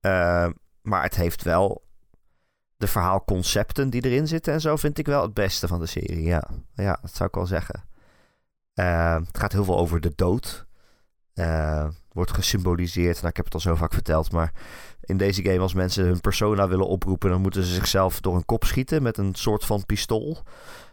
Uh, 0.00 0.48
maar 0.82 1.02
het 1.02 1.16
heeft 1.16 1.42
wel 1.42 1.84
de 2.76 2.86
verhaalconcepten 2.86 3.90
die 3.90 4.04
erin 4.04 4.28
zitten 4.28 4.52
en 4.52 4.60
zo 4.60 4.76
vind 4.76 4.98
ik 4.98 5.06
wel 5.06 5.22
het 5.22 5.34
beste 5.34 5.68
van 5.68 5.80
de 5.80 5.86
serie. 5.86 6.22
Ja, 6.22 6.48
ja 6.74 6.98
dat 7.02 7.14
zou 7.14 7.28
ik 7.28 7.34
wel 7.34 7.46
zeggen. 7.46 7.84
Uh, 8.74 9.14
het 9.14 9.38
gaat 9.38 9.52
heel 9.52 9.64
veel 9.64 9.78
over 9.78 10.00
de 10.00 10.12
dood. 10.14 10.66
Uh, 11.34 11.88
wordt 12.12 12.32
gesymboliseerd. 12.32 13.14
Nou, 13.16 13.28
ik 13.28 13.36
heb 13.36 13.44
het 13.44 13.54
al 13.54 13.60
zo 13.60 13.74
vaak 13.74 13.92
verteld, 13.92 14.32
maar 14.32 14.52
in 15.00 15.16
deze 15.16 15.42
game 15.42 15.58
als 15.58 15.74
mensen 15.74 16.04
hun 16.04 16.20
persona 16.20 16.68
willen 16.68 16.88
oproepen, 16.88 17.30
dan 17.30 17.40
moeten 17.40 17.64
ze 17.64 17.74
zichzelf 17.74 18.20
door 18.20 18.34
een 18.34 18.44
kop 18.44 18.64
schieten 18.64 19.02
met 19.02 19.18
een 19.18 19.34
soort 19.34 19.64
van 19.64 19.86
pistool. 19.86 20.42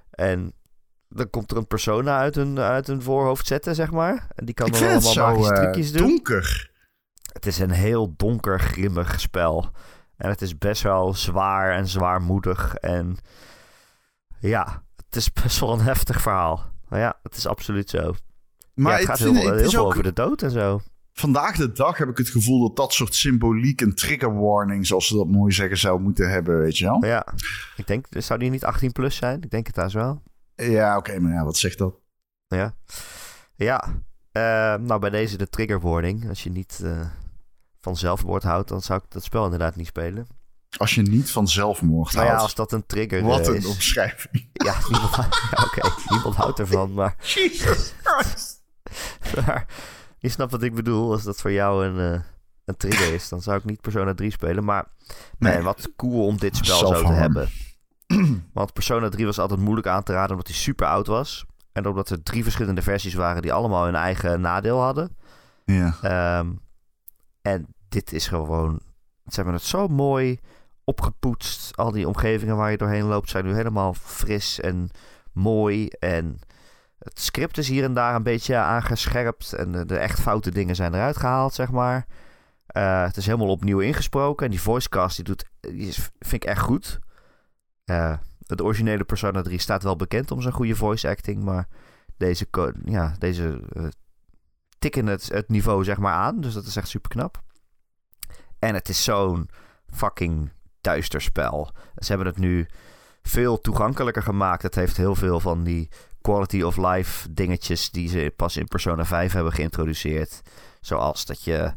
En 0.09 0.53
dan 1.13 1.29
komt 1.29 1.51
er 1.51 1.57
een 1.57 1.67
persona 1.67 2.17
uit 2.17 2.35
hun, 2.35 2.59
uit 2.59 2.87
hun 2.87 3.01
voorhoofd 3.01 3.47
zetten, 3.47 3.75
zeg 3.75 3.91
maar. 3.91 4.27
En 4.35 4.45
die 4.45 4.53
kan 4.53 4.71
dan 4.71 4.81
allemaal 4.81 5.01
zo, 5.01 5.25
magische 5.25 5.53
trucjes 5.53 5.91
uh, 5.91 5.97
doen. 5.97 6.07
donker. 6.07 6.71
Het 7.33 7.45
is 7.45 7.59
een 7.59 7.71
heel 7.71 8.13
donker, 8.17 8.59
grimmig 8.59 9.19
spel. 9.19 9.69
En 10.17 10.29
het 10.29 10.41
is 10.41 10.57
best 10.57 10.81
wel 10.81 11.13
zwaar 11.13 11.75
en 11.75 11.87
zwaarmoedig. 11.87 12.75
En 12.75 13.17
ja, 14.39 14.83
het 15.05 15.15
is 15.15 15.33
best 15.43 15.59
wel 15.59 15.73
een 15.73 15.81
heftig 15.81 16.21
verhaal. 16.21 16.71
Maar 16.87 16.99
ja, 16.99 17.19
het 17.23 17.35
is 17.35 17.47
absoluut 17.47 17.89
zo. 17.89 18.13
Maar 18.73 18.91
ja, 18.91 18.97
het 18.97 19.07
gaat 19.07 19.19
heel, 19.19 19.33
heel 19.33 19.69
veel 19.69 19.79
ook... 19.79 19.87
over 19.87 20.03
de 20.03 20.13
dood 20.13 20.41
en 20.41 20.51
zo. 20.51 20.81
Vandaag 21.13 21.55
de 21.55 21.71
dag 21.71 21.97
heb 21.97 22.09
ik 22.09 22.17
het 22.17 22.29
gevoel 22.29 22.67
dat 22.67 22.75
dat 22.75 22.93
soort 22.93 23.15
symboliek 23.15 23.81
een 23.81 23.95
trigger 23.95 24.39
warning, 24.39 24.87
zoals 24.87 25.07
ze 25.07 25.15
dat 25.15 25.27
mooi 25.27 25.51
zeggen, 25.53 25.77
zou 25.77 26.01
moeten 26.01 26.29
hebben, 26.29 26.59
weet 26.59 26.77
je 26.77 26.85
wel? 26.85 27.05
Ja, 27.05 27.27
ik 27.75 27.87
denk, 27.87 28.05
zou 28.09 28.39
die 28.39 28.49
niet 28.49 28.63
18 28.63 28.91
plus 28.91 29.15
zijn? 29.15 29.41
Ik 29.41 29.49
denk 29.49 29.65
het 29.65 29.75
daar 29.75 29.91
wel. 29.91 30.21
Ja, 30.55 30.97
oké, 30.97 31.09
okay, 31.09 31.21
maar 31.21 31.33
ja, 31.33 31.43
wat 31.43 31.57
zegt 31.57 31.77
dat? 31.77 31.95
Ja, 32.47 32.73
ja. 33.55 33.83
Uh, 34.33 34.75
nou 34.85 34.99
bij 34.99 35.09
deze 35.09 35.37
de 35.37 35.49
trigger 35.49 35.79
warning. 35.79 36.29
Als 36.29 36.43
je 36.43 36.49
niet 36.49 36.79
uh, 36.83 36.99
van 37.79 37.97
zelfmoord 37.97 38.43
houdt, 38.43 38.69
dan 38.69 38.81
zou 38.81 38.99
ik 39.03 39.11
dat 39.11 39.23
spel 39.23 39.43
inderdaad 39.43 39.75
niet 39.75 39.87
spelen. 39.87 40.27
Als 40.77 40.95
je 40.95 41.01
niet 41.01 41.31
van 41.31 41.47
zelfmoord 41.47 42.11
Nou 42.13 42.23
ja, 42.25 42.29
houdt. 42.31 42.43
als 42.43 42.55
dat 42.55 42.71
een 42.71 42.85
trigger 42.85 43.23
Wat 43.23 43.39
eh, 43.39 43.47
een 43.47 43.55
is. 43.55 43.65
omschrijving. 43.65 44.49
Ja, 44.53 44.75
niemand, 44.89 45.15
ja, 45.15 45.63
oké, 45.63 45.89
niemand 46.09 46.35
houdt 46.35 46.59
ervan, 46.59 46.93
maar, 46.93 47.15
Jesus 47.21 47.93
Christ. 48.03 48.63
maar 49.45 49.65
je 50.17 50.29
snapt 50.29 50.51
wat 50.51 50.63
ik 50.63 50.73
bedoel. 50.75 51.11
Als 51.11 51.23
dat 51.23 51.41
voor 51.41 51.51
jou 51.51 51.85
een, 51.85 52.13
eh, 52.13 52.19
een 52.65 52.77
trigger 52.77 53.13
is, 53.13 53.29
dan 53.29 53.41
zou 53.41 53.57
ik 53.57 53.63
niet 53.65 53.81
Persona 53.81 54.13
3 54.13 54.31
spelen. 54.31 54.63
Maar 54.63 54.85
nee, 55.37 55.53
Nee. 55.53 55.63
wat 55.63 55.89
cool 55.95 56.25
om 56.25 56.37
dit 56.37 56.55
spel 56.55 56.77
zo 56.77 57.03
te 57.05 57.11
hebben. 57.11 57.49
Want 58.53 58.73
Persona 58.73 59.09
3 59.09 59.25
was 59.25 59.39
altijd 59.39 59.59
moeilijk 59.59 59.87
aan 59.87 60.03
te 60.03 60.13
raden 60.13 60.31
omdat 60.31 60.47
hij 60.47 60.55
super 60.55 60.87
oud 60.87 61.07
was. 61.07 61.45
En 61.71 61.87
omdat 61.87 62.09
er 62.09 62.23
drie 62.23 62.43
verschillende 62.43 62.81
versies 62.81 63.13
waren 63.13 63.41
die 63.41 63.53
allemaal 63.53 63.85
hun 63.85 63.95
eigen 63.95 64.41
nadeel 64.41 64.79
hadden. 64.79 65.17
Ja. 65.65 65.95
Ehm, 66.01 66.51
en 67.41 67.67
dit 67.89 68.13
is 68.13 68.27
gewoon... 68.27 68.79
Ze 69.25 69.35
hebben 69.35 69.53
het 69.53 69.63
zo 69.63 69.87
mooi 69.87 70.39
opgepoetst. 70.83 71.77
Al 71.77 71.91
die 71.91 72.07
omgevingen 72.07 72.55
waar 72.55 72.71
je 72.71 72.77
doorheen 72.77 73.05
loopt 73.05 73.29
zijn 73.29 73.45
nu 73.45 73.53
helemaal 73.53 73.93
fris 73.93 74.59
en 74.59 74.89
mooi. 75.31 75.87
En 75.87 76.39
het 76.99 77.19
script 77.19 77.57
is 77.57 77.67
hier 77.67 77.83
en 77.83 77.93
daar 77.93 78.15
een 78.15 78.23
beetje 78.23 78.55
aangescherpt. 78.55 79.53
En 79.53 79.71
de, 79.71 79.85
de 79.85 79.97
echt 79.97 80.19
foute 80.19 80.51
dingen 80.51 80.75
zijn 80.75 80.93
eruit 80.93 81.17
gehaald, 81.17 81.53
zeg 81.53 81.71
maar. 81.71 82.05
Eh, 82.65 83.03
het 83.03 83.17
is 83.17 83.25
helemaal 83.25 83.49
opnieuw 83.49 83.79
ingesproken. 83.79 84.45
En 84.45 84.51
die 84.51 84.61
voicecast 84.61 85.15
die 85.15 85.25
doet, 85.25 85.45
die 85.59 85.87
is, 85.87 86.09
vind 86.19 86.43
ik 86.43 86.49
echt 86.49 86.61
goed. 86.61 86.99
Eh, 87.85 88.17
het 88.47 88.61
originele 88.61 89.03
Persona 89.03 89.41
3 89.41 89.59
staat 89.59 89.83
wel 89.83 89.95
bekend 89.95 90.31
om 90.31 90.41
zijn 90.41 90.53
goede 90.53 90.75
voice 90.75 91.09
acting. 91.09 91.43
Maar 91.43 91.67
deze, 92.17 92.47
ja, 92.85 93.15
deze 93.19 93.59
eh, 93.73 93.85
tikken 94.79 95.05
het, 95.05 95.29
het 95.29 95.49
niveau 95.49 95.83
zeg 95.83 95.97
maar 95.97 96.13
aan. 96.13 96.41
Dus 96.41 96.53
dat 96.53 96.65
is 96.65 96.75
echt 96.75 96.87
super 96.87 97.09
knap. 97.09 97.41
En 98.59 98.73
het 98.73 98.89
is 98.89 99.03
zo'n 99.03 99.49
fucking 99.89 100.51
duister 100.81 101.21
spel. 101.21 101.71
Ze 101.95 102.07
hebben 102.07 102.27
het 102.27 102.37
nu 102.37 102.67
veel 103.21 103.61
toegankelijker 103.61 104.23
gemaakt. 104.23 104.63
Het 104.63 104.75
heeft 104.75 104.97
heel 104.97 105.15
veel 105.15 105.39
van 105.39 105.63
die 105.63 105.89
quality 106.21 106.61
of 106.61 106.77
life 106.77 107.33
dingetjes 107.33 107.91
die 107.91 108.09
ze 108.09 108.33
pas 108.35 108.57
in 108.57 108.67
Persona 108.67 109.05
5 109.05 109.33
hebben 109.33 109.53
geïntroduceerd. 109.53 110.41
Zoals 110.81 111.25
dat 111.25 111.43
je 111.43 111.73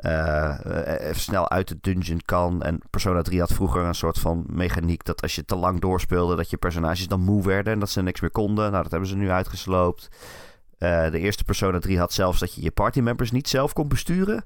eh, 0.00 1.08
even 1.08 1.20
snel 1.20 1.50
uit 1.50 1.68
de 1.68 1.78
dungeon 1.80 2.20
kan. 2.24 2.62
En 2.62 2.80
Persona 2.90 3.22
3 3.22 3.40
had 3.40 3.52
vroeger 3.52 3.82
een 3.82 3.94
soort 3.94 4.18
van 4.18 4.44
mechaniek 4.46 5.04
dat 5.04 5.22
als 5.22 5.34
je 5.34 5.44
te 5.44 5.56
lang 5.56 5.80
doorspeelde, 5.80 6.36
dat 6.36 6.50
je 6.50 6.56
personages 6.56 7.08
dan 7.08 7.20
moe 7.20 7.42
werden 7.42 7.72
en 7.72 7.78
dat 7.78 7.90
ze 7.90 8.02
niks 8.02 8.20
meer 8.20 8.30
konden. 8.30 8.70
Nou, 8.70 8.82
dat 8.82 8.90
hebben 8.90 9.08
ze 9.08 9.16
nu 9.16 9.30
uitgesloopt. 9.30 10.08
Eh, 10.78 11.10
de 11.10 11.18
eerste 11.18 11.44
Persona 11.44 11.78
3 11.78 11.98
had 11.98 12.12
zelfs 12.12 12.38
dat 12.40 12.54
je 12.54 12.62
je 12.62 12.70
partymembers 12.70 13.30
niet 13.30 13.48
zelf 13.48 13.72
kon 13.72 13.88
besturen. 13.88 14.42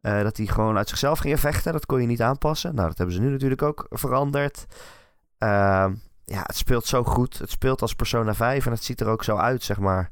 Eh, 0.00 0.22
dat 0.22 0.36
die 0.36 0.48
gewoon 0.48 0.76
uit 0.76 0.88
zichzelf 0.88 1.18
gingen 1.18 1.38
vechten. 1.38 1.72
Dat 1.72 1.86
kon 1.86 2.00
je 2.00 2.06
niet 2.06 2.22
aanpassen. 2.22 2.74
Nou, 2.74 2.88
dat 2.88 2.98
hebben 2.98 3.14
ze 3.16 3.20
nu 3.20 3.30
natuurlijk 3.30 3.62
ook 3.62 3.86
veranderd. 3.90 4.66
Ehm, 5.38 5.94
ja, 6.24 6.42
het 6.42 6.56
speelt 6.56 6.86
zo 6.86 7.04
goed. 7.04 7.38
Het 7.38 7.50
speelt 7.50 7.82
als 7.82 7.94
Persona 7.94 8.34
5 8.34 8.66
en 8.66 8.72
het 8.72 8.84
ziet 8.84 9.00
er 9.00 9.08
ook 9.08 9.24
zo 9.24 9.36
uit, 9.36 9.62
zeg 9.62 9.78
maar. 9.78 10.10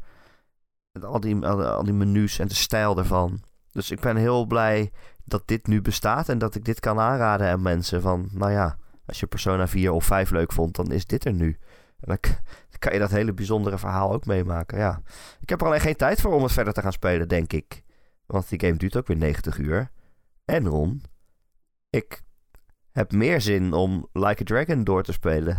Al 1.03 1.21
die, 1.21 1.47
al 1.47 1.85
die 1.85 1.93
menus 1.93 2.39
en 2.39 2.49
de 2.49 2.55
stijl 2.55 2.99
ervan. 2.99 3.43
Dus 3.75 3.91
ik 3.91 4.01
ben 4.01 4.17
heel 4.17 4.47
blij 4.47 4.93
dat 5.25 5.43
dit 5.49 5.67
nu 5.67 5.81
bestaat 5.83 6.29
en 6.29 6.39
dat 6.39 6.55
ik 6.55 6.65
dit 6.65 6.81
kan 6.81 7.01
aanraden 7.01 7.49
aan 7.51 7.63
mensen. 7.63 8.01
Van, 8.01 8.29
nou 8.33 8.53
ja, 8.53 8.79
als 9.07 9.21
je 9.21 9.27
Persona 9.27 9.69
4 9.69 9.93
of 9.93 10.05
5 10.05 10.31
leuk 10.31 10.53
vond, 10.53 10.77
dan 10.77 10.93
is 10.93 11.07
dit 11.07 11.25
er 11.25 11.33
nu. 11.33 11.59
En 12.01 12.19
dan, 12.21 12.33
kan 12.79 12.93
je 12.93 12.99
dat 12.99 13.11
hele 13.11 13.33
bijzondere 13.33 13.79
verhaal 13.79 14.13
ook 14.13 14.27
meemaken, 14.27 14.79
ja. 14.79 15.03
Ik 15.41 15.49
heb 15.49 15.61
er 15.61 15.67
alleen 15.67 15.81
geen 15.81 15.97
tijd 15.97 16.21
voor 16.21 16.33
om 16.33 16.43
het 16.43 16.53
verder 16.53 16.73
te 16.73 16.81
gaan 16.81 16.93
spelen, 16.93 17.29
denk 17.29 17.53
ik. 17.53 17.83
Want 18.27 18.49
die 18.49 18.61
game 18.61 18.77
duurt 18.77 18.97
ook 18.97 19.07
weer 19.07 19.17
90 19.17 19.59
uur. 19.59 19.91
En 20.45 20.67
Ron, 20.67 21.03
ik 21.91 22.23
heb 22.91 23.13
meer 23.13 23.41
zin 23.41 23.73
om 23.73 24.09
Like 24.13 24.43
a 24.43 24.45
Dragon 24.45 24.85
door 24.85 25.03
te 25.03 25.13
spelen. 25.13 25.59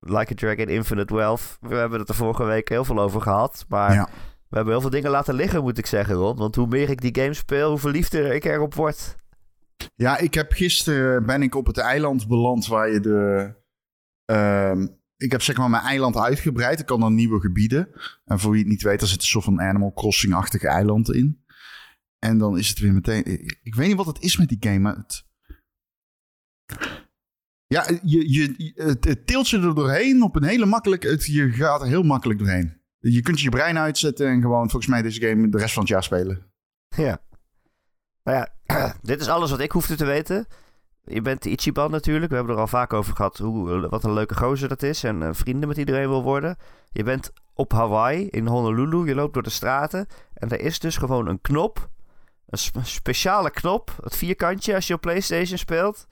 Like 0.00 0.32
a 0.32 0.36
Dragon 0.36 0.68
Infinite 0.68 1.14
Wealth. 1.14 1.58
We 1.60 1.74
hebben 1.74 1.98
het 1.98 2.08
er 2.08 2.14
vorige 2.14 2.44
week 2.44 2.68
heel 2.68 2.84
veel 2.84 2.98
over 2.98 3.20
gehad. 3.20 3.64
Maar 3.68 3.92
Ja. 3.92 4.08
We 4.48 4.56
hebben 4.56 4.72
heel 4.72 4.80
veel 4.80 4.90
dingen 4.90 5.10
laten 5.10 5.34
liggen, 5.34 5.62
moet 5.62 5.78
ik 5.78 5.86
zeggen, 5.86 6.14
Ron. 6.14 6.36
Want 6.36 6.54
hoe 6.54 6.66
meer 6.66 6.90
ik 6.90 7.00
die 7.00 7.22
game 7.22 7.34
speel, 7.34 7.68
hoe 7.70 7.78
verliefder 7.78 8.34
ik 8.34 8.44
erop 8.44 8.74
word. 8.74 9.16
Ja, 9.94 10.18
ik 10.18 10.34
heb 10.34 10.52
gisteren 10.52 11.26
ben 11.26 11.42
ik 11.42 11.54
op 11.54 11.66
het 11.66 11.78
eiland 11.78 12.28
beland 12.28 12.66
waar 12.66 12.92
je 12.92 13.00
de. 13.00 13.54
ehm, 14.24 14.86
ik 15.16 15.32
heb 15.32 15.42
zeg 15.42 15.56
maar 15.56 15.70
mijn 15.70 15.82
eiland 15.82 16.16
uitgebreid. 16.16 16.80
Ik 16.80 16.86
kan 16.86 17.00
dan 17.00 17.14
nieuwe 17.14 17.40
gebieden. 17.40 17.88
En 18.24 18.38
voor 18.38 18.50
wie 18.50 18.60
het 18.60 18.68
niet 18.68 18.82
weet, 18.82 19.00
er 19.00 19.06
zit 19.06 19.20
een 19.20 19.26
soort 19.26 19.44
van 19.44 19.60
Animal 19.60 19.92
Crossing-achtige 19.92 20.68
eiland 20.68 21.12
in. 21.12 21.44
En 22.18 22.38
dan 22.38 22.58
is 22.58 22.68
het 22.68 22.78
weer 22.78 22.92
meteen. 22.92 23.24
Ik, 23.24 23.58
ik 23.62 23.74
weet 23.74 23.88
niet 23.88 23.96
wat 23.96 24.06
het 24.06 24.22
is 24.22 24.36
met 24.36 24.48
die 24.48 24.56
game, 24.60 24.78
maar 24.78 24.96
het. 24.96 25.26
Ja, 27.66 27.88
je, 28.02 28.32
je, 28.32 28.72
het, 28.74 29.04
het 29.04 29.26
tilt 29.26 29.48
je 29.48 29.56
er 29.56 29.74
doorheen 29.74 30.22
op 30.22 30.36
een 30.36 30.44
hele 30.44 30.66
makkelijke. 30.66 31.08
Het, 31.08 31.26
je 31.26 31.50
gaat 31.50 31.80
er 31.80 31.86
heel 31.86 32.02
makkelijk 32.02 32.38
doorheen. 32.38 32.77
Je 33.12 33.22
kunt 33.22 33.40
je 33.40 33.48
brein 33.48 33.78
uitzetten 33.78 34.26
en 34.26 34.40
gewoon 34.40 34.70
volgens 34.70 34.86
mij 34.86 35.02
deze 35.02 35.20
game 35.20 35.48
de 35.48 35.58
rest 35.58 35.72
van 35.72 35.82
het 35.82 35.92
jaar 35.92 36.02
spelen. 36.02 36.42
Ja. 36.88 37.20
Nou 38.24 38.38
ja, 38.38 38.48
dit 39.02 39.20
is 39.20 39.28
alles 39.28 39.50
wat 39.50 39.60
ik 39.60 39.72
hoefde 39.72 39.94
te 39.96 40.04
weten. 40.04 40.46
Je 41.04 41.22
bent 41.22 41.44
Ichiban 41.44 41.90
natuurlijk. 41.90 42.30
We 42.30 42.36
hebben 42.36 42.54
er 42.54 42.60
al 42.60 42.66
vaak 42.66 42.92
over 42.92 43.16
gehad 43.16 43.38
hoe, 43.38 43.88
wat 43.88 44.04
een 44.04 44.12
leuke 44.12 44.36
gozer 44.36 44.68
dat 44.68 44.82
is. 44.82 45.04
En 45.04 45.22
eh, 45.22 45.28
vrienden 45.32 45.68
met 45.68 45.76
iedereen 45.76 46.08
wil 46.08 46.22
worden. 46.22 46.56
Je 46.90 47.02
bent 47.02 47.32
op 47.54 47.72
Hawaii, 47.72 48.28
in 48.28 48.46
Honolulu. 48.46 49.06
Je 49.06 49.14
loopt 49.14 49.34
door 49.34 49.42
de 49.42 49.50
straten. 49.50 50.06
En 50.34 50.48
er 50.48 50.60
is 50.60 50.78
dus 50.78 50.96
gewoon 50.96 51.26
een 51.28 51.40
knop. 51.40 51.88
Een 52.46 52.58
sp- 52.58 52.78
speciale 52.82 53.50
knop. 53.50 53.96
Het 54.02 54.16
vierkantje 54.16 54.74
als 54.74 54.86
je 54.86 54.94
op 54.94 55.00
Playstation 55.00 55.58
speelt. 55.58 56.06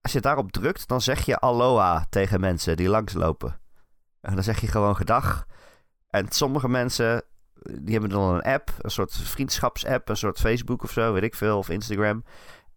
Als 0.00 0.12
je 0.12 0.20
daarop 0.20 0.52
drukt, 0.52 0.88
dan 0.88 1.00
zeg 1.00 1.26
je 1.26 1.38
aloha 1.38 2.06
tegen 2.10 2.40
mensen 2.40 2.76
die 2.76 2.88
langslopen. 2.88 3.60
En 4.20 4.34
dan 4.34 4.44
zeg 4.44 4.60
je 4.60 4.66
gewoon 4.66 4.96
gedag. 4.96 5.46
En 6.16 6.26
sommige 6.28 6.68
mensen 6.68 7.22
die 7.62 7.92
hebben 7.92 8.10
dan 8.10 8.34
een 8.34 8.42
app, 8.42 8.70
een 8.78 8.90
soort 8.90 9.16
vriendschapsapp, 9.22 10.08
een 10.08 10.16
soort 10.16 10.38
Facebook 10.38 10.82
of 10.82 10.90
zo, 10.90 11.12
weet 11.12 11.22
ik 11.22 11.34
veel, 11.34 11.58
of 11.58 11.68
Instagram. 11.68 12.24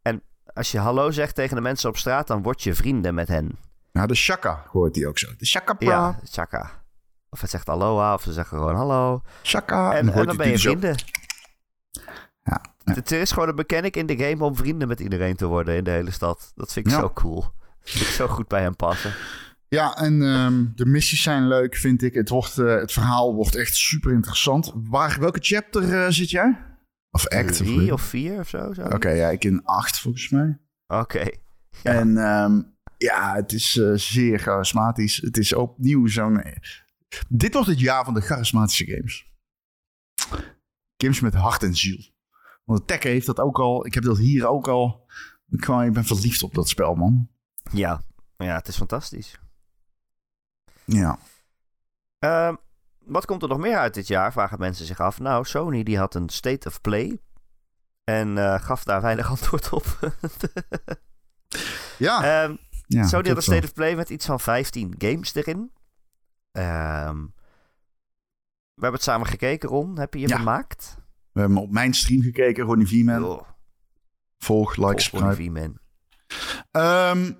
En 0.01 0.21
als 0.53 0.71
je 0.71 0.79
hallo 0.79 1.11
zegt 1.11 1.35
tegen 1.35 1.55
de 1.55 1.61
mensen 1.61 1.89
op 1.89 1.97
straat, 1.97 2.27
dan 2.27 2.41
word 2.41 2.63
je 2.63 2.75
vrienden 2.75 3.13
met 3.13 3.27
hen. 3.27 3.57
Nou, 3.91 4.07
de 4.07 4.15
Shaka 4.15 4.65
hoort 4.71 4.93
die 4.93 5.07
ook 5.07 5.17
zo. 5.17 5.27
De 5.37 5.45
Shaka 5.45 5.75
Ja, 5.79 6.19
chaka. 6.23 6.83
Of 7.29 7.41
het 7.41 7.49
zegt 7.49 7.69
aloha, 7.69 8.13
of 8.13 8.21
ze 8.21 8.33
zeggen 8.33 8.57
gewoon 8.57 8.75
hallo. 8.75 9.21
Shaka. 9.43 9.93
En, 9.93 10.05
dan 10.05 10.37
ben 10.37 10.45
je 10.45 10.51
dus 10.51 10.61
vrienden. 10.61 10.95
Ja, 12.43 12.61
ja. 12.83 12.93
Het 12.93 13.11
is 13.11 13.31
gewoon 13.31 13.49
een 13.49 13.55
mechanic 13.55 13.95
in 13.95 14.05
de 14.05 14.17
game 14.17 14.43
om 14.43 14.55
vrienden 14.55 14.87
met 14.87 14.99
iedereen 14.99 15.35
te 15.35 15.45
worden 15.45 15.75
in 15.75 15.83
de 15.83 15.91
hele 15.91 16.11
stad. 16.11 16.51
Dat 16.55 16.73
vind 16.73 16.85
ik 16.85 16.91
Ja. 16.91 16.99
zo 16.99 17.11
cool. 17.13 17.41
Dat 17.41 17.51
vind 17.89 18.05
ik 18.05 18.11
zo 18.11 18.27
goed 18.27 18.47
bij 18.47 18.61
hem 18.61 18.75
passen. 18.75 19.13
Ja, 19.69 19.95
en 19.97 20.21
ehm, 20.21 20.65
de 20.75 20.85
missies 20.85 21.21
zijn 21.21 21.47
leuk, 21.47 21.75
vind 21.75 22.01
ik. 22.01 22.13
Het, 22.13 22.29
wordt, 22.29 22.57
eh, 22.57 22.75
het 22.75 22.91
verhaal 22.91 23.35
wordt 23.35 23.55
echt 23.55 23.75
super 23.75 24.11
interessant. 24.11 24.71
Waar, 24.75 25.19
welke 25.19 25.39
chapter 25.41 25.93
eh, 25.93 26.11
zit 26.11 26.29
jij? 26.29 26.65
Of 27.11 27.27
act? 27.27 27.57
Drie 27.57 27.93
of 27.93 28.01
vier 28.01 28.39
of 28.39 28.49
zo. 28.49 28.73
zo. 28.73 28.81
Oké, 28.81 29.09
ja, 29.09 29.29
ik 29.29 29.43
in 29.43 29.65
acht 29.65 29.99
volgens 29.99 30.29
mij. 30.29 30.59
Oké. 30.87 31.25
En 31.83 32.17
ehm, 32.17 32.61
ja, 32.97 33.35
het 33.35 33.51
is 33.51 33.77
eh, 33.77 33.91
zeer 33.93 34.39
charismatisch. 34.39 35.17
Het 35.17 35.37
is 35.37 35.53
opnieuw 35.53 36.07
zo'n... 36.07 36.43
Dit 37.27 37.53
wordt 37.53 37.69
het 37.69 37.79
jaar 37.79 38.05
van 38.05 38.13
de 38.13 38.21
charismatische 38.21 38.85
games. 38.85 39.33
Games 40.97 41.19
met 41.19 41.33
hart 41.33 41.63
en 41.63 41.75
ziel. 41.75 42.11
Want 42.63 42.87
Tekken 42.87 43.09
heeft 43.09 43.25
dat 43.25 43.39
ook 43.39 43.59
al. 43.59 43.85
Ik 43.85 43.93
heb 43.93 44.03
dat 44.03 44.17
hier 44.17 44.47
ook 44.47 44.67
al. 44.67 45.05
Ik, 45.49 45.65
gewoon, 45.65 45.83
ik 45.83 45.93
ben 45.93 46.05
verliefd 46.05 46.43
op 46.43 46.53
dat 46.53 46.69
spel, 46.69 46.95
man. 46.95 47.29
Ja. 47.71 48.01
ja, 48.37 48.55
het 48.55 48.67
is 48.67 48.77
fantastisch. 48.77 49.39
Ja. 50.93 51.19
Ehm, 52.19 52.55
wat 52.99 53.25
komt 53.25 53.41
er 53.41 53.47
nog 53.49 53.57
meer 53.57 53.77
uit 53.77 53.93
dit 53.93 54.07
jaar? 54.07 54.31
Vragen 54.31 54.59
mensen 54.59 54.85
zich 54.85 54.99
af. 54.99 55.19
Nou, 55.19 55.45
Sony 55.45 55.83
die 55.83 55.97
had 55.97 56.15
een 56.15 56.29
State 56.29 56.67
of 56.67 56.81
Play. 56.81 57.19
En 58.03 58.37
eh, 58.37 58.61
gaf 58.63 58.83
daar 58.83 59.01
weinig 59.01 59.29
antwoord 59.35 59.73
op. 59.73 59.85
Ja, 61.97 62.43
Ehm, 62.43 62.55
ja 62.87 63.07
Sony 63.07 63.27
had 63.27 63.35
een 63.37 63.41
State 63.43 63.65
of 63.65 63.73
Play 63.73 63.95
met 63.95 64.09
iets 64.09 64.25
van 64.25 64.39
15 64.39 64.95
games 64.97 65.35
erin. 65.35 65.71
Ehm, 66.51 67.17
we 68.73 68.85
hebben 68.85 68.99
het 68.99 69.03
samen 69.09 69.27
gekeken, 69.27 69.69
Ron. 69.69 69.99
Heb 69.99 70.13
je 70.13 70.19
je 70.19 70.27
Ja. 70.27 70.35
vermaakt? 70.35 70.97
We 71.31 71.39
hebben 71.39 71.57
op 71.57 71.71
mijn 71.71 71.93
stream 71.93 72.21
gekeken, 72.21 72.63
Ronnie 72.65 72.87
V-Man. 72.87 73.23
Oh, 73.23 73.41
Volg, 74.37 74.69
like, 74.75 74.81
volg 74.87 75.01
subscribe. 75.01 75.25
Ronnie 75.25 75.51
V-Man. 75.51 75.79
Ehm, 76.71 77.31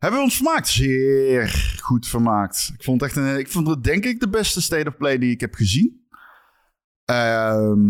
hebben 0.00 0.18
we 0.18 0.24
ons 0.24 0.36
vermaakt? 0.36 0.68
Zeer 0.68 1.78
goed 1.82 2.06
vermaakt. 2.06 2.70
Ik 2.74 2.82
vond, 2.84 3.02
echt 3.02 3.16
een, 3.16 3.38
ik 3.38 3.48
vond 3.48 3.66
het 3.66 3.84
denk 3.84 4.04
ik 4.04 4.20
de 4.20 4.28
beste 4.28 4.62
State 4.62 4.88
of 4.88 4.96
Play 4.96 5.18
die 5.18 5.30
ik 5.30 5.40
heb 5.40 5.54
gezien. 5.54 6.06
Ehm, 7.04 7.88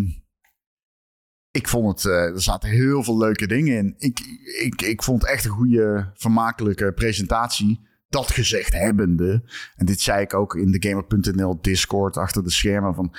ik 1.51 1.69
vond 1.69 2.03
het, 2.03 2.13
eh, 2.13 2.35
er 2.35 2.43
zaten 2.43 2.69
heel 2.69 3.03
veel 3.03 3.19
leuke 3.19 3.47
dingen 3.47 3.77
in. 3.77 3.95
Ik, 3.99 4.19
ik, 4.61 4.83
ik 4.83 5.03
vond 5.03 5.27
echt 5.27 5.45
een 5.45 5.51
goede, 5.51 6.11
vermakelijke 6.15 6.93
presentatie. 6.93 7.89
Dat 8.09 8.31
gezegd 8.31 8.73
hebbende. 8.73 9.43
En 9.77 9.87
dit 9.87 10.01
zei 10.01 10.23
ik 10.23 10.35
ook 10.35 10.55
in 10.55 10.71
de 10.71 10.89
Gamer.nl 10.89 11.61
Discord 11.61 12.17
achter 12.17 12.45
de 12.45 12.51
schermen. 12.51 12.95
Van 12.95 13.15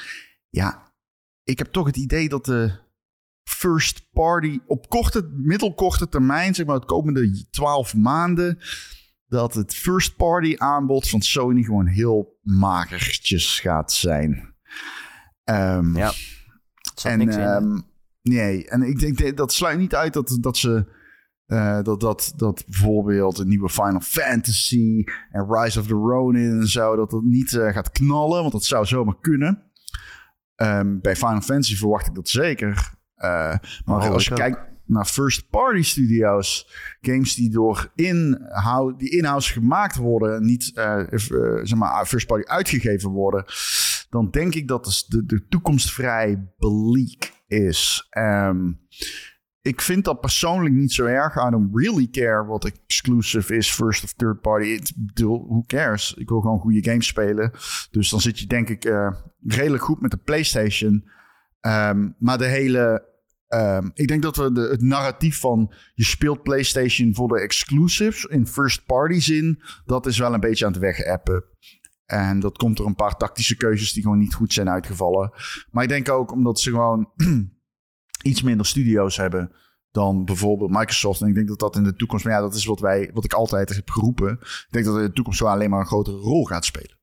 ja, 0.49 0.93
ik 1.43 1.57
heb 1.57 1.67
toch 1.67 1.85
het 1.85 1.97
idee 1.97 2.29
dat 2.29 2.45
de 2.45 2.79
first 3.43 4.07
party 4.11 4.59
op 4.67 4.89
korte, 4.89 5.29
middelkorte 5.33 6.09
termijn, 6.09 6.55
zeg 6.55 6.65
maar 6.65 6.75
het 6.75 6.85
komende 6.85 7.45
12 7.49 7.95
maanden, 7.95 8.57
dat 9.27 9.53
het 9.53 9.75
first 9.75 10.15
party 10.15 10.55
aanbod 10.57 11.09
van 11.09 11.21
Sony 11.21 11.63
gewoon 11.63 11.87
heel 11.87 12.39
magertjes 12.41 13.59
gaat 13.59 13.91
zijn. 13.91 14.53
Ehm, 15.43 15.95
Ja. 15.97 16.11
En 17.03 17.19
ehm, 17.55 17.79
nee, 18.21 18.69
en 18.69 18.81
ik 18.83 18.99
denk 18.99 19.37
dat 19.37 19.53
sluit 19.53 19.77
niet 19.79 19.95
uit 19.95 20.13
dat, 20.13 20.37
dat 20.41 20.57
ze. 20.57 20.99
eh, 21.45 21.81
dat, 21.81 21.99
dat, 21.99 22.33
dat 22.35 22.63
bijvoorbeeld 22.67 23.37
een 23.37 23.47
nieuwe 23.47 23.69
Final 23.69 23.99
Fantasy 24.01 25.03
en 25.31 25.45
Rise 25.49 25.79
of 25.79 25.87
the 25.87 25.93
Ronin 25.93 26.59
en 26.59 26.67
zo, 26.67 26.95
dat 26.95 27.09
dat 27.09 27.23
niet 27.23 27.53
eh, 27.53 27.73
gaat 27.73 27.91
knallen, 27.91 28.39
want 28.41 28.51
dat 28.51 28.63
zou 28.65 28.85
zomaar 28.85 29.19
kunnen. 29.21 29.71
Ehm, 30.55 30.99
bij 30.99 31.15
Final 31.15 31.41
Fantasy 31.41 31.75
verwacht 31.75 32.07
ik 32.07 32.15
dat 32.15 32.29
zeker. 32.29 32.99
Eh, 33.21 33.55
maar 33.85 34.07
Oh, 34.07 34.09
als 34.09 34.25
je 34.25 34.33
kijkt 34.33 34.59
naar 34.85 35.05
first 35.05 35.49
party 35.49 35.81
studios, 35.81 36.67
games 37.01 37.35
die 37.35 37.49
door 37.49 37.91
inhoud, 37.95 38.99
die 38.99 39.09
in-house 39.09 39.53
gemaakt 39.53 39.95
worden, 39.95 40.45
niet 40.45 40.71
eh, 40.73 40.99
eh, 40.99 41.59
zeg 41.63 41.75
maar 41.75 42.05
first 42.05 42.27
party 42.27 42.49
uitgegeven 42.49 43.09
worden, 43.09 43.45
dan 44.09 44.29
denk 44.29 44.55
ik 44.55 44.67
dat 44.67 45.05
de, 45.07 45.25
de, 45.25 45.47
toekomst 45.47 45.93
vrij 45.93 46.47
bleek 46.57 47.31
is. 47.47 48.07
Ehm, 48.09 48.71
ik 49.61 49.81
vind 49.81 50.05
dat 50.05 50.21
persoonlijk 50.21 50.75
niet 50.75 50.93
zo 50.93 51.05
erg. 51.05 51.35
I 51.35 51.49
don't 51.49 51.75
really 51.75 52.07
care 52.11 52.45
wat 52.45 52.65
exclusive 52.65 53.55
is, 53.55 53.71
first 53.71 54.03
of 54.03 54.13
third 54.13 54.41
party. 54.41 54.67
Ik 54.67 54.91
bedoel, 54.95 55.45
who 55.47 55.63
cares? 55.67 56.13
Ik 56.13 56.29
wil 56.29 56.41
gewoon 56.41 56.59
goede 56.59 56.83
games 56.83 57.07
spelen. 57.07 57.51
Dus 57.91 58.09
dan 58.09 58.21
zit 58.21 58.39
je 58.39 58.47
denk 58.47 58.69
ik 58.69 58.93
redelijk 59.43 59.83
goed 59.83 60.01
met 60.01 60.11
de 60.11 60.17
PlayStation. 60.17 61.03
Ehm, 61.59 62.09
maar 62.17 62.37
de 62.37 62.45
hele... 62.45 63.09
ehm, 63.51 63.89
ik 63.93 64.07
denk 64.07 64.21
dat 64.21 64.35
we 64.35 64.51
de, 64.51 64.61
het 64.61 64.81
narratief 64.81 65.39
van 65.39 65.73
je 65.93 66.03
speelt 66.03 66.43
PlayStation 66.43 67.15
voor 67.15 67.27
de 67.27 67.39
exclusives 67.39 68.25
in 68.25 68.47
first 68.47 68.85
party 68.85 69.19
zin, 69.19 69.61
dat 69.85 70.05
is 70.05 70.17
wel 70.17 70.33
een 70.33 70.39
beetje 70.39 70.65
aan 70.65 70.71
het 70.71 70.81
wegappen. 70.81 71.43
En 72.05 72.39
dat 72.39 72.57
komt 72.57 72.77
door 72.77 72.85
een 72.85 72.95
paar 72.95 73.17
tactische 73.17 73.55
keuzes 73.55 73.93
die 73.93 74.03
gewoon 74.03 74.17
niet 74.17 74.33
goed 74.33 74.53
zijn 74.53 74.69
uitgevallen. 74.69 75.31
Maar 75.71 75.83
ik 75.83 75.89
denk 75.89 76.09
ook 76.09 76.31
omdat 76.31 76.59
ze 76.59 76.69
gewoon 76.69 77.11
iets 78.23 78.41
minder 78.41 78.65
studio's 78.65 79.17
hebben 79.17 79.51
dan 79.91 80.25
bijvoorbeeld 80.25 80.71
Microsoft. 80.71 81.21
En 81.21 81.27
ik 81.27 81.35
denk 81.35 81.47
dat 81.47 81.59
dat 81.59 81.75
in 81.75 81.83
de 81.83 81.95
toekomst, 81.95 82.25
maar 82.25 82.33
ja, 82.33 82.39
dat 82.39 82.55
is 82.55 82.65
wat 82.65 82.79
wij, 82.79 83.09
wat 83.13 83.23
ik 83.23 83.33
altijd 83.33 83.75
heb 83.75 83.89
geroepen. 83.89 84.31
Ik 84.41 84.67
denk 84.69 84.85
dat 84.85 84.97
in 84.97 85.03
de 85.03 85.11
toekomst 85.11 85.39
wel 85.39 85.49
alleen 85.49 85.69
maar 85.69 85.79
een 85.79 85.85
grotere 85.85 86.17
rol 86.17 86.45
gaat 86.45 86.65
spelen. 86.65 86.99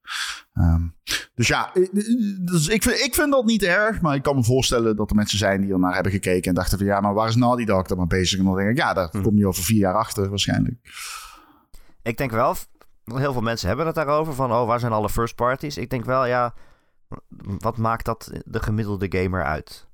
Ehm, 0.53 0.83
dus 1.35 1.49
ja, 1.49 1.75
eh, 1.75 1.83
eh, 1.83 1.91
dus 2.41 2.69
ik, 2.69 2.83
vind, 2.83 3.01
ik 3.01 3.15
vind 3.15 3.31
dat 3.33 3.45
niet 3.45 3.63
erg, 3.63 4.01
maar 4.01 4.15
ik 4.15 4.23
kan 4.23 4.37
me 4.37 4.45
voorstellen 4.45 4.97
dat 4.97 5.11
er 5.11 5.17
mensen 5.17 5.39
zijn 5.39 5.61
die 5.61 5.73
ernaar 5.73 5.95
hebben 5.95 6.13
gekeken 6.13 6.49
en 6.49 6.55
dachten 6.55 6.79
van 6.79 6.87
ja, 6.87 7.01
maar 7.01 7.15
waar 7.15 7.29
is 7.29 7.37
Naughty 7.37 7.65
Dog 7.65 7.87
dan 7.87 7.97
maar 7.97 8.07
bezig? 8.07 8.39
En 8.39 8.45
dan 8.45 8.57
denk 8.57 8.71
ik, 8.71 8.77
ja, 8.77 8.95
daar 8.95 9.11
kom 9.23 9.39
je 9.39 9.47
over 9.47 9.63
vier 9.63 9.79
jaar 9.79 9.95
achter 9.95 10.29
waarschijnlijk. 10.29 10.77
Ik 12.03 12.17
denk 12.17 12.31
wel, 12.31 12.57
heel 13.05 13.33
veel 13.33 13.43
mensen 13.43 13.69
hebben 13.69 13.87
het 13.87 13.95
daarover. 13.95 14.35
Van, 14.35 14.53
oh, 14.53 14.67
waar 14.67 14.81
zijn 14.81 14.93
alle 14.93 15.09
first 15.09 15.35
parties? 15.35 15.77
Ik 15.77 15.91
denk 15.91 16.05
wel, 16.05 16.27
ja, 16.27 16.55
wat 17.59 17.77
maakt 17.77 18.05
dat 18.05 18.31
de 18.45 18.63
gemiddelde 18.63 19.07
gamer 19.09 19.45
uit? 19.45 19.87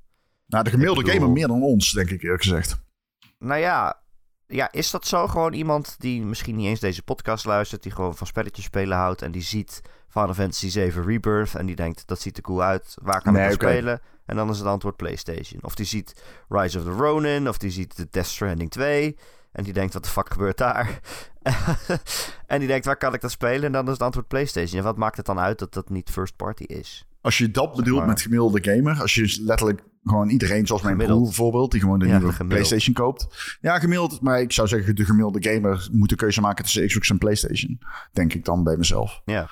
Nou, 0.46 0.64
de 0.64 0.70
gemiddelde 0.70 1.02
bedoel- 1.02 1.16
gamer 1.16 1.32
meer 1.32 1.46
dan 1.46 1.62
ons, 1.62 1.92
denk 1.92 2.10
ik 2.10 2.22
eerlijk 2.22 2.42
gezegd. 2.42 2.82
Nou 3.38 3.60
ja, 3.60 4.02
ja, 4.46 4.72
is 4.72 4.90
dat 4.90 5.06
zo? 5.06 5.26
Gewoon 5.26 5.52
iemand 5.52 5.94
die 5.98 6.22
misschien 6.22 6.56
niet 6.56 6.66
eens 6.66 6.80
deze 6.80 7.02
podcast 7.02 7.44
luistert, 7.44 7.82
die 7.82 7.92
gewoon 7.92 8.16
van 8.16 8.26
spelletjes 8.26 8.64
spelen 8.64 8.96
houdt 8.96 9.22
en 9.22 9.32
die 9.32 9.42
ziet 9.42 9.80
Final 10.14 10.34
Fantasy 10.34 10.68
7 10.70 11.04
Rebirth 11.04 11.54
en 11.54 11.66
die 11.66 11.76
denkt, 11.76 12.02
dat 12.06 12.20
ziet 12.20 12.36
er 12.36 12.42
cool 12.42 12.62
uit, 12.62 12.94
waar 13.02 13.22
kan 13.22 13.32
Nee, 13.32 13.42
ik 13.42 13.48
dat 13.50 13.62
oké. 13.62 13.70
spelen? 13.72 14.00
En 14.26 14.36
dan 14.36 14.50
is 14.50 14.58
het 14.58 14.66
antwoord 14.66 14.96
PlayStation. 14.96 15.62
Of 15.62 15.74
die 15.74 15.86
ziet 15.86 16.22
Rise 16.48 16.78
of 16.78 16.84
the 16.84 16.90
Ronin, 16.90 17.48
of 17.48 17.58
die 17.58 17.70
ziet 17.70 17.94
The 17.96 18.06
Death 18.10 18.26
Stranding 18.26 18.70
2 18.70 19.16
en 19.52 19.64
die 19.64 19.72
denkt, 19.72 19.94
wat 19.94 20.04
de 20.04 20.10
fuck 20.10 20.32
gebeurt 20.32 20.56
daar? 20.58 21.00
en 22.46 22.58
die 22.58 22.68
denkt, 22.68 22.86
waar 22.86 22.96
kan 22.96 23.14
ik 23.14 23.20
dat 23.20 23.30
spelen? 23.30 23.62
En 23.62 23.72
dan 23.72 23.84
is 23.86 23.92
het 23.92 24.02
antwoord 24.02 24.28
PlayStation. 24.28 24.78
En 24.78 24.84
wat 24.84 24.96
maakt 24.96 25.16
het 25.16 25.26
dan 25.26 25.38
uit 25.38 25.58
dat 25.58 25.72
dat 25.74 25.90
niet 25.90 26.10
first 26.10 26.36
party 26.36 26.62
is? 26.62 27.06
Als 27.20 27.38
je 27.38 27.50
dat 27.50 27.74
bedoelt 27.74 27.98
maar. 27.98 28.08
met 28.08 28.20
gemiddelde 28.22 28.62
gamer, 28.72 29.00
als 29.00 29.14
je 29.14 29.38
letterlijk 29.40 29.82
gewoon 30.04 30.28
iedereen, 30.28 30.66
zoals 30.66 30.82
mijn 30.82 30.94
Gemiddeld. 30.94 31.20
broer 31.20 31.34
bijvoorbeeld, 31.34 31.70
die 31.70 31.80
gewoon 31.80 31.98
de 31.98 32.06
Ja, 32.06 32.16
nieuwe 32.16 32.32
gemiddeld. 32.32 32.48
PlayStation 32.66 32.94
koopt. 32.94 33.56
Ja, 33.60 33.78
gemiddeld, 33.78 34.20
maar 34.20 34.40
ik 34.40 34.52
zou 34.52 34.68
zeggen, 34.68 34.94
de 34.96 35.04
gemiddelde 35.04 35.42
gamer 35.50 35.88
moet 35.92 36.08
de 36.08 36.16
keuze 36.16 36.40
maken 36.40 36.64
tussen 36.64 36.86
Xbox 36.86 37.10
en 37.10 37.18
PlayStation. 37.18 37.80
Denk 38.12 38.34
ik 38.34 38.44
dan 38.44 38.64
bij 38.64 38.76
mezelf. 38.76 39.20
Ja, 39.24 39.48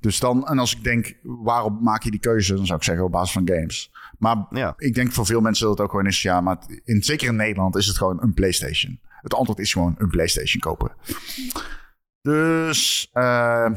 Dus 0.00 0.18
dan, 0.20 0.46
en 0.46 0.58
als 0.58 0.76
ik 0.76 0.84
denk, 0.84 1.16
waarop 1.22 1.80
maak 1.80 2.02
je 2.02 2.10
die 2.10 2.20
keuze? 2.20 2.54
Dan 2.54 2.66
zou 2.66 2.78
ik 2.78 2.84
zeggen 2.84 3.04
op 3.04 3.10
basis 3.12 3.32
van 3.32 3.48
games. 3.48 3.92
Maar 4.18 4.46
ja. 4.50 4.74
ik 4.76 4.94
denk 4.94 5.12
voor 5.12 5.26
veel 5.26 5.40
mensen 5.40 5.66
dat 5.66 5.74
het 5.76 5.84
ook 5.86 5.90
gewoon 5.90 6.06
is, 6.06 6.22
ja, 6.22 6.40
maar 6.40 6.58
in, 6.84 7.02
zeker 7.02 7.28
in 7.28 7.36
Nederland 7.36 7.76
is 7.76 7.86
het 7.86 7.96
gewoon 7.96 8.22
een 8.22 8.34
PlayStation. 8.34 9.00
Het 9.20 9.34
antwoord 9.34 9.58
is 9.58 9.72
gewoon 9.72 9.94
een 9.98 10.08
PlayStation 10.10 10.60
kopen. 10.60 10.92
Dus 12.20 13.08
eh, 13.12 13.70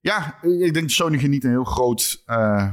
ja, 0.00 0.42
ik 0.42 0.74
denk 0.74 0.90
Sony 0.90 1.18
geniet 1.18 1.44
een 1.44 1.50
heel 1.50 1.64
groot, 1.64 2.22
eh, 2.26 2.70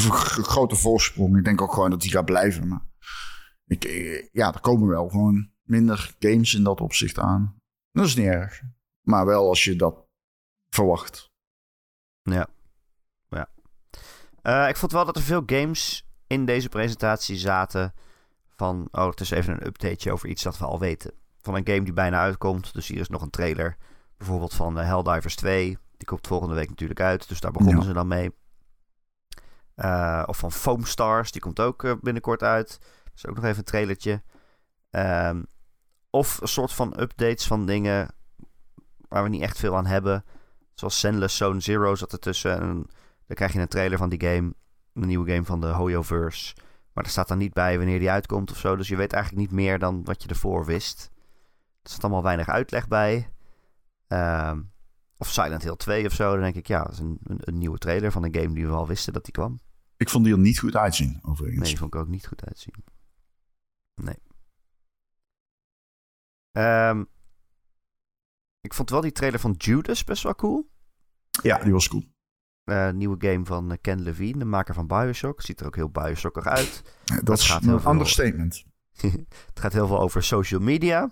g- 0.00 0.38
grote 0.42 0.76
voorsprong. 0.76 1.36
Ik 1.38 1.44
denk 1.44 1.60
ook 1.62 1.72
gewoon 1.72 1.90
dat 1.90 2.00
die 2.00 2.10
gaat 2.10 2.24
blijven. 2.24 2.68
Maar 2.68 2.82
ik, 3.66 3.84
eh, 3.84 4.28
ja, 4.32 4.54
er 4.54 4.60
komen 4.60 4.88
wel 4.88 5.08
gewoon 5.08 5.50
minder 5.62 6.14
games 6.18 6.54
in 6.54 6.62
dat 6.64 6.80
opzicht 6.80 7.18
aan. 7.18 7.56
Dat 7.92 8.06
is 8.06 8.14
niet 8.16 8.26
erg. 8.26 8.60
Maar 9.02 9.26
wel 9.26 9.48
als 9.48 9.64
je 9.64 9.76
dat 9.76 10.03
verwacht. 10.74 11.30
Ja. 12.22 12.46
ja. 13.28 13.48
Eh, 14.42 14.68
ik 14.68 14.76
vond 14.76 14.92
wel 14.92 15.04
dat 15.04 15.16
er 15.16 15.22
veel 15.22 15.42
games 15.46 16.06
in 16.26 16.44
deze 16.44 16.68
presentatie 16.68 17.36
zaten 17.36 17.94
van... 18.56 18.88
Oh, 18.90 19.06
het 19.06 19.20
is 19.20 19.30
even 19.30 19.52
een 19.52 19.66
updateje 19.66 20.12
over 20.12 20.28
iets 20.28 20.42
dat 20.42 20.58
we 20.58 20.64
al 20.64 20.78
weten. 20.78 21.12
Van 21.40 21.54
een 21.54 21.66
game 21.66 21.82
die 21.82 21.92
bijna 21.92 22.20
uitkomt. 22.20 22.72
Dus 22.72 22.88
hier 22.88 23.00
is 23.00 23.08
nog 23.08 23.22
een 23.22 23.30
trailer. 23.30 23.76
Bijvoorbeeld 24.16 24.54
van 24.54 24.78
eh, 24.78 24.86
Helldivers 24.86 25.36
2. 25.36 25.78
Die 25.96 26.06
komt 26.06 26.26
volgende 26.26 26.54
week 26.54 26.68
natuurlijk 26.68 27.00
uit. 27.00 27.28
Dus 27.28 27.40
daar 27.40 27.52
begonnen 27.52 27.80
Ja. 27.80 27.86
ze 27.86 27.92
dan 27.92 28.08
mee. 28.08 28.30
Eh, 29.74 30.22
of 30.26 30.38
van 30.38 30.52
Foam 30.52 30.84
Stars. 30.84 31.32
Die 31.32 31.40
komt 31.40 31.60
ook 31.60 32.00
binnenkort 32.00 32.42
uit. 32.42 32.78
Dat 33.04 33.12
is 33.14 33.26
ook 33.26 33.34
nog 33.34 33.44
even 33.44 33.58
een 33.58 33.64
trailertje. 33.64 34.22
Ehm, 34.90 35.42
of 36.10 36.40
een 36.40 36.48
soort 36.48 36.72
van 36.72 37.00
updates 37.00 37.46
van 37.46 37.66
dingen 37.66 38.14
waar 39.08 39.22
we 39.22 39.28
niet 39.28 39.42
echt 39.42 39.58
veel 39.58 39.76
aan 39.76 39.86
hebben. 39.86 40.24
Zoals 40.74 40.98
Sendless 40.98 41.36
Zone 41.36 41.60
Zero 41.60 41.94
zat 41.94 42.12
ertussen. 42.12 42.60
En 42.60 42.86
dan 43.26 43.36
krijg 43.36 43.52
je 43.52 43.60
een 43.60 43.68
trailer 43.68 43.98
van 43.98 44.08
die 44.08 44.20
game. 44.20 44.54
Een 44.92 45.06
nieuwe 45.06 45.30
game 45.30 45.44
van 45.44 45.60
de 45.60 45.66
Hoyoverse. 45.66 46.54
Maar 46.92 47.04
er 47.04 47.10
staat 47.10 47.28
dan 47.28 47.38
niet 47.38 47.52
bij 47.52 47.76
wanneer 47.76 47.98
die 47.98 48.10
uitkomt 48.10 48.50
of 48.50 48.58
zo. 48.58 48.76
Dus 48.76 48.88
je 48.88 48.96
weet 48.96 49.12
eigenlijk 49.12 49.42
niet 49.42 49.52
meer 49.52 49.78
dan 49.78 50.04
wat 50.04 50.22
je 50.22 50.28
ervoor 50.28 50.64
wist. 50.64 51.10
Er 51.82 51.90
staat 51.90 52.02
allemaal 52.02 52.22
weinig 52.22 52.48
uitleg 52.48 52.88
bij. 52.88 53.28
Ehm, 54.06 54.60
of 55.16 55.28
Silent 55.28 55.62
Hill 55.62 55.76
2 55.76 56.06
of 56.06 56.12
zo. 56.12 56.32
Dan 56.32 56.42
denk 56.42 56.54
ik, 56.54 56.66
ja, 56.66 56.82
dat 56.82 56.92
is 56.92 56.98
een, 56.98 57.18
een, 57.22 57.38
een 57.40 57.58
nieuwe 57.58 57.78
trailer 57.78 58.12
van 58.12 58.24
een 58.24 58.34
game 58.34 58.54
die 58.54 58.66
we 58.66 58.72
al 58.72 58.86
wisten 58.86 59.12
dat 59.12 59.24
die 59.24 59.32
kwam. 59.32 59.60
Ik 59.96 60.08
vond 60.08 60.24
die 60.24 60.32
er 60.34 60.40
niet 60.40 60.58
goed 60.58 60.76
uitzien, 60.76 61.18
overigens. 61.22 61.60
Nee, 61.60 61.68
die 61.68 61.78
vond 61.78 61.94
ik 61.94 62.00
ook 62.00 62.08
niet 62.08 62.26
goed 62.26 62.44
uitzien. 62.44 62.84
Nee. 63.94 64.18
Ehm, 66.52 67.04
ik 68.64 68.74
vond 68.74 68.90
wel 68.90 69.00
die 69.00 69.12
trailer 69.12 69.40
van 69.40 69.52
Judas 69.58 70.04
best 70.04 70.22
wel 70.22 70.34
cool. 70.34 70.70
Ja, 71.42 71.58
die 71.58 71.72
was 71.72 71.88
cool. 71.88 72.04
Eh, 72.64 72.90
nieuwe 72.90 73.16
game 73.30 73.44
van 73.44 73.70
eh, 73.72 73.78
Ken 73.80 74.02
Levine, 74.02 74.38
de 74.38 74.44
maker 74.44 74.74
van 74.74 74.86
Bioshock. 74.86 75.42
Ziet 75.42 75.60
er 75.60 75.66
ook 75.66 75.74
heel 75.76 75.90
Bioshockig 75.90 76.46
uit. 76.46 76.82
Dat 77.24 77.38
is 77.38 77.50
gaat 77.50 77.64
een 77.64 77.80
veel- 77.80 77.90
understatement. 77.92 78.64
Het 79.50 79.60
gaat 79.60 79.72
heel 79.72 79.86
veel 79.86 80.00
over 80.00 80.22
social 80.22 80.60
media. 80.60 81.10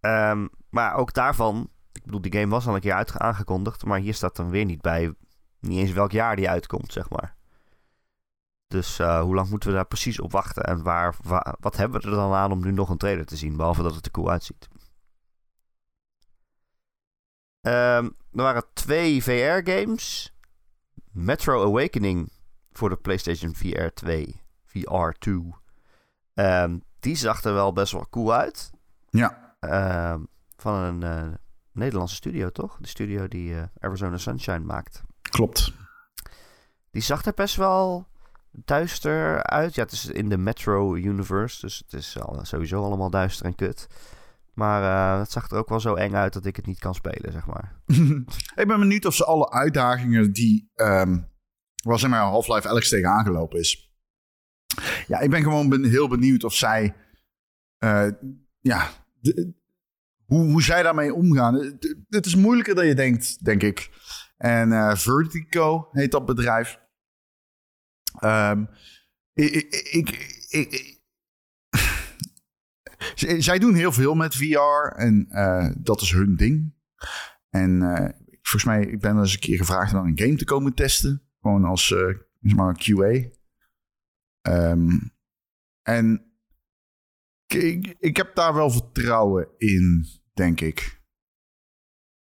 Ehm, 0.00 0.46
maar 0.70 0.94
ook 0.94 1.12
daarvan, 1.12 1.70
ik 1.92 2.02
bedoel, 2.04 2.20
die 2.20 2.32
game 2.32 2.48
was 2.50 2.66
al 2.66 2.74
een 2.74 2.80
keer 2.80 3.04
aangekondigd, 3.18 3.84
maar 3.84 3.98
hier 3.98 4.14
staat 4.14 4.36
dan 4.36 4.50
weer 4.50 4.64
niet 4.64 4.80
bij, 4.80 5.14
niet 5.60 5.78
eens 5.78 5.92
welk 5.92 6.10
jaar 6.12 6.36
die 6.36 6.48
uitkomt, 6.48 6.92
zeg 6.92 7.10
maar. 7.10 7.36
Dus 8.66 8.98
eh, 8.98 9.20
hoe 9.20 9.34
lang 9.34 9.48
moeten 9.50 9.68
we 9.68 9.74
daar 9.74 9.86
precies 9.86 10.20
op 10.20 10.32
wachten 10.32 10.62
en 10.64 10.82
waar, 10.82 11.14
wa- 11.22 11.56
wat 11.60 11.76
hebben 11.76 12.00
we 12.00 12.06
er 12.08 12.14
dan 12.14 12.32
aan 12.32 12.52
om 12.52 12.60
nu 12.60 12.70
nog 12.72 12.88
een 12.90 12.96
trailer 12.96 13.26
te 13.26 13.36
zien, 13.36 13.56
behalve 13.56 13.82
dat 13.82 13.94
het 13.94 14.04
er 14.06 14.10
cool 14.12 14.30
uitziet. 14.30 14.68
Ehm, 17.66 18.04
er 18.32 18.42
waren 18.42 18.64
twee 18.72 19.22
VR-games. 19.22 20.34
Metro 21.10 21.64
Awakening 21.66 22.30
voor 22.72 22.88
de 22.88 22.96
PlayStation 22.96 23.54
VR 23.54 23.86
2, 23.94 24.40
VR2. 24.64 25.54
Ehm, 26.34 26.78
die 27.00 27.16
zag 27.16 27.42
er 27.44 27.52
wel 27.54 27.72
best 27.72 27.92
wel 27.92 28.06
cool 28.10 28.32
uit. 28.34 28.70
Ja, 29.10 29.54
Ehm, 29.60 30.20
van 30.56 30.74
een 30.74 31.02
eh, 31.02 31.32
Nederlandse 31.72 32.14
studio, 32.14 32.50
toch? 32.50 32.76
De 32.80 32.88
studio 32.88 33.28
die 33.28 33.54
eh, 33.56 33.62
Arizona 33.80 34.16
Sunshine 34.16 34.58
maakt. 34.58 35.02
klopt. 35.30 35.72
Die 36.90 37.02
zag 37.02 37.24
er 37.24 37.34
best 37.34 37.56
wel 37.56 38.06
duister 38.50 39.42
uit. 39.42 39.74
Ja, 39.74 39.82
het 39.82 39.92
is 39.92 40.06
in 40.06 40.28
de 40.28 40.36
Metro 40.36 40.94
Universe, 40.94 41.60
dus 41.60 41.78
het 41.78 41.92
is 41.92 42.20
al, 42.20 42.38
sowieso 42.44 42.84
allemaal 42.84 43.10
duister 43.10 43.46
en 43.46 43.54
kut. 43.54 43.86
Maar 44.56 44.82
eh, 44.82 45.20
het 45.20 45.30
zag 45.30 45.50
er 45.50 45.56
ook 45.58 45.68
wel 45.68 45.80
zo 45.80 45.94
eng 45.94 46.14
uit 46.14 46.32
dat 46.32 46.46
ik 46.46 46.56
het 46.56 46.66
niet 46.66 46.78
kan 46.78 46.94
spelen, 46.94 47.32
zeg 47.32 47.46
maar. 47.46 47.80
ik 48.62 48.66
ben 48.66 48.78
benieuwd 48.78 49.04
of 49.04 49.14
ze 49.14 49.24
alle 49.24 49.50
uitdagingen 49.50 50.32
die... 50.32 50.70
ehm 50.74 51.18
waar 51.82 51.98
zeg 51.98 52.10
maar 52.10 52.20
Half-Life 52.20 52.68
Alex 52.68 52.88
tegen 52.88 53.10
aangelopen 53.10 53.58
is... 53.58 53.92
ja, 55.06 55.18
ik 55.20 55.30
ben 55.30 55.42
gewoon 55.42 55.68
ben 55.68 55.84
heel 55.84 56.08
benieuwd 56.08 56.44
of 56.44 56.54
zij... 56.54 56.96
eh, 57.78 58.08
ja, 58.60 58.90
de- 59.20 59.54
hoe, 60.24 60.50
hoe 60.50 60.62
zij 60.62 60.82
daarmee 60.82 61.14
omgaan. 61.14 61.54
Het, 61.54 61.96
het 62.08 62.26
is 62.26 62.34
moeilijker 62.34 62.74
dan 62.74 62.86
je 62.86 62.94
denkt, 62.94 63.44
denk 63.44 63.62
ik. 63.62 63.90
En 64.36 64.72
eh, 64.72 64.94
Vertigo 64.94 65.88
heet 65.92 66.10
dat 66.10 66.26
bedrijf. 66.26 66.78
Ehm, 68.18 68.64
ik, 69.32 69.52
ik, 69.90 70.08
ik, 70.48 70.95
zij 73.38 73.58
doen 73.58 73.74
heel 73.74 73.92
veel 73.92 74.14
met 74.14 74.34
VR 74.34 74.96
en 74.96 75.26
eh, 75.28 75.70
dat 75.78 76.00
is 76.00 76.12
hun 76.12 76.36
ding. 76.36 76.74
En 77.50 77.82
eh, 77.82 78.10
volgens 78.42 78.64
mij, 78.64 78.84
ik 78.84 79.00
ben 79.00 79.18
eens 79.18 79.32
een 79.32 79.38
keer 79.38 79.56
gevraagd 79.56 79.94
om 79.94 80.06
een 80.06 80.18
game 80.18 80.36
te 80.36 80.44
komen 80.44 80.74
testen. 80.74 81.22
Gewoon 81.40 81.64
als 81.64 81.92
eh, 81.92 82.14
zeg 82.40 82.56
maar 82.56 82.76
QA. 82.78 83.28
Ehm, 84.40 84.98
en 85.82 86.26
ik, 87.98 88.16
heb 88.16 88.34
daar 88.34 88.54
wel 88.54 88.70
vertrouwen 88.70 89.48
in, 89.56 90.06
denk 90.32 90.60
ik. 90.60 91.00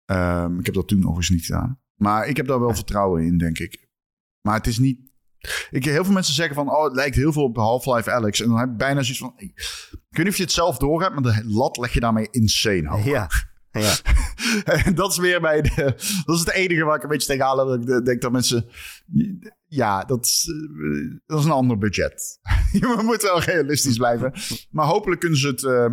Ehm, 0.05 0.59
ik 0.59 0.67
heb 0.67 0.75
dat 0.75 0.89
toen 0.89 1.03
overigens 1.03 1.31
niet 1.31 1.45
gedaan. 1.45 1.81
Maar 1.95 2.29
ik 2.29 2.37
heb 2.37 2.47
daar 2.47 2.61
wel 2.61 2.75
vertrouwen 2.75 3.25
in, 3.25 3.39
denk 3.39 3.59
ik. 3.59 3.89
Maar 4.41 4.57
het 4.57 4.67
is 4.67 4.79
niet... 4.79 5.13
Ik, 5.71 5.85
heel 5.85 6.05
veel 6.05 6.13
mensen 6.13 6.35
zeggen 6.35 6.55
van... 6.55 6.71
Oh, 6.71 6.85
het 6.85 6.95
lijkt 6.95 7.17
heel 7.17 7.33
veel 7.33 7.43
op 7.43 7.57
Half-Life 7.57 8.11
Alex. 8.11 8.41
En 8.41 8.49
dan 8.49 8.59
heb 8.59 8.69
ik 8.69 8.77
bijna 8.77 9.03
zoiets 9.03 9.19
van... 9.19 9.33
Ik, 9.37 9.53
ik 9.91 10.17
weet 10.17 10.25
niet 10.25 10.29
of 10.29 10.37
je 10.37 10.43
het 10.43 10.53
zelf 10.53 10.77
door 10.77 11.03
hebt... 11.03 11.15
maar 11.15 11.23
de 11.23 11.43
lat 11.47 11.77
leg 11.77 11.93
je 11.93 12.01
daarmee 12.01 12.29
insane 12.31 12.89
hoog. 12.89 13.05
Ja. 13.05 13.29
ja. 13.71 13.95
En 14.65 14.95
dat 14.95 15.11
is 15.11 15.19
weer 15.19 15.41
bij 15.41 15.63
de, 15.63 15.85
dat 16.25 16.35
is 16.35 16.41
het 16.41 16.51
enige 16.51 16.85
waar 16.85 16.97
ik 16.97 17.03
een 17.03 17.09
beetje 17.09 17.37
loop. 17.37 17.87
Dat 17.87 17.99
ik 17.99 18.05
denk 18.05 18.21
dat 18.21 18.33
mensen. 18.33 18.67
Ja, 19.67 20.05
dat 20.05 20.25
is, 20.25 20.49
eh, 20.49 21.19
dat 21.27 21.39
is 21.39 21.45
een 21.45 21.51
ander 21.51 21.79
budget. 21.79 22.39
We 22.73 23.03
moeten 23.05 23.29
wel 23.29 23.41
realistisch 23.41 23.97
blijven. 23.97 24.33
Maar 24.71 24.87
hopelijk 24.87 25.21
kunnen 25.21 25.39
ze 25.39 25.47
het. 25.47 25.65
eh, 25.65 25.87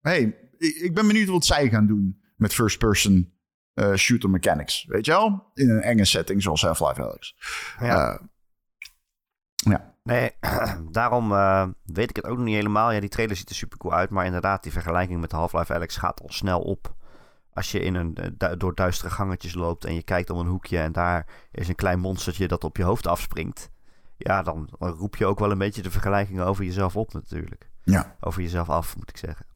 hey, 0.00 0.36
ik, 0.58 0.94
ben 0.94 1.06
benieuwd 1.06 1.28
wat 1.28 1.44
zij 1.44 1.68
gaan 1.68 1.86
doen 1.86 2.22
met 2.36 2.54
first-person 2.54 3.32
eh, 3.72 3.94
shooter 3.94 4.30
mechanics. 4.30 4.84
Weet 4.88 5.06
je 5.06 5.12
wel? 5.12 5.50
In 5.54 5.70
een 5.70 5.82
enge 5.82 6.04
setting 6.04 6.42
zoals 6.42 6.62
Half-Life 6.62 7.02
Alex. 7.02 7.36
Ja. 7.80 8.28
Ja. 9.56 9.94
Nee, 10.02 10.30
daarom 10.90 11.32
eh, 11.32 11.66
weet 11.84 12.10
ik 12.10 12.16
het 12.16 12.26
ook 12.26 12.36
nog 12.36 12.44
niet 12.46 12.54
helemaal. 12.54 12.90
Ja, 12.92 13.00
die 13.00 13.08
trailer 13.08 13.36
ziet 13.36 13.48
er 13.48 13.54
super 13.54 13.78
cool 13.78 13.94
uit. 13.94 14.10
Maar 14.10 14.24
inderdaad, 14.24 14.62
die 14.62 14.72
vergelijking 14.72 15.20
met 15.20 15.32
Half-Life 15.32 15.74
Alex 15.74 15.96
gaat 15.96 16.20
al 16.22 16.30
snel 16.30 16.60
op. 16.60 16.94
Als 17.52 17.72
je 17.72 17.80
in 17.80 17.94
een, 17.94 18.14
eh, 18.14 18.30
du- 18.36 18.56
door 18.56 18.74
duistere 18.74 19.10
gangetjes 19.10 19.54
loopt 19.54 19.84
en 19.84 19.94
je 19.94 20.02
kijkt 20.02 20.30
om 20.30 20.38
een 20.38 20.46
hoekje 20.46 20.78
en 20.78 20.92
daar 20.92 21.26
is 21.50 21.68
een 21.68 21.74
klein 21.74 21.98
monstertje 22.00 22.48
dat 22.48 22.64
op 22.64 22.76
je 22.76 22.82
hoofd 22.82 23.06
afspringt. 23.06 23.70
Ja, 24.16 24.42
dan, 24.42 24.68
roep 24.78 25.16
je 25.16 25.26
ook 25.26 25.38
wel 25.38 25.50
een 25.50 25.58
beetje 25.58 25.82
de 25.82 25.90
vergelijking 25.90 26.40
over 26.40 26.64
jezelf 26.64 26.96
op 26.96 27.12
natuurlijk. 27.12 27.70
Ja. 27.82 28.16
Over 28.20 28.42
jezelf 28.42 28.68
af, 28.70 28.96
moet 28.96 29.08
ik 29.08 29.16
zeggen. 29.16 29.46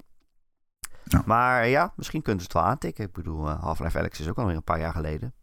Ja. 1.04 1.22
Maar 1.26 1.66
ja, 1.66 1.92
misschien 1.96 2.22
kunnen 2.22 2.40
ze 2.42 2.46
het 2.52 2.56
wel 2.62 2.66
aantikken. 2.70 3.04
Ik 3.04 3.12
bedoel, 3.12 3.48
eh, 3.48 3.62
Half-Life 3.62 3.98
Alex 3.98 4.20
is 4.20 4.28
ook 4.28 4.38
alweer 4.38 4.56
een 4.56 4.62
paar 4.64 4.78
jaar 4.80 4.92
geleden. 4.92 5.34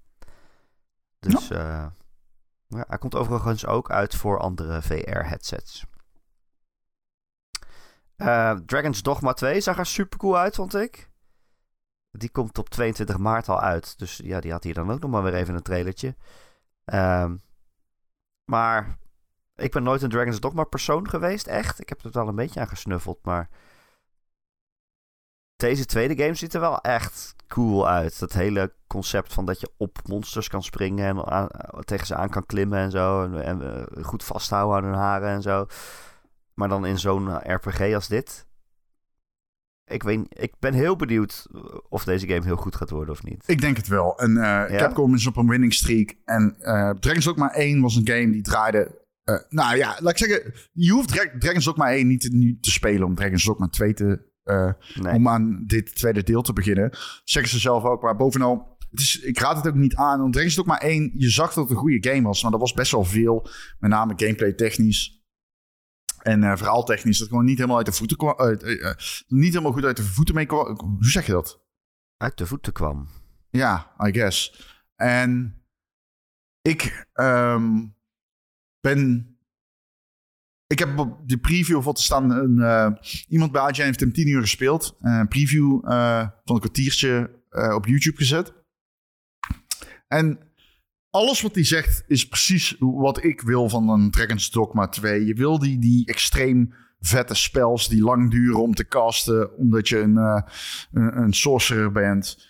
Dus 1.20 1.48
ja. 1.48 1.94
Hij 2.68 2.98
komt 2.98 3.16
overigens 3.16 3.66
ook 3.66 3.92
uit 3.92 4.16
voor 4.16 4.40
andere 4.40 4.82
VR-headsets. 4.82 5.86
Eh, 8.16 8.58
Dragon's 8.66 9.04
Dogma 9.04 9.34
2 9.34 9.62
zag 9.62 9.78
er 9.78 9.86
super 9.86 10.20
cool 10.20 10.38
uit, 10.38 10.56
vond 10.56 10.76
ik. 10.76 11.10
Die 12.12 12.30
komt 12.30 12.58
op 12.58 12.70
22 12.70 13.18
maart 13.18 13.50
al 13.50 13.62
uit. 13.62 14.00
Dus 14.00 14.18
ja, 14.24 14.40
die 14.40 14.52
had 14.52 14.64
hier 14.64 14.74
dan 14.74 14.92
ook 14.92 15.00
nog 15.00 15.12
maar 15.12 15.24
weer 15.24 15.34
even 15.34 15.56
een 15.56 15.62
trailertje. 15.62 16.16
Ehm, 16.86 17.36
maar 18.44 18.98
ik 19.56 19.72
ben 19.72 19.84
nooit 19.84 20.02
een 20.02 20.10
Dragon's 20.10 20.40
Dogma 20.40 20.64
persoon 20.64 21.10
geweest, 21.10 21.48
echt. 21.48 21.82
Ik 21.82 21.90
heb 21.90 22.04
er 22.04 22.12
wel 22.12 22.28
een 22.28 22.36
beetje 22.36 22.60
aan 22.60 22.68
gesnuffeld, 22.68 23.20
maar... 23.26 23.50
Deze 25.58 25.86
tweede 25.86 26.18
game 26.24 26.36
ziet 26.36 26.54
er 26.54 26.60
wel 26.60 26.82
echt 26.82 27.36
cool 27.48 27.88
uit. 27.90 28.20
Dat 28.20 28.34
hele 28.34 28.74
concept 28.88 29.34
van 29.34 29.46
dat 29.46 29.60
je 29.60 29.70
op 29.78 30.00
monsters 30.08 30.48
kan 30.50 30.64
springen 30.64 31.06
en 31.06 31.26
aan- 31.26 31.50
tegen 31.86 32.08
ze 32.08 32.16
aan 32.16 32.30
kan 32.30 32.46
klimmen 32.46 32.80
en 32.80 32.92
zo. 32.92 33.24
En, 33.24 33.44
en, 33.44 33.62
eh, 33.96 34.04
goed 34.04 34.24
vasthouden 34.24 34.78
aan 34.78 34.84
hun 34.84 34.94
haren 34.94 35.30
en 35.30 35.42
zo. 35.42 35.66
Maar 36.54 36.68
dan 36.70 36.86
in 36.86 37.00
zo'n 37.00 37.30
eh, 37.42 37.54
RPG 37.56 37.94
als 37.94 38.08
dit. 38.08 38.46
Ik, 39.86 40.04
weet, 40.04 40.26
ik 40.30 40.54
ben 40.60 40.74
heel 40.74 40.96
benieuwd 40.96 41.48
of 41.90 42.04
deze 42.04 42.28
game 42.28 42.44
heel 42.46 42.56
goed 42.56 42.76
gaat 42.76 42.90
worden 42.90 43.14
of 43.14 43.24
niet. 43.24 43.44
Ik 43.46 43.62
denk 43.62 43.78
het 43.78 43.88
wel. 43.88 44.18
En 44.20 44.38
eh 44.38 44.78
Capcom 44.78 45.14
is 45.14 45.28
op 45.28 45.36
een 45.38 45.48
winning 45.48 45.74
streak. 45.74 46.16
En 46.26 46.56
eh 46.60 46.90
Dragon's 46.90 47.26
Dogma 47.26 47.54
1 47.54 47.82
was 47.82 47.96
een 47.96 48.08
game 48.08 48.30
die 48.32 48.42
draaide... 48.42 49.06
nou 49.50 49.78
ja, 49.78 49.98
laat 50.00 50.12
ik 50.12 50.18
zeggen... 50.28 50.54
Je 50.72 50.92
hoeft 50.92 51.08
Dra- 51.08 51.38
Dragon's 51.40 51.66
Dogma 51.66 51.92
1 51.92 52.08
niet 52.08 52.22
te, 52.22 52.30
niet 52.30 52.64
te 52.64 52.72
spelen 52.72 53.08
om 53.08 53.16
Dragon's 53.16 53.44
Dogma 53.46 53.68
2 53.68 53.94
te... 53.94 54.26
eh, 54.48 54.72
Nee. 55.02 55.14
Om 55.14 55.28
aan 55.28 55.64
dit 55.66 55.96
tweede 55.96 56.24
deel 56.24 56.42
te 56.42 56.54
beginnen. 56.54 56.98
Zeggen 57.24 57.52
ze 57.52 57.60
zelf 57.60 57.84
ook. 57.84 58.02
Maar 58.02 58.16
bovenal... 58.16 58.76
Het 58.92 59.00
is, 59.00 59.20
ik 59.20 59.40
raad 59.40 59.56
het 59.56 59.68
ook 59.68 59.76
niet 59.80 59.96
aan. 59.96 60.20
Want 60.20 60.34
Dragon's 60.34 60.56
Dogma 60.56 60.80
1... 60.82 61.12
Je 61.16 61.30
zag 61.30 61.54
dat 61.54 61.64
het 61.64 61.70
een 61.74 61.80
goede 61.82 62.10
game 62.10 62.22
was. 62.28 62.44
Maar 62.44 62.52
er 62.52 62.60
was 62.60 62.74
best 62.74 62.92
wel 62.92 63.04
veel. 63.04 63.48
Met 63.80 63.90
name 63.90 64.14
gameplay 64.16 64.54
technisch. 64.54 65.18
En 66.22 66.44
eh 66.44 66.58
verhaal 66.58 66.84
technisch. 66.84 67.18
Dat 67.18 67.28
gewoon 67.28 67.46
niet 67.46 67.58
helemaal 67.58 67.78
uit 67.78 67.86
de 67.86 67.92
voeten 67.92 68.18
kwam. 68.18 68.36
eh, 68.38 68.94
niet 69.28 69.52
helemaal 69.52 69.72
goed 69.72 69.86
uit 69.86 69.98
de 69.98 70.04
voeten 70.04 70.36
mee 70.36 70.46
kwam. 70.46 70.80
Hoe 70.80 70.98
zeg 71.00 71.26
je 71.26 71.32
dat? 71.32 71.62
Uit 72.18 72.38
de 72.38 72.46
voeten 72.46 72.74
kwam. 72.74 73.08
Ja, 73.50 73.96
I 74.08 74.14
guess. 74.14 74.66
En 74.96 75.62
ik 76.62 77.08
ehm, 77.14 77.86
ben. 78.80 79.32
Ik 80.68 80.80
heb 80.80 81.00
op 81.00 81.30
de 81.30 81.38
preview 81.38 81.84
wat 81.84 81.96
te 81.96 82.04
staan. 82.04 82.32
Een, 82.32 82.60
eh, 82.60 82.92
iemand 83.28 83.52
bij 83.52 83.70
IGN 83.70 83.82
heeft 83.82 84.00
hem 84.00 84.14
10 84.14 84.28
uur 84.28 84.42
gespeeld. 84.42 84.98
Eh, 85.02 85.18
Een 85.18 85.28
preview 85.28 85.82
eh, 85.86 86.28
van 86.46 86.56
een 86.56 86.62
kwartiertje 86.62 87.36
op 87.76 87.86
YouTube 87.86 88.18
gezet. 88.18 88.54
En 90.08 90.40
alles 91.10 91.42
wat 91.42 91.56
hij 91.56 91.64
zegt 91.64 92.04
is 92.08 92.28
precies 92.28 92.76
wat 92.80 93.24
ik 93.24 93.42
wil 93.42 93.70
van 93.70 93.90
een 93.90 94.12
Dragon's 94.12 94.50
Dogma 94.50 94.88
2. 94.88 95.26
Je 95.26 95.34
wil 95.34 95.60
die, 95.60 95.80
die 95.80 96.06
extreem 96.06 96.74
vette 97.00 97.36
spels 97.36 97.88
die 97.90 98.02
lang 98.02 98.32
duren 98.32 98.62
om 98.62 98.74
te 98.74 98.88
casten. 98.88 99.58
Omdat 99.58 99.88
je 99.88 100.00
een, 100.00 100.16
een, 100.16 101.18
een 101.18 101.34
sorcerer 101.34 101.92
bent. 101.92 102.48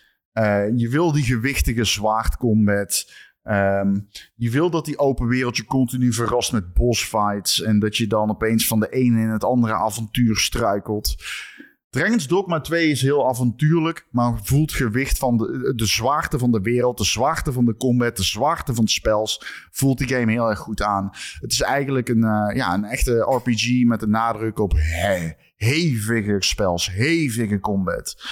Je 0.76 0.88
wil 0.90 1.12
die 1.12 1.24
gewichtige 1.24 1.84
zwaardcombat. 1.84 3.12
Ehm 3.48 3.98
je 4.34 4.50
wil 4.50 4.70
dat 4.70 4.84
die 4.84 4.98
open 4.98 5.26
wereld 5.26 5.56
je 5.56 5.64
continu 5.64 6.12
verrast 6.12 6.52
met 6.52 6.74
bossfights. 6.74 7.62
En 7.62 7.78
dat 7.78 7.96
je 7.96 8.06
dan 8.06 8.30
opeens 8.30 8.66
van 8.66 8.80
de 8.80 8.88
ene 8.88 9.20
in 9.20 9.28
het 9.28 9.44
andere 9.44 9.74
avontuur 9.74 10.36
struikelt. 10.36 11.14
Dragon's 11.90 12.26
Dogma 12.26 12.60
2 12.60 12.90
is 12.90 13.02
heel 13.02 13.28
avontuurlijk, 13.28 14.06
maar 14.10 14.40
voelt 14.42 14.72
gewicht 14.72 15.18
van 15.18 15.36
de, 15.36 15.72
de 15.76 15.86
zwaarte 15.86 16.38
van 16.38 16.52
de 16.52 16.60
wereld, 16.60 16.98
de 16.98 17.04
zwaarte 17.04 17.52
van 17.52 17.64
de 17.64 17.76
combat, 17.76 18.16
de 18.16 18.22
zwaarte 18.22 18.74
van 18.74 18.84
de 18.84 18.90
spels. 18.90 19.66
Voelt 19.70 19.98
die 19.98 20.08
game 20.08 20.32
heel 20.32 20.48
erg 20.48 20.58
goed 20.58 20.82
aan. 20.82 21.10
Het 21.40 21.52
is 21.52 21.60
eigenlijk 21.60 22.08
een, 22.08 22.24
eh, 22.24 22.56
ja, 22.56 22.74
een 22.74 22.84
echte 22.84 23.18
RPG 23.18 23.84
met 23.84 24.02
een 24.02 24.10
nadruk 24.10 24.58
op 24.58 24.72
he, 24.76 25.30
hevige 25.56 26.36
spels, 26.38 26.92
hevige 26.92 27.60
combat. 27.60 28.22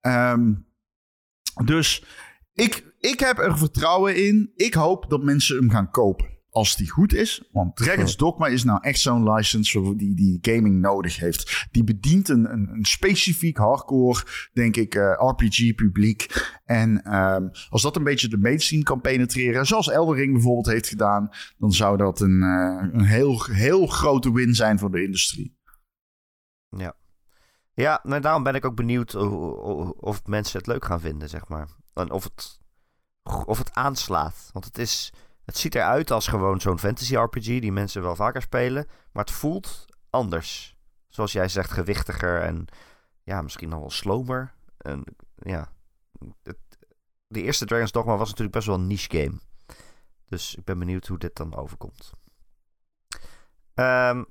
Ehm, 0.00 0.52
dus 1.64 2.04
ik, 2.60 2.94
ik 2.98 3.20
heb 3.20 3.38
er 3.38 3.58
vertrouwen 3.58 4.26
in. 4.26 4.52
Ik 4.54 4.74
hoop 4.74 5.10
dat 5.10 5.22
mensen 5.22 5.56
hem 5.56 5.70
gaan 5.70 5.90
kopen. 5.90 6.38
Als 6.50 6.76
die 6.76 6.90
goed 6.90 7.14
is. 7.14 7.48
Want 7.52 7.76
Dragon's 7.76 8.16
Dogma 8.16 8.46
is 8.46 8.64
nou 8.64 8.78
echt 8.82 8.98
zo'n 8.98 9.32
license 9.32 9.96
die, 9.96 10.14
die 10.14 10.38
gaming 10.40 10.80
nodig 10.80 11.16
heeft. 11.16 11.66
Die 11.70 11.84
bedient 11.84 12.28
een, 12.28 12.52
een, 12.52 12.68
een 12.68 12.84
specifiek 12.84 13.56
hardcore, 13.56 14.22
denk 14.52 14.76
ik, 14.76 14.94
eh, 14.94 15.12
RPG-publiek. 15.16 16.26
En 16.64 17.02
ehm, 17.02 17.48
als 17.68 17.82
dat 17.82 17.96
een 17.96 18.04
beetje 18.04 18.28
de 18.28 18.38
mainstream 18.38 18.82
kan 18.82 19.00
penetreren, 19.00 19.66
zoals 19.66 19.90
Eldering 19.90 20.32
bijvoorbeeld 20.32 20.66
heeft 20.66 20.88
gedaan, 20.88 21.28
dan 21.58 21.72
zou 21.72 21.96
dat 21.96 22.20
een, 22.20 22.42
eh, 22.42 22.88
een 22.92 23.04
heel, 23.04 23.44
heel 23.44 23.86
grote 23.86 24.32
win 24.32 24.54
zijn 24.54 24.78
voor 24.78 24.90
de 24.90 25.02
industrie. 25.02 25.58
Ja. 26.68 26.96
Ja, 27.74 28.00
nou, 28.02 28.20
daarom 28.20 28.42
ben 28.42 28.54
ik 28.54 28.64
ook 28.64 28.76
benieuwd 28.76 29.14
of 29.94 30.26
mensen 30.26 30.58
het 30.58 30.66
leuk 30.66 30.84
gaan 30.84 31.00
vinden, 31.00 31.28
zeg 31.28 31.48
maar. 31.48 31.79
Of 31.94 32.24
het, 32.24 32.60
of 33.44 33.58
het 33.58 33.72
aanslaat. 33.74 34.50
Want 34.52 34.64
het, 34.64 34.78
is, 34.78 35.12
het 35.44 35.56
ziet 35.56 35.74
eruit 35.74 36.10
als 36.10 36.26
gewoon 36.26 36.60
zo'n 36.60 36.78
fantasy 36.78 37.16
RPG 37.16 37.44
die 37.44 37.72
mensen 37.72 38.02
wel 38.02 38.16
vaker 38.16 38.42
spelen. 38.42 38.86
Maar 39.12 39.24
het 39.24 39.34
voelt 39.34 39.84
anders. 40.10 40.76
Zoals 41.08 41.32
jij 41.32 41.48
zegt, 41.48 41.70
gewichtiger 41.70 42.42
en 42.42 42.66
ja, 43.22 43.42
misschien 43.42 43.68
nog 43.68 43.80
wel 43.80 43.90
slomer. 43.90 44.54
En 44.76 45.04
ja, 45.36 45.72
het, 46.42 46.58
de 47.26 47.42
eerste 47.42 47.66
Dragon's 47.66 47.92
Dogma 47.92 48.16
was 48.16 48.28
natuurlijk 48.28 48.54
best 48.56 48.66
wel 48.66 48.76
een 48.76 48.86
niche 48.86 49.16
game. 49.18 49.38
Dus 50.24 50.54
ik 50.54 50.64
ben 50.64 50.78
benieuwd 50.78 51.06
hoe 51.06 51.18
dit 51.18 51.36
dan 51.36 51.56
overkomt. 51.56 52.12
Ehm 53.74 54.22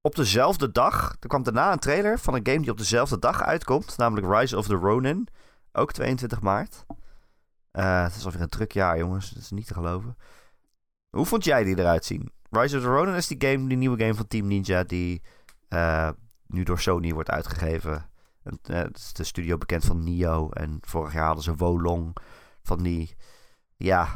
op 0.00 0.14
dezelfde 0.14 0.70
dag, 0.72 1.16
er 1.20 1.28
kwam 1.28 1.42
daarna 1.42 1.72
een 1.72 1.78
trailer 1.78 2.18
van 2.18 2.34
een 2.34 2.46
game 2.46 2.60
die 2.60 2.70
op 2.70 2.78
dezelfde 2.78 3.18
dag 3.18 3.42
uitkomt, 3.42 3.96
namelijk 3.96 4.40
Rise 4.40 4.56
of 4.56 4.66
the 4.66 4.74
Ronin, 4.74 5.28
ook 5.72 5.92
22 5.92 6.40
maart. 6.40 6.84
Eh, 7.70 8.02
het 8.02 8.14
is 8.14 8.24
alweer 8.24 8.40
een 8.40 8.48
druk 8.48 8.72
jaar, 8.72 8.98
jongens, 8.98 9.30
dat 9.30 9.42
is 9.42 9.50
niet 9.50 9.66
te 9.66 9.74
geloven. 9.74 10.16
Hoe 11.10 11.26
vond 11.26 11.44
jij 11.44 11.64
die 11.64 11.78
eruit 11.78 12.04
zien? 12.04 12.32
Rise 12.50 12.76
of 12.76 12.82
the 12.82 12.88
Ronin 12.88 13.14
is 13.14 13.26
die 13.26 13.48
game, 13.48 13.68
die 13.68 13.76
nieuwe 13.76 13.98
game 13.98 14.14
van 14.14 14.26
Team 14.26 14.46
Ninja, 14.46 14.84
die 14.84 15.22
eh, 15.68 16.10
nu 16.46 16.62
door 16.62 16.80
Sony 16.80 17.12
wordt 17.12 17.30
uitgegeven. 17.30 18.10
En, 18.42 18.58
eh, 18.62 18.78
het 18.78 18.96
is 18.96 19.12
de 19.12 19.24
studio 19.24 19.58
bekend 19.58 19.84
van 19.84 20.04
Nio. 20.04 20.50
En 20.50 20.78
vorig 20.80 21.12
jaar 21.12 21.26
hadden 21.26 21.44
ze 21.44 21.54
Wolong 21.54 22.16
van 22.62 22.82
die, 22.82 23.16
ja, 23.76 24.08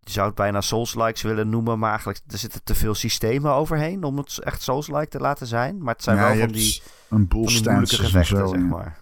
je 0.00 0.10
zou 0.10 0.26
het 0.26 0.34
bijna 0.34 0.60
Souls-likes 0.60 1.22
willen 1.22 1.48
noemen, 1.48 1.78
maar 1.78 1.90
eigenlijk 1.90 2.20
er 2.26 2.38
zitten 2.38 2.64
te 2.64 2.74
veel 2.74 2.94
systemen 2.94 3.52
overheen 3.52 4.04
om 4.04 4.16
het 4.16 4.38
echt 4.38 4.62
Souls-like 4.62 5.08
te 5.08 5.18
laten 5.18 5.46
zijn. 5.46 5.82
Maar 5.82 5.94
het 5.94 6.02
zijn 6.02 6.16
Ja, 6.16 6.28
wel 6.28 6.38
van 6.38 6.48
die, 6.48 6.82
een 7.08 7.28
boel 7.28 7.44
van 7.44 7.52
die 7.52 7.70
moeilijke 7.70 7.96
gevechten, 7.96 8.36
zo, 8.36 8.46
zeg 8.46 8.60
maar. 8.60 8.98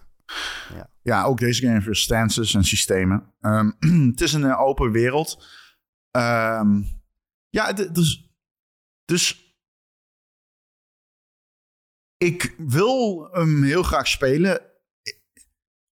Ja, 0.73 0.89
ook 1.13 1.39
deze 1.39 1.61
game 1.61 1.73
heeft 1.73 1.85
weer 1.85 1.95
stances 1.95 2.53
en 2.53 2.63
systemen. 2.63 3.33
Ehm, 3.41 3.71
het 4.11 4.21
is 4.21 4.33
een 4.33 4.43
eh, 4.45 4.61
open 4.61 4.91
wereld. 4.91 5.45
Ehm, 6.11 6.81
ja, 7.49 7.73
dus, 7.73 8.31
dus 9.05 9.55
ik 12.17 12.55
wil 12.57 13.29
hem 13.31 13.63
heel 13.63 13.83
graag 13.83 14.07
spelen. 14.07 14.61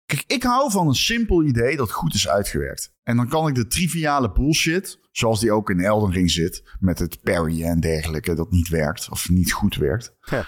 Kijk, 0.06 0.24
ik 0.28 0.44
hou 0.44 0.72
van 0.72 0.88
een 0.88 0.94
simpel 0.96 1.44
idee 1.44 1.76
dat 1.78 1.92
goed 1.92 2.14
is 2.14 2.28
uitgewerkt. 2.28 2.94
En 3.04 3.16
dan 3.18 3.28
kan 3.30 3.48
ik 3.48 3.56
de 3.56 3.68
triviale 3.68 4.32
bullshit, 4.32 5.00
zoals 5.12 5.40
die 5.40 5.52
ook 5.52 5.70
in 5.70 5.80
Elden 5.80 6.12
Ring 6.12 6.32
zit, 6.32 6.76
met 6.80 7.00
het 7.00 7.22
parry 7.22 7.64
en 7.64 7.80
dergelijke, 7.80 8.34
dat 8.36 8.52
niet 8.52 8.68
werkt 8.68 9.10
of 9.10 9.30
niet 9.30 9.52
goed 9.52 9.76
werkt, 9.76 10.16
Ja. 10.22 10.46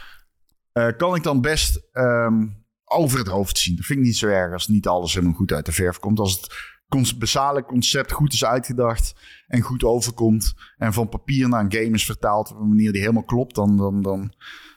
eh, 0.71 0.97
kan 0.97 1.15
ik 1.15 1.23
dan 1.23 1.41
best 1.41 1.81
ehm, 1.91 2.47
over 2.93 3.17
het 3.19 3.27
hoofd 3.27 3.57
zien. 3.57 3.75
Dat 3.75 3.85
vind 3.85 3.99
ik 3.99 4.05
niet 4.05 4.17
zo 4.17 4.27
erg 4.27 4.53
als 4.53 4.67
niet 4.67 4.87
alles 4.87 5.13
helemaal 5.13 5.35
goed 5.35 5.51
uit 5.51 5.65
de 5.65 5.71
verf 5.71 5.99
komt. 5.99 6.19
Als 6.19 6.33
het 6.33 7.19
basale 7.19 7.63
concept 7.63 8.11
goed 8.11 8.33
is 8.33 8.45
uitgedacht 8.45 9.15
en 9.47 9.61
goed 9.61 9.83
overkomt 9.83 10.53
en 10.77 10.93
van 10.93 11.09
papier 11.09 11.49
naar 11.49 11.63
een 11.63 11.73
game 11.73 11.91
is 11.91 12.05
vertaald 12.05 12.51
op 12.51 12.59
een 12.59 12.67
manier 12.67 12.91
die 12.91 13.01
helemaal 13.01 13.23
klopt, 13.23 13.55
dan, 13.55 13.77
dan, 13.77 14.01
dan 14.01 14.33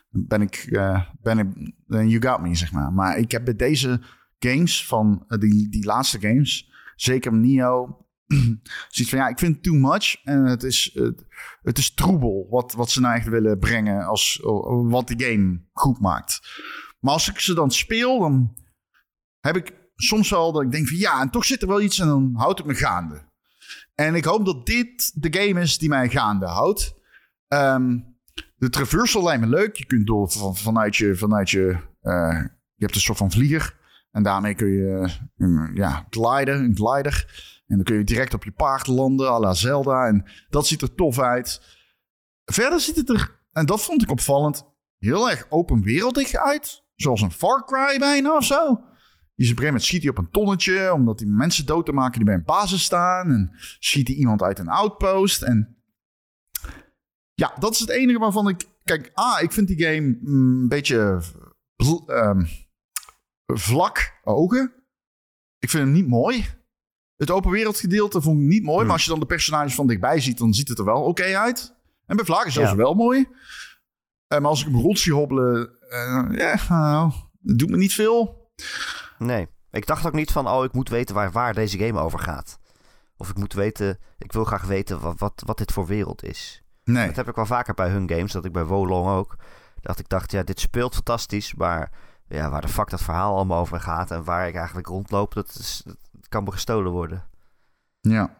ben 0.09 0.41
ik, 0.41 0.55
eh, 0.55 1.01
ben 1.21 1.39
ik, 1.39 1.73
then 1.87 2.09
you 2.09 2.21
got 2.21 2.41
me, 2.41 2.55
zeg 2.55 2.71
maar. 2.71 2.93
Maar 2.93 3.17
ik 3.17 3.31
heb 3.31 3.45
bij 3.45 3.55
deze 3.55 4.01
games 4.39 4.85
van 4.85 5.23
eh, 5.27 5.39
die, 5.39 5.69
die 5.69 5.85
laatste 5.85 6.19
games, 6.19 6.71
zeker 6.95 7.33
Nio, 7.33 8.05
zoiets 8.89 9.09
van 9.09 9.19
ja, 9.19 9.27
ik 9.27 9.39
vind 9.39 9.63
too 9.63 9.75
much 9.75 10.23
en 10.23 10.43
het 10.43 10.63
is, 10.63 10.91
het, 10.93 11.25
het 11.61 11.77
is 11.77 11.93
troebel 11.93 12.47
wat, 12.49 12.73
wat 12.73 12.89
ze 12.89 13.01
nou 13.01 13.15
echt 13.15 13.27
willen 13.27 13.59
brengen 13.59 14.05
als 14.05 14.39
wat 14.67 15.07
de 15.07 15.25
game 15.25 15.61
goed 15.73 15.99
maakt. 15.99 16.39
Maar 16.99 17.13
als 17.13 17.29
ik 17.29 17.39
ze 17.39 17.53
dan 17.53 17.71
speel, 17.71 18.19
dan 18.19 18.55
heb 19.39 19.55
ik 19.55 19.73
soms 19.95 20.29
wel 20.29 20.51
dat 20.51 20.61
ik 20.61 20.71
denk 20.71 20.87
van 20.87 20.97
ja, 20.97 21.21
en 21.21 21.29
toch 21.29 21.45
zit 21.45 21.61
er 21.61 21.67
wel 21.67 21.81
iets 21.81 21.99
en 21.99 22.07
dan 22.07 22.33
houdt 22.35 22.57
het 22.57 22.67
me 22.67 22.73
gaande. 22.73 23.25
En 23.95 24.15
ik 24.15 24.25
hoop 24.25 24.45
dat 24.45 24.65
dit 24.65 25.21
de 25.21 25.39
game 25.39 25.61
is 25.61 25.77
die 25.77 25.89
mij 25.89 26.09
gaande 26.09 26.45
houdt. 26.45 26.95
Ehm, 27.47 27.99
de 28.55 28.69
traversal 28.69 29.23
lijkt 29.23 29.41
me 29.41 29.47
leuk. 29.47 29.75
Je 29.75 29.85
kunt 29.85 30.07
door 30.07 30.31
van, 30.31 30.55
vanuit 30.55 30.95
je, 30.95 31.15
vanuit 31.15 31.49
je, 31.49 31.77
eh, 32.01 32.43
je 32.75 32.83
hebt 32.83 32.95
een 32.95 33.01
soort 33.01 33.17
van 33.17 33.31
vlieger. 33.31 33.75
En 34.11 34.23
daarmee 34.23 34.55
kun 34.55 34.67
je 34.67 35.09
een, 35.37 35.71
ja, 35.73 36.07
gliden, 36.09 36.63
een 36.63 36.75
glider. 36.75 37.45
En 37.67 37.75
dan 37.75 37.85
kun 37.85 37.97
je 37.97 38.03
direct 38.03 38.33
op 38.33 38.43
je 38.43 38.51
paard 38.51 38.87
landen, 38.87 39.31
à 39.31 39.39
la 39.39 39.53
Zelda. 39.53 40.07
En 40.07 40.25
dat 40.49 40.67
ziet 40.67 40.81
er 40.81 40.95
tof 40.95 41.19
uit. 41.19 41.61
Verder 42.45 42.79
ziet 42.79 42.95
het 42.95 43.09
er, 43.09 43.39
en 43.51 43.65
dat 43.65 43.81
vond 43.81 44.01
ik 44.01 44.11
opvallend, 44.11 44.65
heel 44.97 45.29
erg 45.29 45.45
open 45.49 45.81
wereldig 45.81 46.33
uit. 46.33 46.83
Zoals 46.97 47.21
een 47.21 47.31
Far 47.31 47.65
Cry 47.65 47.99
bijna 47.99 48.35
of 48.35 48.43
zo. 48.45 48.55
Je 49.35 49.45
ziet 49.45 49.51
op 49.51 49.57
een 49.59 49.63
gegeven 49.63 49.65
moment 49.65 49.83
schiet 49.83 50.01
hij 50.01 50.11
op 50.11 50.17
een 50.17 50.31
tonnetje, 50.31 50.93
omdat 50.93 51.19
hij 51.19 51.29
mensen 51.29 51.65
dood 51.65 51.85
te 51.85 51.91
maken 51.91 52.13
die 52.15 52.23
bij 52.25 52.33
een 52.33 52.43
basis 52.43 52.83
staan. 52.83 53.31
En 53.31 53.51
schiet 53.79 54.07
hij 54.07 54.17
iemand 54.17 54.41
uit 54.41 54.59
een 54.59 54.67
outpost. 54.67 55.41
En 55.41 55.77
ja, 57.33 57.53
dat 57.59 57.73
is 57.73 57.79
het 57.79 57.89
enige 57.89 58.19
waarvan 58.19 58.47
ik... 58.47 58.63
Kijk, 58.83 59.11
ah, 59.13 59.41
ik 59.41 59.51
vind 59.51 59.67
die 59.67 59.83
game 59.83 60.19
een 60.25 60.67
beetje 60.67 61.21
ehm, 62.05 62.45
vlak 63.45 64.19
ogen. 64.23 64.73
Ik 65.59 65.69
vind 65.69 65.83
hem 65.83 65.93
niet 65.93 66.07
mooi. 66.07 66.45
Het 67.15 67.31
open 67.31 67.51
wereldgedeelte 67.51 68.21
vond 68.21 68.39
ik 68.41 68.47
niet 68.47 68.63
mooi. 68.63 68.77
Hmm. 68.77 68.85
Maar 68.85 68.95
als 68.95 69.03
je 69.03 69.09
dan 69.09 69.19
de 69.19 69.25
personages 69.25 69.75
van 69.75 69.87
dichtbij 69.87 70.19
ziet, 70.19 70.37
dan 70.37 70.53
ziet 70.53 70.67
het 70.67 70.79
er 70.79 70.85
wel 70.85 71.03
oké 71.03 71.37
uit. 71.37 71.75
En 72.05 72.15
bij 72.15 72.25
vlak 72.25 72.45
is 72.45 72.53
Ja. 72.53 72.75
wel 72.75 72.93
mooi. 72.93 73.27
Maar 74.27 74.45
als 74.45 74.59
ik 74.59 74.65
hem 74.65 74.75
rond 74.81 74.99
zie 74.99 75.13
hobbelen, 75.13 75.76
eh, 75.89 76.25
ja, 76.31 76.55
nou, 76.69 77.11
dat 77.39 77.57
doet 77.57 77.69
me 77.69 77.77
niet 77.77 77.93
veel. 77.93 78.51
Nee. 79.17 79.47
Ik 79.71 79.85
dacht 79.85 80.05
ook 80.05 80.13
niet 80.13 80.31
van, 80.31 80.47
oh, 80.47 80.63
ik 80.63 80.73
moet 80.73 80.89
weten 80.89 81.15
waar, 81.15 81.31
waar 81.31 81.53
deze 81.53 81.77
game 81.77 81.99
over 81.99 82.19
gaat. 82.19 82.59
Of 83.17 83.29
ik 83.29 83.37
moet 83.37 83.53
weten, 83.53 83.99
ik 84.17 84.31
wil 84.31 84.43
graag 84.43 84.63
weten 84.63 84.99
wat, 84.99 85.19
wat, 85.19 85.43
wat 85.45 85.57
dit 85.57 85.71
voor 85.71 85.85
wereld 85.85 86.23
is. 86.23 86.63
Nee. 86.83 87.07
Dat 87.07 87.15
heb 87.15 87.27
ik 87.27 87.35
wel 87.35 87.45
vaker 87.45 87.73
bij 87.73 87.89
hun 87.89 88.09
games, 88.09 88.31
dat 88.31 88.45
ik 88.45 88.51
bij 88.51 88.65
Wolong 88.65 89.07
ook. 89.07 89.35
Dat 89.81 89.99
ik 89.99 90.09
dacht, 90.09 90.31
ja, 90.31 90.43
dit 90.43 90.59
speelt 90.59 90.93
fantastisch, 90.93 91.53
maar 91.53 91.91
ja, 92.27 92.49
waar 92.49 92.61
de 92.61 92.67
fuck 92.67 92.89
dat 92.89 93.01
verhaal 93.01 93.35
allemaal 93.35 93.59
over 93.59 93.79
gaat 93.79 94.11
en 94.11 94.23
waar 94.23 94.47
ik 94.47 94.55
eigenlijk 94.55 94.87
rondloop, 94.87 95.33
dat, 95.33 95.49
is, 95.49 95.81
dat 95.85 96.27
kan 96.29 96.43
me 96.43 96.51
gestolen 96.51 96.91
worden. 96.91 97.29
Ja, 97.99 98.35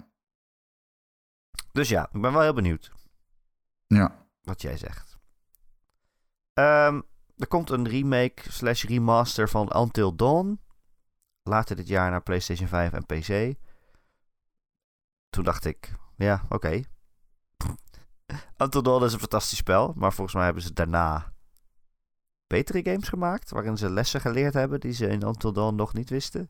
Dus 1.71 1.89
ja, 1.89 2.09
ik 2.11 2.21
ben 2.21 2.33
wel 2.33 2.41
heel 2.41 2.53
benieuwd 2.53 2.91
ja. 3.87 4.25
wat 4.41 4.61
jij 4.61 4.77
zegt. 4.77 5.17
Ehm, 6.53 7.01
er 7.37 7.47
komt 7.47 7.69
een 7.69 7.87
remake 7.87 8.51
slash 8.51 8.83
remaster 8.83 9.49
van 9.49 9.77
Until 9.77 10.15
Dawn. 10.15 10.59
Later 11.43 11.75
dit 11.75 11.87
jaar 11.87 12.11
naar 12.11 12.21
PlayStation 12.21 12.67
5 12.67 12.93
en 12.93 13.05
PC. 13.05 13.57
Toen 15.29 15.43
dacht 15.43 15.65
ik, 15.65 15.93
ja, 16.15 16.45
oké. 16.49 16.81
Until 18.63 18.81
Dawn 18.81 19.03
is 19.03 19.13
een 19.13 19.19
fantastisch 19.19 19.57
spel, 19.57 19.93
maar 19.95 20.13
volgens 20.13 20.35
mij 20.35 20.45
hebben 20.45 20.63
ze 20.63 20.73
daarna 20.73 21.33
betere 22.47 22.83
games 22.83 23.07
gemaakt, 23.07 23.49
waarin 23.49 23.77
ze 23.77 23.89
lessen 23.89 24.21
geleerd 24.21 24.53
hebben 24.53 24.79
die 24.79 24.93
ze 24.93 25.07
in 25.07 25.25
Until 25.25 25.53
Dawn 25.53 25.75
nog 25.75 25.93
niet 25.93 26.09
wisten. 26.09 26.49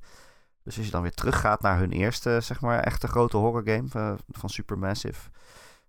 Dus 0.64 0.78
als 0.78 0.86
je 0.86 0.92
dan 0.92 1.02
weer 1.02 1.14
teruggaat 1.14 1.62
naar 1.62 1.78
hun 1.78 1.92
eerste, 1.92 2.40
zeg 2.42 2.62
maar, 2.62 2.80
echte 2.80 3.08
grote 3.08 3.38
horror 3.38 3.64
game 3.66 4.18
van 4.28 4.50
Supermassive, 4.50 5.30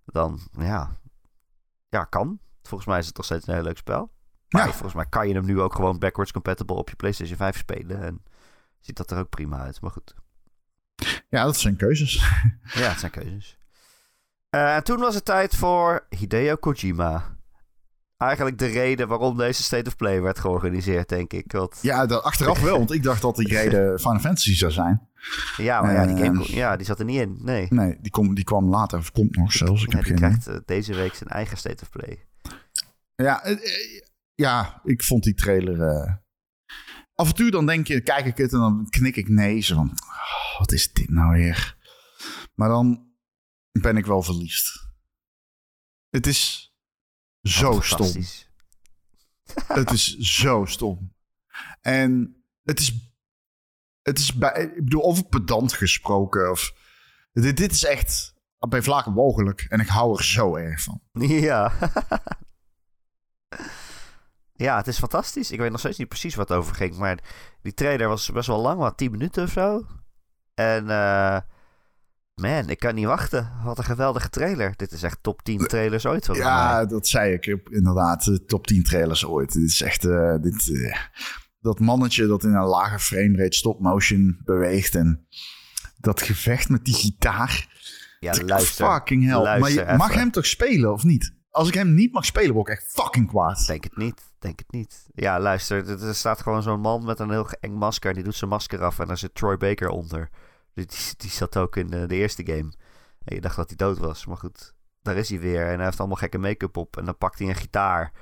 dan 0.04 0.40
ja, 0.50 0.90
ja, 1.88 2.04
kan. 2.04 2.38
Volgens 2.62 2.88
mij 2.88 2.98
is 2.98 3.06
het 3.06 3.16
nog 3.16 3.24
steeds 3.24 3.46
een 3.46 3.54
heel 3.54 3.62
leuk 3.62 3.76
spel. 3.76 4.10
Maar 4.48 4.66
Ja. 4.66 4.70
volgens 4.72 4.94
mij 4.94 5.06
kan 5.08 5.28
je 5.28 5.34
hem 5.34 5.44
nu 5.44 5.60
ook 5.60 5.74
gewoon 5.74 5.98
backwards 5.98 6.32
compatible 6.32 6.76
op 6.76 6.88
je 6.88 6.96
PlayStation 6.96 7.36
5 7.36 7.56
spelen. 7.58 8.02
En 8.02 8.22
ziet 8.80 8.96
dat 8.96 9.10
er 9.10 9.18
ook 9.18 9.28
prima 9.28 9.58
uit. 9.58 9.80
Maar 9.80 9.90
goed, 9.90 10.14
ja, 11.28 11.44
dat 11.44 11.56
zijn 11.56 11.76
keuzes. 11.76 12.14
ja, 12.80 12.88
het 12.88 12.98
zijn 13.00 13.12
keuzes. 13.12 13.58
Eh, 14.50 14.76
en 14.76 14.84
toen 14.84 14.98
was 14.98 15.14
het 15.14 15.24
tijd 15.24 15.56
voor 15.56 16.06
Hideo 16.10 16.56
Kojima. 16.56 17.36
Eigenlijk 18.16 18.58
de 18.58 18.66
reden 18.66 19.08
waarom 19.08 19.36
deze 19.36 19.62
State 19.62 19.88
of 19.88 19.96
Play 19.96 20.20
werd 20.20 20.38
georganiseerd, 20.38 21.08
denk 21.08 21.32
ik. 21.32 21.52
Want, 21.52 21.78
Ja, 21.82 22.06
dat, 22.06 22.22
achteraf 22.22 22.60
wel, 22.60 22.78
want 22.78 22.92
ik 22.92 23.02
dacht 23.02 23.22
dat 23.22 23.36
die 23.36 23.48
reden 23.58 23.98
Final 24.00 24.18
Fantasy 24.18 24.54
zou 24.54 24.72
zijn. 24.72 25.08
ja, 25.56 25.82
maar 25.82 25.92
ja, 25.92 26.06
die, 26.06 26.24
game, 26.24 26.44
Ehm. 26.44 26.54
ja, 26.54 26.76
die 26.76 26.86
zat 26.86 26.98
er 26.98 27.04
niet 27.04 27.20
in. 27.20 27.38
Nee. 27.40 27.66
Nee, 27.70 27.96
die, 28.00 28.10
kom, 28.10 28.34
die 28.34 28.44
kwam 28.44 28.68
later, 28.68 28.98
of 28.98 29.12
komt 29.12 29.36
nog 29.36 29.52
zelfs. 29.52 29.82
Ik 29.82 29.92
heb 29.92 30.00
die 30.04 30.08
geen 30.10 30.16
krijgt 30.18 30.46
eh, 30.46 30.56
deze 30.64 30.94
week 30.94 31.14
zijn 31.14 31.30
eigen 31.30 31.56
State 31.56 31.82
of 31.82 31.90
Play. 31.90 32.24
Ja, 33.14 33.42
eh, 33.44 33.52
eh, 33.52 34.02
ja, 34.38 34.80
ik 34.84 35.02
vond 35.02 35.22
die 35.24 35.34
trailer... 35.34 35.80
eh, 35.82 36.14
Af 37.14 37.28
en 37.28 37.34
toe 37.34 37.50
dan 37.50 37.66
denk 37.66 37.86
je, 37.86 38.00
kijk 38.00 38.26
ik 38.26 38.36
het 38.36 38.52
en 38.52 38.58
dan 38.58 38.86
knik 38.88 39.16
ik 39.16 39.28
nee. 39.28 39.60
Zo 39.60 39.74
van, 39.74 39.90
oh, 39.90 40.58
wat 40.58 40.72
is 40.72 40.92
dit 40.92 41.08
nou 41.10 41.32
weer? 41.32 41.76
Maar 42.54 42.68
dan 42.68 43.12
ben 43.72 43.96
ik 43.96 44.06
wel 44.06 44.22
verliefd. 44.22 44.88
Het 46.10 46.26
is 46.26 46.72
zo 47.42 47.80
stom. 47.80 48.12
Het 49.66 49.90
is 49.90 50.16
zo 50.16 50.64
stom. 50.64 51.14
En 51.80 52.42
het 52.62 52.78
is, 52.80 53.12
het 54.02 54.18
is 54.18 54.34
bij, 54.34 54.62
ik 54.76 54.84
bedoel, 54.84 55.04
over 55.04 55.24
pedant 55.24 55.72
gesproken. 55.72 56.50
Of, 56.50 56.72
dit, 57.32 57.56
dit 57.56 57.72
is 57.72 57.84
echt 57.84 58.34
bij 58.68 58.82
vlagen 58.82 59.12
mogelijk. 59.12 59.60
En 59.68 59.80
ik 59.80 59.88
hou 59.88 60.16
er 60.18 60.24
zo 60.24 60.56
erg 60.56 60.82
van. 60.82 61.02
Ja. 61.28 61.72
Ja, 64.58 64.76
het 64.76 64.86
is 64.86 64.98
fantastisch. 64.98 65.50
Ik 65.50 65.58
weet 65.58 65.70
nog 65.70 65.80
steeds 65.80 65.98
niet 65.98 66.08
precies 66.08 66.34
wat 66.34 66.48
het 66.48 66.58
over 66.58 66.74
ging. 66.74 66.96
Maar 66.96 67.18
die 67.62 67.74
trailer 67.74 68.08
was 68.08 68.30
best 68.32 68.46
wel 68.46 68.60
lang, 68.60 68.78
wat 68.78 68.96
10 68.96 69.10
minuten 69.10 69.42
of 69.44 69.50
zo. 69.50 69.86
En 70.54 70.90
eh, 70.90 71.38
man, 72.34 72.68
ik 72.68 72.78
kan 72.78 72.94
niet 72.94 73.06
wachten. 73.06 73.50
Wat 73.64 73.78
een 73.78 73.84
geweldige 73.84 74.28
trailer. 74.30 74.72
Dit 74.76 74.92
is 74.92 75.02
echt 75.02 75.18
top 75.22 75.42
10 75.42 75.58
trailers 75.66 76.06
ooit 76.06 76.26
van 76.26 76.36
Ja, 76.36 76.74
mij. 76.76 76.86
dat 76.86 77.06
zei 77.08 77.32
ik 77.32 77.46
inderdaad. 77.70 78.24
De 78.24 78.44
top 78.44 78.66
10 78.66 78.82
trailers 78.82 79.24
ooit. 79.26 79.52
Dit 79.52 79.62
is 79.70 79.80
echt. 79.82 80.04
eh, 80.04 80.34
dit, 80.40 80.70
eh, 80.74 80.96
dat 81.60 81.78
mannetje 81.80 82.26
dat 82.26 82.42
in 82.44 82.54
een 82.54 82.64
lage 82.66 82.98
framerate 82.98 83.56
stop 83.56 83.80
motion 83.80 84.40
beweegt. 84.44 84.94
En 84.94 85.26
dat 85.96 86.22
gevecht 86.22 86.68
met 86.68 86.84
die 86.84 86.94
gitaar. 86.94 87.76
Ja, 88.20 88.34
luister. 88.44 88.86
fucking 88.92 89.24
hell. 89.24 89.58
maar 89.58 89.70
je 89.70 89.94
mag 89.96 90.14
hem 90.14 90.30
toch 90.30 90.46
spelen 90.46 90.92
of 90.92 91.02
niet? 91.04 91.36
Als 91.50 91.68
ik 91.68 91.74
hem 91.74 91.94
niet 91.94 92.12
mag 92.12 92.24
spelen, 92.24 92.54
word 92.54 92.68
ik 92.68 92.74
echt 92.74 92.92
fucking 92.92 93.28
kwaad. 93.28 93.66
Denk 93.66 93.84
het 93.84 93.96
niet. 93.96 94.22
Denk 94.38 94.58
het 94.58 94.72
niet. 94.72 95.08
Ja, 95.14 95.40
luister. 95.40 96.02
Er 96.06 96.14
staat 96.14 96.42
gewoon 96.42 96.62
zo'n 96.62 96.80
man 96.80 97.04
met 97.04 97.18
een 97.18 97.30
heel 97.30 97.48
eng 97.60 97.72
masker. 97.72 98.08
En 98.08 98.14
die 98.14 98.24
doet 98.24 98.34
zijn 98.34 98.50
masker 98.50 98.82
af. 98.82 98.98
En 98.98 99.06
daar 99.06 99.18
zit 99.18 99.34
Troy 99.34 99.56
Baker 99.56 99.88
onder. 99.88 100.28
Die, 100.74 100.86
die, 101.16 101.30
zat 101.30 101.56
ook 101.56 101.76
in 101.76 101.92
eh, 101.92 102.08
de 102.08 102.14
eerste 102.14 102.46
game. 102.46 102.72
En 103.24 103.34
je 103.34 103.40
dacht 103.40 103.56
dat 103.56 103.68
hij 103.68 103.76
dood 103.76 103.98
was. 103.98 104.26
Maar 104.26 104.36
goed. 104.36 104.74
daar 105.02 105.16
is 105.16 105.28
hij 105.28 105.40
weer. 105.40 105.66
En 105.66 105.74
hij 105.74 105.84
heeft 105.84 105.98
allemaal 105.98 106.16
gekke 106.16 106.38
make-up 106.38 106.76
op. 106.76 106.96
En 106.96 107.04
dan 107.04 107.18
pakt 107.18 107.38
hij 107.38 107.48
een 107.48 107.54
gitaar. 107.54 108.12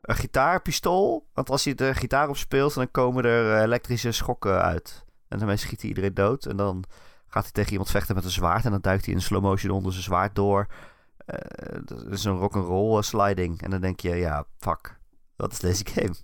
Een 0.00 0.14
gitaarpistool. 0.14 1.28
Want 1.32 1.50
als 1.50 1.64
hij 1.64 1.74
de 1.74 1.94
gitaar 1.94 2.28
op 2.28 2.36
speelt, 2.36 2.74
dan 2.74 2.90
komen 2.90 3.24
er 3.24 3.54
eh, 3.54 3.62
elektrische 3.62 4.12
schokken 4.12 4.62
uit. 4.62 5.04
En 5.28 5.38
daarmee 5.38 5.56
schiet 5.56 5.80
hij 5.80 5.88
iedereen 5.88 6.14
dood. 6.14 6.46
En 6.46 6.56
dan 6.56 6.84
gaat 7.26 7.42
hij 7.42 7.52
tegen 7.52 7.70
iemand 7.70 7.90
vechten 7.90 8.14
met 8.14 8.24
een 8.24 8.30
zwaard. 8.30 8.64
En 8.64 8.70
dan 8.70 8.80
duikt 8.80 9.04
hij 9.04 9.14
in 9.14 9.20
slow 9.20 9.42
motion 9.42 9.70
onder 9.70 9.92
zijn 9.92 10.04
zwaard 10.04 10.34
door. 10.34 10.66
Uh, 11.26 11.78
dat 11.84 12.06
is 12.06 12.24
een 12.24 12.36
rock'n'roll 12.36 13.02
sliding. 13.02 13.62
En 13.62 13.70
dan 13.70 13.80
denk 13.80 14.00
je, 14.00 14.14
ja, 14.14 14.44
fuck. 14.58 14.97
Dat 15.38 15.52
is 15.52 15.58
deze 15.58 15.84
game. 15.86 16.14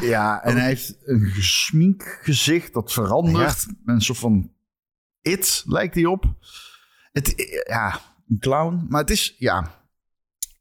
Ja, 0.00 0.40
en 0.44 0.56
hij 0.56 0.66
heeft 0.66 0.96
een 1.04 1.24
gesmink 1.24 2.18
gezicht 2.22 2.72
dat 2.72 2.92
verandert. 2.92 3.66
Ja. 3.68 3.92
Een 3.92 4.00
soort 4.00 4.18
van 4.18 4.52
it 5.20 5.62
lijkt 5.66 5.94
hij 5.94 6.04
op. 6.04 6.34
Het, 7.12 7.62
ja, 7.68 8.00
een 8.28 8.38
clown. 8.38 8.86
Maar 8.88 9.00
het 9.00 9.10
is, 9.10 9.34
ja, 9.38 9.84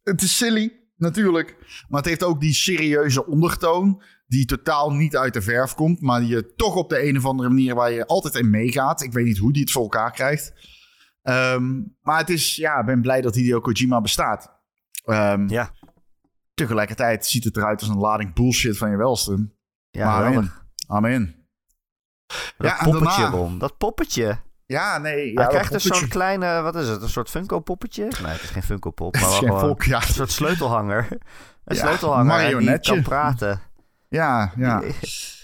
het 0.04 0.22
is 0.22 0.38
silly, 0.38 0.80
natuurlijk. 0.98 1.58
Maar 1.90 2.00
het 2.00 2.10
heeft 2.10 2.24
ook 2.24 2.42
die 2.42 2.54
serieuze 2.54 3.26
ondertoon. 3.26 4.02
Die 4.28 4.46
totaal 4.46 4.92
niet 4.92 5.16
uit 5.16 5.34
de 5.34 5.42
verf 5.42 5.74
komt. 5.74 6.02
Maar 6.02 6.24
je 6.24 6.54
toch 6.56 6.76
op 6.76 6.90
de 6.90 7.08
een 7.08 7.18
of 7.18 7.26
andere 7.26 7.50
manier 7.50 7.76
waar 7.76 7.92
je 7.92 8.06
altijd 8.06 8.36
in 8.36 8.50
meegaat. 8.50 9.02
Ik 9.02 9.14
weet 9.14 9.26
niet 9.26 9.38
hoe 9.38 9.54
die 9.54 9.62
het 9.62 9.72
voor 9.72 9.82
elkaar 9.82 10.12
krijgt. 10.12 10.54
Um, 11.24 11.96
maar 12.02 12.18
het 12.18 12.30
is, 12.30 12.56
ja, 12.56 12.80
ik 12.80 12.86
ben 12.86 13.02
blij 13.02 13.22
dat 13.22 13.36
Hideo 13.36 13.60
Kojima 13.60 14.02
bestaat. 14.02 14.52
Um, 15.06 15.50
ja. 15.50 15.74
Tegelijkertijd 16.54 17.26
ziet 17.26 17.44
het 17.44 17.58
eruit 17.58 17.80
als 17.80 17.90
een 17.90 17.98
lading 17.98 18.34
bullshit 18.34 18.78
van 18.78 18.90
je 18.90 18.98
welste. 18.98 19.50
Ja, 19.90 20.06
maar 20.06 20.26
amen. 20.26 20.52
Amen. 20.88 21.36
Dat 22.58 22.68
Ja, 22.68 22.78
poppetje, 22.84 23.22
daarna- 23.22 23.38
Ron. 23.38 23.58
Dat 23.58 23.78
poppetje. 23.78 24.38
Ja, 24.66 24.98
nee. 24.98 25.32
Ja, 25.32 25.42
Hij 25.42 25.50
krijgt 25.50 25.72
dus 25.72 25.84
zo'n 25.84 26.08
kleine, 26.08 26.62
wat 26.62 26.76
is 26.76 26.88
het, 26.88 27.02
een 27.02 27.10
soort 27.10 27.30
Funko 27.30 27.60
poppetje? 27.60 28.04
Nee, 28.04 28.32
het 28.32 28.42
is 28.42 28.50
geen 28.50 28.64
Funko 28.64 28.92
pop, 28.92 29.14
maar 29.22 29.42
wel 29.42 29.60
volk, 29.60 29.84
ja. 29.84 29.96
een 29.98 30.02
soort 30.14 30.32
sleutelhanger. 30.32 31.08
Een 31.64 31.76
Ja, 31.76 31.82
sleutelhanger 31.82 32.60
die 32.60 32.80
kan 32.80 33.02
praten. 33.02 33.62
Ja, 34.08 34.52
ja. 34.56 34.80
Die, 34.80 34.96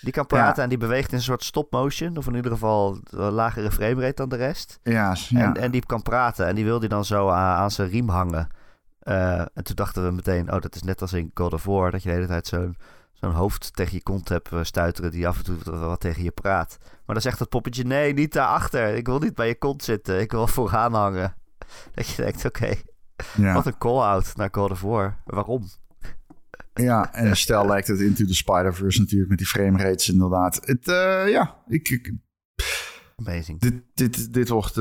die 0.01 0.13
kan 0.13 0.25
praten 0.25 0.63
en 0.63 0.69
die 0.69 0.77
beweegt 0.77 1.11
in 1.11 1.17
een 1.17 1.23
soort 1.23 1.43
stop 1.43 1.71
motion. 1.71 2.17
Of 2.17 2.27
in 2.27 2.35
ieder 2.35 2.51
geval 2.51 2.99
een 3.09 3.31
lagere 3.31 3.71
framerate 3.71 4.13
dan 4.13 4.29
de 4.29 4.35
rest. 4.35 4.79
Ja, 4.83 5.15
ja. 5.29 5.39
En, 5.39 5.53
en 5.53 5.71
die 5.71 5.85
kan 5.85 6.01
praten. 6.01 6.47
En 6.47 6.55
die 6.55 6.63
wil 6.65 6.79
die 6.79 6.89
dan 6.89 7.05
zo 7.05 7.29
aan, 7.29 7.57
aan 7.57 7.71
zijn 7.71 7.89
riem 7.89 8.09
hangen. 8.09 8.47
Eh, 9.09 9.39
en 9.39 9.63
toen 9.63 9.75
dachten 9.75 10.05
we 10.05 10.11
meteen, 10.11 10.53
oh, 10.53 10.61
dat 10.61 10.75
is 10.75 10.83
net 10.83 11.01
als 11.01 11.13
in 11.13 11.31
God 11.33 11.53
of 11.53 11.63
War. 11.63 11.91
Dat 11.91 12.03
je 12.03 12.09
de 12.09 12.15
hele 12.15 12.27
tijd 12.27 12.47
zo'n 12.47 12.75
zo'n 13.13 13.31
hoofd 13.31 13.75
tegen 13.75 13.93
je 13.93 14.03
kont 14.03 14.29
hebt 14.29 14.51
eh, 14.51 14.63
stuiteren 14.63 15.11
die 15.11 15.27
af 15.27 15.37
en 15.37 15.43
toe 15.43 15.79
wat 15.79 15.99
tegen 15.99 16.23
je 16.23 16.31
praat. 16.31 16.77
Maar 16.81 17.15
dan 17.15 17.21
zegt 17.21 17.39
dat 17.39 17.49
poppetje, 17.49 17.83
nee, 17.83 18.13
niet 18.13 18.33
daarachter. 18.33 18.95
Ik 18.95 19.05
wil 19.05 19.19
niet 19.19 19.35
bij 19.35 19.47
je 19.47 19.57
kont 19.57 19.83
zitten. 19.83 20.19
Ik 20.19 20.31
wil 20.31 20.47
vooraan 20.47 20.93
hangen. 20.93 21.35
Dat 21.95 22.07
je 22.07 22.21
denkt, 22.21 22.45
oké, 22.45 22.73
ja. 23.37 23.53
wat 23.53 23.65
een 23.65 23.77
call-out 23.77 24.35
naar 24.35 24.49
God 24.51 24.71
of 24.71 24.81
War. 24.81 25.17
Waarom? 25.25 25.63
ja, 26.73 27.13
en 27.13 27.37
stel 27.37 27.65
lijkt 27.65 27.87
het 27.87 27.99
Into 27.99 28.25
the 28.25 28.35
Spider-Verse 28.35 28.99
natuurlijk 28.99 29.29
met 29.29 29.37
die 29.37 29.47
frame 29.47 29.77
rates 29.77 30.09
inderdaad. 30.09 30.59
Het, 30.65 30.87
eh, 30.87 31.29
ja, 31.29 31.55
ik, 31.67 31.89
ik, 31.89 32.13
Amazing. 33.15 33.59
dit, 33.59 33.83
dit, 33.93 34.33
dit 34.33 34.49
wordt... 34.49 34.75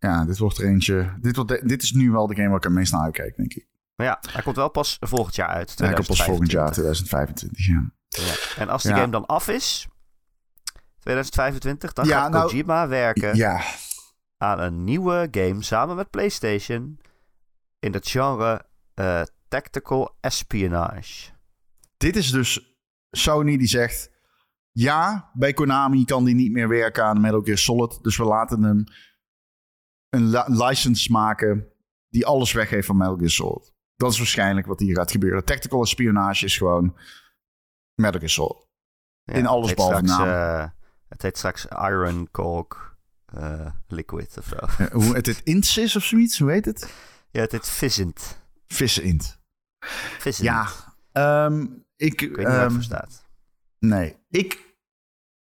ja, 0.00 0.24
dit 0.24 0.38
wordt 0.38 0.58
er 0.58 0.64
eentje... 0.64 1.16
Dit, 1.20 1.36
wordt 1.36 1.50
de- 1.50 1.66
dit 1.66 1.82
is 1.82 1.92
nu 1.92 2.10
wel 2.10 2.26
de 2.26 2.34
game 2.34 2.48
waar 2.48 2.56
ik 2.56 2.62
het 2.64 2.72
meest 2.72 2.92
naar 2.92 3.02
uitkijk, 3.02 3.36
denk 3.36 3.54
ik. 3.54 3.68
Maar 3.94 4.06
ja, 4.06 4.18
hij 4.30 4.42
komt 4.42 4.56
wel 4.56 4.70
pas 4.70 4.96
volgend 5.00 5.34
jaar 5.34 5.48
uit. 5.48 5.74
Ja, 5.76 5.90
ik 5.90 5.98
op 5.98 6.06
pas 6.06 6.22
volgend 6.24 6.50
jaar, 6.50 6.72
2025. 6.72 7.58
2025, 7.58 7.66
ja. 7.66 8.54
Ja. 8.56 8.62
En 8.62 8.68
als 8.68 8.82
die 8.82 8.90
Ja. 8.92 8.96
game 8.98 9.12
dan 9.12 9.26
af 9.26 9.48
is, 9.48 9.88
2025, 10.98 11.92
dan 11.92 12.06
gaat 12.06 12.30
nou, 12.30 12.48
Kojima 12.48 12.88
werken 12.88 13.36
Ja, 13.36 13.60
aan 14.36 14.60
een 14.60 14.84
nieuwe 14.84 15.28
game 15.30 15.62
samen 15.62 15.96
met 15.96 16.10
PlayStation 16.10 17.00
in 17.78 17.92
het 17.92 18.08
genre 18.08 18.66
eh, 18.94 19.22
Tactical 19.48 20.16
Espionage. 20.20 21.30
dit 21.96 22.16
is 22.16 22.30
dus 22.30 22.74
Sony 23.10 23.56
die 23.56 23.66
zegt... 23.68 24.10
Ja, 24.72 25.30
bij 25.34 25.52
Konami 25.52 26.04
kan 26.04 26.24
die 26.24 26.34
niet 26.34 26.52
meer 26.52 26.68
werken 26.68 27.04
aan 27.04 27.20
Metal 27.20 27.40
Gear 27.40 27.58
Solid. 27.58 27.98
Dus 28.02 28.16
we 28.16 28.24
laten 28.24 28.62
hem 28.62 28.84
een 30.10 30.28
li- 30.28 30.44
license 30.64 31.12
maken 31.12 31.66
die 32.08 32.26
alles 32.26 32.52
weggeeft 32.52 32.86
van 32.86 32.96
Metal 32.96 33.16
Gear 33.16 33.30
Solid. 33.30 33.72
Dat 33.96 34.12
is 34.12 34.18
waarschijnlijk 34.18 34.66
wat 34.66 34.80
hier 34.80 34.96
gaat 34.96 35.10
gebeuren. 35.10 35.44
Tactical 35.44 35.82
espionage 35.82 36.44
is 36.44 36.56
gewoon 36.56 36.96
Metal 37.94 38.18
Gear 38.18 38.30
Solid. 38.30 38.68
Ja, 39.24 39.34
In 39.34 39.46
alles 39.46 39.66
heet 39.66 39.76
behalve 39.76 40.02
naam. 40.02 40.28
eh, 40.28 40.68
het 41.08 41.22
heet 41.22 41.36
straks 41.36 41.66
Iron 41.66 42.28
Coke 42.30 42.76
eh, 43.26 43.66
Liquid 43.88 44.36
of 44.38 44.46
zo. 44.46 44.84
Hoe 44.98 45.14
het 45.14 45.26
het 45.26 45.40
Ints 45.44 45.76
is 45.78 45.96
of 45.96 46.04
zoiets, 46.04 46.38
hoe 46.38 46.50
heet 46.50 46.64
het? 46.64 46.92
Ja, 47.30 47.40
het 47.40 47.52
heet 47.52 47.68
Vissend. 47.68 48.38
Vissen. 48.66 50.44
Ja, 50.44 50.68
ehm, 51.12 51.66
ik... 51.96 52.20
Ik 52.22 52.36
weet 52.36 52.36
niet 52.36 52.46
waar 52.46 52.54
het 52.54 52.62
ehm, 52.64 52.72
voor 52.74 52.82
staat. 52.82 53.24
Nee, 53.78 54.16
ik 54.30 54.74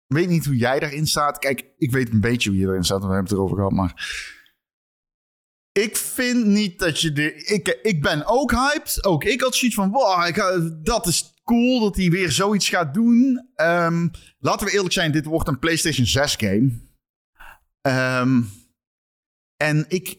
weet 0.06 0.28
niet 0.28 0.44
hoe 0.44 0.56
jij 0.56 0.78
daarin 0.80 1.06
staat. 1.06 1.38
Kijk, 1.38 1.64
ik 1.78 1.90
weet 1.92 2.10
een 2.12 2.20
beetje 2.20 2.50
hoe 2.50 2.58
je 2.58 2.66
erin 2.66 2.84
staat, 2.84 2.98
want 2.98 3.10
we 3.10 3.14
hebben 3.16 3.30
het 3.30 3.38
erover 3.40 3.56
gehad, 3.56 3.72
maar... 3.72 4.34
Ik 5.76 5.96
vind 5.96 6.46
niet 6.46 6.78
dat 6.78 7.00
je 7.00 7.12
de... 7.12 7.34
Ik, 7.34 7.78
ik 7.82 8.02
ben 8.02 8.26
ook 8.26 8.50
hyped. 8.50 9.04
Ook 9.04 9.24
ik 9.24 9.40
had 9.40 9.54
zoiets 9.54 9.76
van, 9.76 9.90
wow, 9.90 10.26
ik 10.26 10.84
dat 10.84 11.06
is 11.06 11.34
cool 11.44 11.80
dat 11.80 11.96
hij 11.96 12.10
weer 12.10 12.32
zoiets 12.32 12.68
gaat 12.68 12.94
doen. 12.94 13.48
Ehm, 13.54 14.08
laten 14.38 14.66
we 14.66 14.72
eerlijk 14.72 14.92
zijn, 14.92 15.12
dit 15.12 15.24
wordt 15.24 15.48
een 15.48 15.58
PlayStation 15.58 16.06
6 16.06 16.34
game. 16.36 16.80
Ehm, 17.80 18.42
en 19.56 19.84
ik 19.88 20.18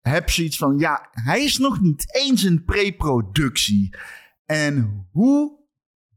heb 0.00 0.30
zoiets 0.30 0.56
van, 0.56 0.78
ja, 0.78 1.08
hij 1.10 1.44
is 1.44 1.58
nog 1.58 1.80
niet 1.80 2.14
eens 2.14 2.44
in 2.44 2.64
pre-productie. 2.64 3.96
En 4.46 5.06
hoe 5.10 5.58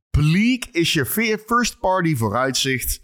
bleak 0.09 0.65
is 0.71 0.93
je 0.93 1.05
ve- 1.05 1.43
first 1.45 1.79
party 1.79 2.15
vooruitzicht. 2.15 3.01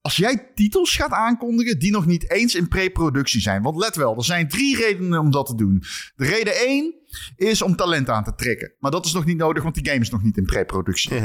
Als 0.00 0.16
jij 0.16 0.50
titels 0.54 0.96
gaat 0.96 1.10
aankondigen 1.10 1.78
die 1.78 1.90
nog 1.90 2.06
niet 2.06 2.30
eens 2.30 2.54
in 2.54 2.68
pre-productie 2.68 3.40
zijn. 3.40 3.62
Want 3.62 3.76
let 3.76 3.96
wel, 3.96 4.16
er 4.16 4.24
zijn 4.24 4.48
drie 4.48 4.76
redenen 4.76 5.20
om 5.20 5.30
dat 5.30 5.46
te 5.46 5.54
doen. 5.54 5.82
De 6.16 6.24
reden 6.24 6.56
één 6.56 6.94
is 7.36 7.62
om 7.62 7.76
talent 7.76 8.08
aan 8.08 8.24
te 8.24 8.34
trekken. 8.34 8.72
Maar 8.78 8.90
dat 8.90 9.04
is 9.04 9.12
nog 9.12 9.24
niet 9.24 9.36
nodig, 9.36 9.62
want 9.62 9.74
die 9.74 9.88
game 9.88 10.00
is 10.00 10.10
nog 10.10 10.22
niet 10.22 10.36
in 10.36 10.44
pre-productie. 10.44 11.20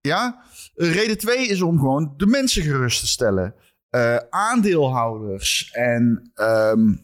Ja? 0.00 0.42
Eh, 0.74 0.92
Reden 0.92 1.18
twee 1.18 1.48
is 1.48 1.62
om 1.62 1.78
gewoon 1.78 2.14
de 2.16 2.26
mensen 2.26 2.62
gerust 2.62 3.00
te 3.00 3.06
stellen. 3.06 3.54
Eh, 3.90 4.16
aandeelhouders 4.30 5.70
en, 5.72 6.30
ehm, 6.34 6.94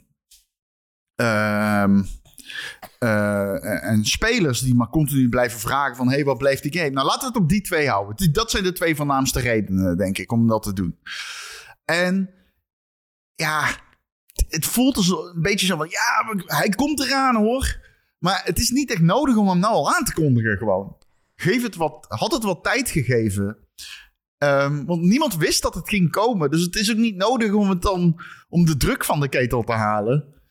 eh, 3.03 3.91
en 3.91 4.05
spelers 4.05 4.61
die 4.61 4.75
maar 4.75 4.89
continu 4.89 5.29
blijven 5.29 5.61
vragen 5.61 5.97
van... 5.97 6.09
hé, 6.09 6.15
hey, 6.15 6.25
wat 6.25 6.39
blijft 6.39 6.63
die 6.63 6.79
game? 6.79 6.91
Nou, 6.91 7.07
laten 7.07 7.21
we 7.21 7.27
het 7.27 7.43
op 7.43 7.49
die 7.49 7.61
twee 7.61 7.89
houden. 7.89 8.33
Dat 8.33 8.51
zijn 8.51 8.65
de 8.65 8.73
twee 8.73 8.97
voornaamste 8.97 9.41
redenen, 9.41 9.97
denk 9.97 10.19
ik, 10.19 10.33
om 10.33 10.49
dat 10.49 10.63
te 10.63 10.73
doen. 10.73 10.99
En 11.85 12.31
ja, 13.35 13.77
het 14.49 14.67
voelt 14.67 14.97
als 14.97 15.09
een 15.09 15.43
beetje 15.43 15.67
zo 15.67 15.77
van... 15.77 15.89
ja, 15.89 16.35
hij 16.57 16.69
komt 16.69 17.01
eraan, 17.01 17.37
hoor. 17.37 17.81
Maar 18.19 18.41
het 18.45 18.59
is 18.59 18.71
niet 18.71 18.91
echt 18.91 19.01
nodig 19.01 19.37
om 19.37 19.49
hem 19.49 19.59
nou 19.59 19.75
al 19.75 19.95
aan 19.95 20.05
te 20.05 20.13
kondigen, 20.13 20.57
gewoon. 20.57 20.97
Geef 21.35 21.63
het 21.63 21.77
wat, 21.77 22.07
had 22.09 22.33
het 22.33 22.43
wat 22.43 22.63
tijd 22.63 22.91
gegeven. 22.91 23.57
Ehm, 24.39 24.85
want 24.85 25.03
niemand 25.03 25.37
wist 25.37 25.63
dat 25.63 25.75
het 25.75 25.89
ging 25.89 26.11
komen. 26.11 26.51
Dus 26.51 26.63
het 26.63 26.77
is 26.77 26.91
ook 26.91 26.97
niet 26.97 27.17
nodig 27.17 27.53
om 27.53 27.69
het 27.69 27.83
dan 27.83 28.21
om 28.49 28.65
de 28.65 28.77
druk 28.77 29.05
van 29.05 29.21
de 29.21 29.29
ketel 29.29 29.63
te 29.63 29.73
halen. 29.73 30.42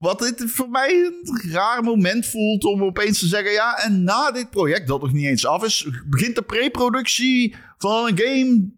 Wat 0.00 0.18
dit 0.18 0.42
voor 0.46 0.68
mij 0.68 0.90
een 0.90 1.50
raar 1.50 1.82
moment 1.82 2.26
voelt 2.26 2.64
om 2.64 2.82
opeens 2.82 3.18
te 3.18 3.26
zeggen: 3.26 3.52
ja, 3.52 3.78
en 3.78 4.02
na 4.02 4.30
dit 4.30 4.50
project, 4.50 4.86
dat 4.86 5.00
nog 5.00 5.12
niet 5.12 5.26
eens 5.26 5.46
af 5.46 5.64
is, 5.64 5.88
begint 6.06 6.34
de 6.34 6.42
pre-productie 6.42 7.56
van 7.78 8.06
een 8.06 8.18
game 8.18 8.70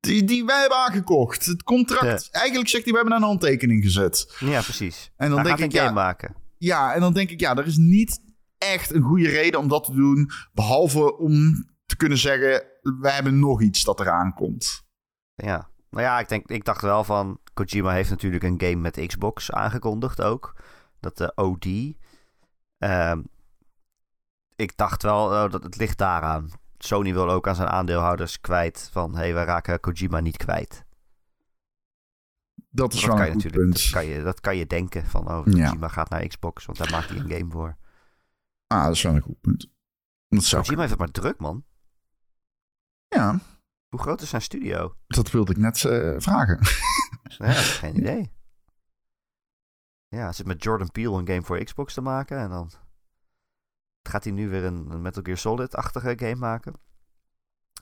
die, 0.00 0.24
die 0.24 0.44
wij 0.44 0.60
hebben 0.60 0.78
aangekocht. 0.78 1.46
Het 1.46 1.62
contract. 1.62 2.28
Eigenlijk 2.30 2.68
zegt 2.68 2.84
hij: 2.84 2.92
we 2.92 2.98
hebben 2.98 3.16
een 3.16 3.22
handtekening 3.22 3.82
gezet. 3.82 4.36
Ja, 4.40 4.62
precies. 4.62 5.12
En 5.16 5.30
dan 5.30 5.42
denk 5.42 5.58
ik: 5.58 5.72
ja, 5.72 5.90
maken. 5.90 6.34
ja, 6.58 6.94
en 6.94 7.00
dan 7.00 7.12
denk 7.12 7.30
ik: 7.30 7.40
ja, 7.40 7.56
er 7.56 7.66
is 7.66 7.76
niet 7.76 8.20
echt 8.58 8.94
een 8.94 9.02
goede 9.02 9.28
reden 9.28 9.60
om 9.60 9.68
dat 9.68 9.84
te 9.84 9.94
doen. 9.94 10.30
Behalve 10.52 11.18
om 11.18 11.66
te 11.86 11.96
kunnen 11.96 12.18
zeggen: 12.18 12.62
we 13.00 13.10
hebben 13.10 13.38
nog 13.38 13.62
iets 13.62 13.82
dat 13.84 14.00
eraan 14.00 14.34
komt. 14.34 14.82
Ja. 15.34 15.70
Nou 15.90 16.06
ja, 16.06 16.18
ik, 16.18 16.28
denk, 16.28 16.48
ik 16.48 16.64
dacht 16.64 16.82
wel 16.82 17.04
van... 17.04 17.38
Kojima 17.54 17.92
heeft 17.92 18.10
natuurlijk 18.10 18.44
een 18.44 18.60
game 18.60 18.76
met 18.76 19.06
Xbox 19.06 19.52
aangekondigd 19.52 20.22
ook. 20.22 20.54
Dat 21.00 21.16
de 21.16 21.32
OD. 21.34 21.66
Ehm, 22.78 23.22
ik 24.56 24.76
dacht 24.76 25.02
wel, 25.02 25.24
oh, 25.24 25.50
dat 25.50 25.62
het 25.62 25.76
ligt 25.76 25.98
daaraan. 25.98 26.50
Sony 26.78 27.12
wil 27.12 27.30
ook 27.30 27.48
aan 27.48 27.54
zijn 27.54 27.68
aandeelhouders 27.68 28.40
kwijt 28.40 28.88
van... 28.92 29.14
hé, 29.14 29.20
hey, 29.20 29.34
wij 29.34 29.44
raken 29.44 29.80
Kojima 29.80 30.20
niet 30.20 30.36
kwijt. 30.36 30.84
Dat 32.70 32.92
is 32.92 33.00
dat 33.00 33.08
wel 33.08 33.16
kan 33.16 33.26
een 33.26 33.32
je 33.32 33.32
goed 33.32 33.44
natuurlijk 33.44 33.72
punt. 33.72 33.82
dat 33.82 33.92
kan 33.92 34.06
je, 34.06 34.22
dat 34.22 34.40
kan 34.40 34.56
je 34.56 34.66
denken 34.66 35.06
van... 35.06 35.30
oh, 35.30 35.46
Ja. 35.46 35.66
Kojima 35.66 35.88
gaat 35.88 36.08
naar 36.08 36.26
Xbox, 36.26 36.64
want 36.64 36.78
daar 36.78 36.90
maakt 36.90 37.08
hij 37.08 37.18
een 37.18 37.30
game 37.30 37.50
voor. 37.50 37.76
Ah, 38.66 38.84
dat 38.84 38.92
is 38.92 39.02
wel 39.02 39.14
een 39.14 39.20
goed 39.20 39.40
punt. 39.40 39.70
Dat 40.28 40.44
zou 40.44 40.62
Kojima 40.62 40.80
heeft 40.80 40.92
het 40.92 41.00
maar 41.00 41.10
druk, 41.22 41.38
man. 41.38 41.64
Ja, 43.08 43.38
Hoe 43.88 44.00
groot 44.00 44.20
is 44.20 44.28
zijn 44.28 44.42
studio? 44.42 44.96
dat 45.06 45.30
wilde 45.30 45.52
ik 45.52 45.58
net 45.58 45.84
eh, 45.84 46.14
vragen. 46.18 46.58
Ja, 47.24 47.52
geen 47.52 47.96
idee. 47.96 48.32
Ja, 50.08 50.22
hij 50.22 50.32
zit 50.32 50.46
met 50.46 50.62
Jordan 50.62 50.90
Peele 50.90 51.18
een 51.18 51.26
game 51.26 51.42
voor 51.42 51.64
Xbox 51.64 51.94
te 51.94 52.00
maken. 52.00 52.38
En 52.38 52.50
dan 52.50 52.70
gaat 54.02 54.24
hij 54.24 54.32
nu 54.32 54.48
weer 54.48 54.64
een, 54.64 54.90
een 54.90 55.02
Metal 55.02 55.22
Gear 55.22 55.36
Solid-achtige 55.36 56.14
game 56.18 56.34
maken. 56.34 56.74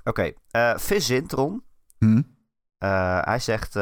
Oké, 0.05 0.35
okay, 0.51 1.21
Tron. 1.27 1.65
Hm? 1.99 2.23
hij 3.25 3.39
zegt 3.39 3.73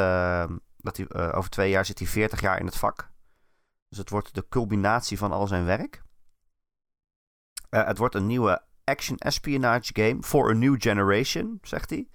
dat 0.77 0.97
hij 0.97 1.33
over 1.33 1.51
twee 1.51 1.71
jaar 1.71 1.85
zit 1.85 1.99
hij 1.99 2.09
40 2.09 2.41
jaar 2.41 2.59
in 2.59 2.67
het 2.67 2.77
vak. 2.77 3.11
Dus 3.89 3.99
het 3.99 4.11
wordt 4.11 4.35
de 4.35 4.49
culminatie 4.49 5.19
van 5.19 5.33
al 5.33 5.47
zijn 5.47 5.65
werk. 5.65 6.03
het 7.69 7.99
wordt 7.99 8.15
een 8.15 8.27
nieuwe 8.27 8.63
action 8.85 9.17
espionage 9.19 9.91
game 9.93 10.23
for 10.23 10.51
a 10.51 10.53
new 10.53 10.75
generation, 10.79 11.59
zegt 11.63 11.91
hij. 11.91 12.09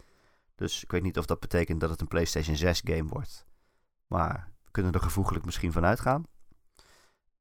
Dus 0.55 0.83
ik 0.83 0.91
weet 0.91 1.03
niet 1.03 1.17
of 1.17 1.25
dat 1.25 1.39
betekent 1.39 1.79
dat 1.79 1.89
het 1.89 2.01
een 2.01 2.07
PlayStation 2.07 2.55
6 2.55 2.81
game 2.83 3.09
wordt. 3.09 3.45
Maar 4.07 4.51
we 4.63 4.71
kunnen 4.71 4.91
er 4.91 5.01
gevoeglijk 5.01 5.45
misschien 5.45 5.71
van 5.71 5.85
uitgaan. 5.85 6.25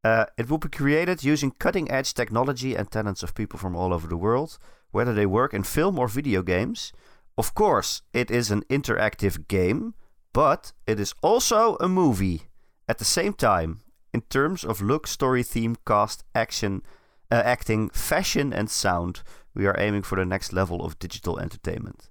Uh, 0.07 0.23
it 0.35 0.49
will 0.49 0.59
be 0.59 0.69
created 0.69 1.25
using 1.25 1.57
cutting 1.57 1.91
edge 1.91 2.13
technology 2.13 2.77
and 2.77 2.91
talents 2.91 3.23
of 3.23 3.33
people 3.33 3.59
from 3.59 3.75
all 3.75 3.93
over 3.93 4.09
the 4.09 4.19
world, 4.19 4.59
whether 4.91 5.15
they 5.15 5.27
work 5.27 5.53
in 5.53 5.65
film 5.65 5.99
or 5.99 6.11
video 6.11 6.43
games. 6.43 6.93
Of 7.35 7.53
course, 7.53 8.03
it 8.11 8.31
is 8.31 8.51
an 8.51 8.65
interactive 8.67 9.47
game, 9.47 9.95
but 10.33 10.73
it 10.87 11.01
is 11.01 11.15
also 11.21 11.77
a 11.81 11.89
movie 11.89 12.51
at 12.87 12.99
the 12.99 13.05
same 13.05 13.33
time 13.33 13.81
in 14.13 14.23
terms 14.29 14.65
of 14.65 14.81
look, 14.81 15.07
story, 15.07 15.43
theme, 15.43 15.77
cast, 15.87 16.23
action, 16.35 16.83
uh, 17.31 17.43
acting, 17.45 17.89
fashion 17.91 18.53
and 18.53 18.71
sound. 18.71 19.23
We 19.55 19.67
are 19.67 19.79
aiming 19.79 20.03
for 20.03 20.17
the 20.17 20.25
next 20.25 20.53
level 20.53 20.85
of 20.85 20.99
digital 20.99 21.39
entertainment. 21.41 22.11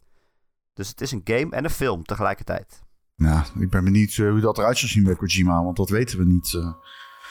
Dus 0.73 0.87
het 0.87 1.01
is 1.01 1.11
een 1.11 1.21
game 1.23 1.49
en 1.49 1.63
een 1.63 1.69
film 1.69 2.03
tegelijkertijd. 2.03 2.81
Ja, 3.15 3.45
ik 3.59 3.69
ben 3.69 3.83
benieuwd 3.83 4.17
uh, 4.17 4.31
hoe 4.31 4.39
dat 4.39 4.57
eruit 4.57 4.77
zal 4.77 4.89
zien 4.89 5.03
bij 5.03 5.15
Kojima, 5.15 5.63
want 5.63 5.77
dat 5.77 5.89
weten 5.89 6.17
we 6.17 6.25
niet. 6.25 6.53
Uh. 6.53 6.73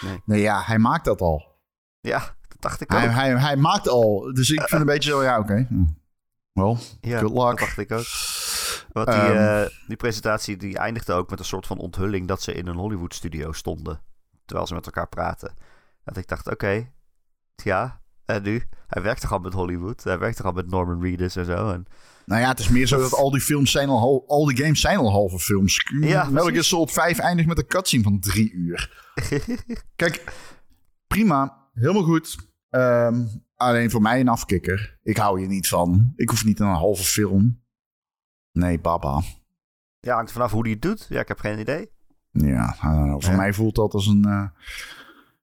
Nee. 0.01 0.23
nee, 0.25 0.41
ja, 0.41 0.63
hij 0.63 0.79
maakt 0.79 1.05
dat 1.05 1.21
al. 1.21 1.61
Ja, 2.01 2.19
dat 2.49 2.61
dacht 2.61 2.81
ik 2.81 2.93
ook. 2.93 2.99
Hij, 2.99 3.09
hij, 3.09 3.39
hij 3.39 3.57
maakt 3.57 3.89
al, 3.89 4.33
dus 4.33 4.51
ik 4.51 4.61
vind 4.61 4.81
een 4.81 4.87
beetje 4.87 5.11
zo, 5.11 5.23
ja, 5.23 5.39
oké. 5.39 5.53
Okay. 5.53 5.67
Hm. 5.69 5.85
Wel, 6.53 6.79
ja, 7.01 7.19
good 7.19 7.33
luck. 7.33 7.49
dat 7.49 7.59
dacht 7.59 7.79
ik 7.79 7.93
ook. 7.93 8.07
Want 8.93 9.07
die, 9.07 9.31
um, 9.31 9.37
uh, 9.37 9.67
die 9.87 9.97
presentatie 9.97 10.57
die 10.57 10.79
eindigde 10.79 11.13
ook 11.13 11.31
met 11.31 11.39
een 11.39 11.45
soort 11.45 11.67
van 11.67 11.79
onthulling 11.79 12.29
dat 12.29 12.43
ze 12.43 12.53
in 12.53 12.67
een 12.67 12.77
Hollywood 12.77 13.15
studio 13.15 13.53
stonden. 13.53 14.01
Terwijl 14.45 14.67
ze 14.67 14.75
met 14.75 14.87
elkaar 14.87 15.09
praten. 15.09 15.55
Dat 16.05 16.17
ik 16.17 16.29
dacht, 16.29 16.47
oké, 16.47 16.55
okay, 16.55 16.93
ja, 17.55 18.02
en 18.35 18.43
nu? 18.43 18.63
Hij 18.87 19.03
werkt 19.03 19.21
toch 19.21 19.33
al 19.33 19.39
met 19.39 19.53
Hollywood? 19.53 20.05
Hij 20.05 20.19
werkt 20.19 20.37
toch 20.37 20.47
al 20.47 20.53
met 20.53 20.71
Norman 20.71 21.03
Reedus 21.03 21.37
en 21.37 21.45
zo? 21.45 21.71
En 21.71 21.87
nou 22.27 22.41
ja, 22.41 22.49
het 22.49 22.59
is 22.59 22.69
meer 22.69 22.87
zo 22.87 23.01
dat 23.01 23.15
al 23.15 23.31
die 23.31 23.41
films 23.41 23.71
zijn 23.71 23.89
al, 23.89 24.25
al 24.27 24.47
die 24.47 24.57
games 24.57 24.81
zijn 24.81 24.99
al 24.99 25.11
halve 25.11 25.39
films. 25.39 25.87
Ja, 26.01 26.25
Metal 26.25 26.49
Gear 26.49 26.65
Solid 26.65 26.91
5 26.91 27.19
eindigt 27.19 27.49
met 27.49 27.59
een 27.59 27.67
cutscene 27.67 28.03
van 28.03 28.21
drie 28.21 28.53
uur. 28.53 29.11
Kijk, 29.97 30.33
prima, 31.07 31.69
helemaal 31.75 32.03
goed. 32.03 32.51
Um, 32.71 33.29
alleen 33.57 33.91
voor 33.91 34.03
mij 34.03 34.21
een 34.21 34.29
afkikker. 34.29 34.99
Ik 35.03 35.17
hou 35.17 35.41
je 35.41 35.47
niet 35.47 35.69
van. 35.69 36.13
Ik 36.17 36.29
hoef 36.29 36.45
niet 36.45 36.61
een 36.61 36.67
halve 36.67 37.05
film. 37.05 37.63
Nee, 38.53 38.81
baba. 38.81 39.23
Ja, 40.01 40.15
hangt 40.15 40.33
vanaf 40.33 40.53
hoe 40.53 40.63
die 40.63 40.73
het 40.73 40.83
doet. 40.83 41.07
Ja, 41.09 41.21
ik 41.21 41.29
heb 41.29 41.39
geen 41.39 41.59
idee. 41.59 41.91
Ja, 42.31 42.77
uh, 42.85 43.15
voor 43.19 43.37
mij 43.37 43.53
voelt 43.53 43.75
dat 43.75 43.95
als 43.95 44.07
een... 44.07 44.25
Uh... 44.27 44.45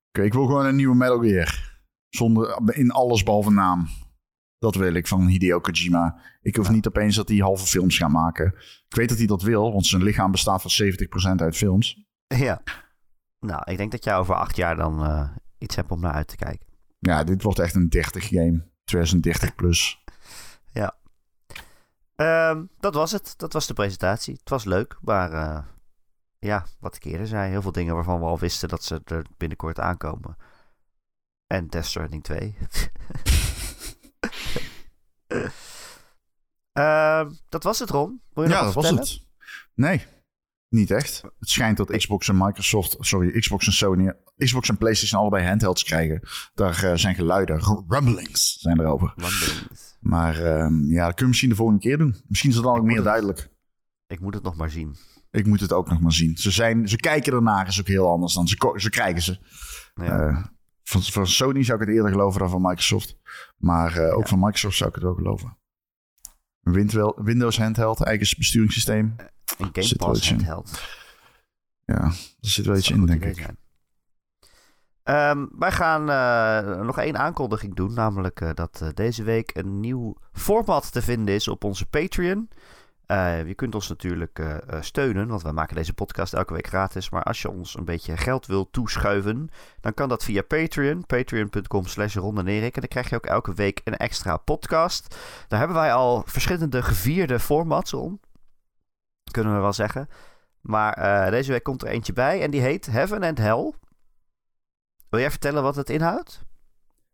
Okay, 0.10 0.26
ik 0.26 0.34
wil 0.34 0.46
gewoon 0.46 0.66
een 0.66 0.76
nieuwe 0.76 0.96
Metal 0.96 1.20
Gear. 1.20 1.69
Zonder, 2.10 2.76
in 2.76 2.92
alles 2.92 3.24
behalve 3.24 3.52
naam. 3.52 3.88
Dat 4.60 4.76
wil 4.76 4.94
ik 4.94 5.08
van 5.08 5.28
Hideo 5.28 5.60
Kojima. 5.60 6.20
Ik 6.42 6.56
hoef 6.56 6.70
niet 6.70 6.88
opeens 6.88 7.16
dat 7.16 7.28
hij 7.28 7.38
halve 7.38 7.66
films 7.66 7.98
gaat 7.98 8.10
maken. 8.10 8.46
Ik 8.88 8.96
weet 8.96 9.10
dat 9.10 9.18
hij 9.18 9.28
dat 9.28 9.42
wil, 9.42 9.72
want 9.72 9.86
zijn 9.86 10.04
lichaam 10.04 10.32
bestaat 10.32 10.62
van 10.62 10.72
70% 10.72 11.42
uit 11.42 11.56
films. 11.56 12.04
Ja. 12.28 12.62
Nou, 13.40 13.62
ik 13.66 13.78
denk 13.78 13.92
dat 13.92 14.04
jij 14.04 14.16
over 14.16 14.36
acht 14.36 14.56
jaar 14.56 14.76
dan 14.76 15.04
uh, 15.04 15.30
iets 15.58 15.76
hebt 15.76 15.92
om 15.92 16.00
naar 16.00 16.14
uit 16.14 16.28
te 16.28 16.36
kijken. 16.36 16.68
Ja, 17.00 17.24
dit 17.24 17.44
wordt 17.44 17.60
echt 17.60 17.76
een 17.76 17.90
30 17.90 18.28
game. 18.28 18.68
2030 18.84 19.56
plus. 19.56 20.04
ja. 20.80 20.96
Um, 22.16 22.70
dat 22.80 22.94
was 22.94 23.12
het. 23.12 23.34
Dat 23.38 23.54
was 23.54 23.68
de 23.68 23.74
presentatie. 23.74 24.34
Het 24.34 24.50
was 24.50 24.64
leuk, 24.64 24.98
maar 25.02 25.32
uh, 25.32 25.60
ja, 26.40 26.66
wat 26.80 26.96
ik 26.96 27.04
eerder 27.04 27.28
zei. 27.28 27.50
Heel 27.50 27.62
veel 27.62 27.72
dingen 27.72 27.96
waarvan 27.96 28.20
we 28.20 28.26
al 28.26 28.40
wisten 28.40 28.70
dat 28.70 28.84
ze 28.84 29.02
er 29.06 29.26
binnenkort 29.38 29.80
aankomen. 29.80 30.38
En 31.50 31.68
Death 31.68 31.86
Stranding 31.86 32.24
2. 32.24 32.56
Uh, 36.74 37.30
dat 37.50 37.64
was 37.64 37.80
het, 37.80 37.90
Ron. 37.90 38.22
Wil 38.34 38.44
je 38.44 38.50
ja, 38.50 38.64
nog 38.64 38.74
dat 38.74 38.84
was 38.84 39.00
het. 39.00 39.26
Nee, 39.74 40.06
niet 40.70 40.92
echt. 40.92 41.22
Het 41.40 41.50
schijnt 41.50 41.78
dat 41.78 41.98
Xbox 41.98 42.30
en 42.30 42.38
Microsoft, 42.38 42.96
sorry, 43.00 43.40
Xbox 43.40 43.66
en 43.66 43.74
Sony, 43.74 44.14
Xbox 44.38 44.70
en 44.70 44.78
PlayStation 44.78 45.22
allebei 45.22 45.48
handhelds 45.48 45.84
krijgen. 45.84 46.22
Daar 46.54 46.84
uh, 46.84 46.96
zijn 46.96 47.16
geluiden, 47.16 47.86
rumblings 47.88 48.58
zijn 48.60 48.80
erover. 48.80 49.14
Rumblings. 49.16 49.98
Maar 50.00 50.42
uh, 50.42 50.92
ja, 50.92 51.06
dat 51.06 51.14
kun 51.14 51.24
je 51.24 51.28
misschien 51.28 51.50
de 51.50 51.56
volgende 51.56 51.82
keer 51.82 51.98
doen. 51.98 52.16
Misschien 52.28 52.50
is 52.50 52.56
het 52.56 52.66
dan 52.66 52.78
ook 52.78 52.84
meer 52.84 53.04
duidelijk. 53.04 53.50
Ik 54.08 54.20
moet 54.20 54.34
het 54.34 54.44
nog 54.44 54.56
maar 54.56 54.70
zien. 54.70 54.96
Ik 55.32 55.46
moet 55.46 55.60
het 55.60 55.74
ook 55.74 55.90
nog 55.90 56.00
maar 56.00 56.14
zien. 56.14 56.38
Ze, 56.38 56.52
zijn, 56.52 56.88
ze 56.88 56.96
kijken 56.96 57.34
ernaar 57.34 57.68
is 57.68 57.80
ook 57.80 57.88
heel 57.88 58.12
anders 58.12 58.34
dan 58.34 58.48
ze, 58.48 58.74
ze 58.76 58.90
krijgen 58.90 59.22
ze. 59.22 59.40
Ja. 59.94 60.28
Uh, 60.28 60.46
van, 60.90 61.04
van 61.04 61.28
Sony 61.28 61.64
zou 61.64 61.82
ik 61.82 61.88
het 61.88 61.96
eerder 61.96 62.12
geloven 62.12 62.40
dan 62.40 62.50
van 62.50 62.62
Microsoft. 62.62 63.18
Maar 63.58 63.98
uh, 63.98 64.18
ook 64.18 64.28
van 64.28 64.40
Microsoft 64.40 64.78
zou 64.78 64.90
ik 64.90 64.96
het 64.96 65.04
wel 65.04 65.14
geloven. 65.14 65.58
Windows 67.16 67.58
handheld, 67.58 68.04
eigen 68.04 68.38
besturingssysteem. 68.38 69.16
Een 69.58 69.70
Game 69.74 69.96
Pass 69.96 70.30
handheld. 70.30 70.82
Ja, 71.86 72.04
er 72.40 72.50
zit 72.50 72.66
wel 72.66 72.78
iets 72.78 72.92
in, 72.92 73.06
denk 73.06 73.24
ik. 73.24 73.48
Um, 75.04 75.50
wij 75.60 75.72
gaan 75.72 76.10
uh, 76.10 76.82
nog 76.82 76.98
één 76.98 77.18
aankondiging 77.18 77.76
doen, 77.76 77.94
namelijk 77.94 78.42
uh, 78.42 78.50
dat 78.54 78.80
uh, 78.84 78.90
deze 78.94 79.24
week 79.24 79.56
een 79.56 79.80
nieuw 79.80 80.16
format 80.32 80.92
te 80.92 81.02
vinden 81.02 81.36
is 81.36 81.48
op 81.48 81.64
onze 81.64 81.86
Patreon. 81.86 82.50
Uh, 83.12 83.48
je 83.48 83.54
kunt 83.54 83.76
ons 83.76 83.88
natuurlijk 83.88 84.40
uh, 84.40 84.58
steunen, 84.80 85.28
want 85.28 85.42
wij 85.42 85.52
maken 85.52 85.76
deze 85.76 85.94
podcast 85.94 86.34
elke 86.34 86.54
week 86.54 86.68
gratis. 86.68 87.10
Maar 87.10 87.24
als 87.24 87.42
je 87.42 87.50
ons 87.50 87.78
een 87.78 87.86
beetje 87.86 88.18
geld 88.18 88.46
wilt 88.46 88.74
toeschuiven, 88.74 89.50
dan 89.82 89.94
kan 89.94 90.10
dat 90.10 90.24
via 90.24 90.42
Patreon. 90.42 91.06
Patreon.com 91.06 91.86
slash 91.86 92.16
En 92.16 92.72
dan 92.72 92.88
krijg 92.88 93.10
je 93.10 93.16
ook 93.16 93.26
elke 93.26 93.54
week 93.54 93.82
een 93.84 93.98
extra 93.98 94.38
podcast. 94.38 95.16
Daar 95.48 95.60
hebben 95.60 95.78
wij 95.78 95.94
al 95.94 96.24
verschillende 96.26 96.84
gevierde 96.84 97.40
formats 97.40 97.94
om. 97.94 98.20
Kunnen 99.32 99.56
we 99.56 99.60
wel 99.60 99.74
zeggen. 99.74 100.10
Maar 100.62 100.98
uh, 101.00 101.32
deze 101.32 101.52
week 101.52 101.64
komt 101.64 101.82
er 101.82 101.88
eentje 101.88 102.14
bij 102.14 102.42
en 102.42 102.52
die 102.52 102.62
heet 102.62 102.86
Heaven 102.86 103.24
and 103.24 103.38
Hell. 103.38 103.74
Wil 105.10 105.20
jij 105.20 105.30
vertellen 105.30 105.64
wat 105.64 105.76
het 105.76 105.90
inhoudt? 105.90 106.42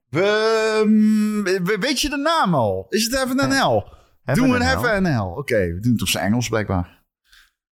We, 0.10 1.78
weet 1.80 2.02
je 2.02 2.10
de 2.10 2.18
naam 2.18 2.56
al? 2.56 2.86
Is 2.90 3.04
het 3.04 3.14
Heaven 3.14 3.40
and 3.40 3.54
Hell? 3.54 4.04
Doen 4.34 4.50
we 4.50 4.56
een 4.56 4.62
heaven. 4.62 5.22
Oké, 5.22 5.74
we 5.74 5.80
doen 5.80 5.92
het 5.92 6.02
op 6.02 6.08
zijn 6.08 6.26
Engels 6.26 6.50
blijkbaar. 6.50 7.04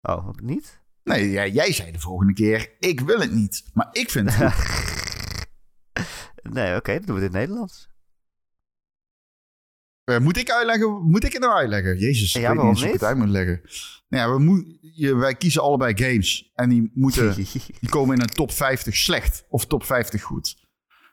Oh, 0.03 0.29
niet? 0.43 0.81
Nee, 1.05 1.31
jij, 1.31 1.51
jij 1.51 1.73
zei 1.73 1.93
de 1.93 2.01
volgende 2.01 2.33
keer, 2.33 2.77
ik 2.79 3.01
wil 3.01 3.21
het 3.21 3.33
niet. 3.33 3.65
Maar 3.73 3.89
ik 3.93 4.11
vind 4.11 4.35
het 4.35 4.55
nee, 6.55 6.77
oké, 6.77 6.93
dan 6.93 7.03
doen 7.05 7.17
we 7.17 7.23
het 7.23 7.33
in 7.33 7.39
het 7.39 7.49
Nederlands. 7.49 7.89
Uh, 10.05 10.19
moet 10.19 10.37
ik 10.37 10.51
uitleggen? 10.51 11.03
Moet 11.03 11.25
ik 11.25 11.33
het 11.33 11.43
nou 11.43 11.55
uitleggen? 11.55 11.99
Jezus, 11.99 12.33
ja, 12.33 12.51
ik 12.51 12.59
weet 12.59 12.73
niet 12.73 12.83
ik 12.83 12.93
het 12.93 13.05
uit 13.05 13.17
moet 13.17 13.29
leggen. 13.29 13.61
Nou 14.09 14.29
ja, 14.29 14.37
we 14.37 14.43
moet, 14.43 14.79
je, 14.81 15.15
wij 15.15 15.35
kiezen 15.35 15.63
allebei 15.63 15.97
games. 15.97 16.51
En 16.55 16.69
die, 16.69 16.91
moeten, 16.95 17.35
die 17.81 17.89
komen 17.89 18.15
in 18.17 18.23
een 18.23 18.29
top 18.29 18.53
50 18.53 18.97
slecht 18.97 19.45
of 19.49 19.67
top 19.67 19.85
50 19.85 20.23
goed. 20.23 20.67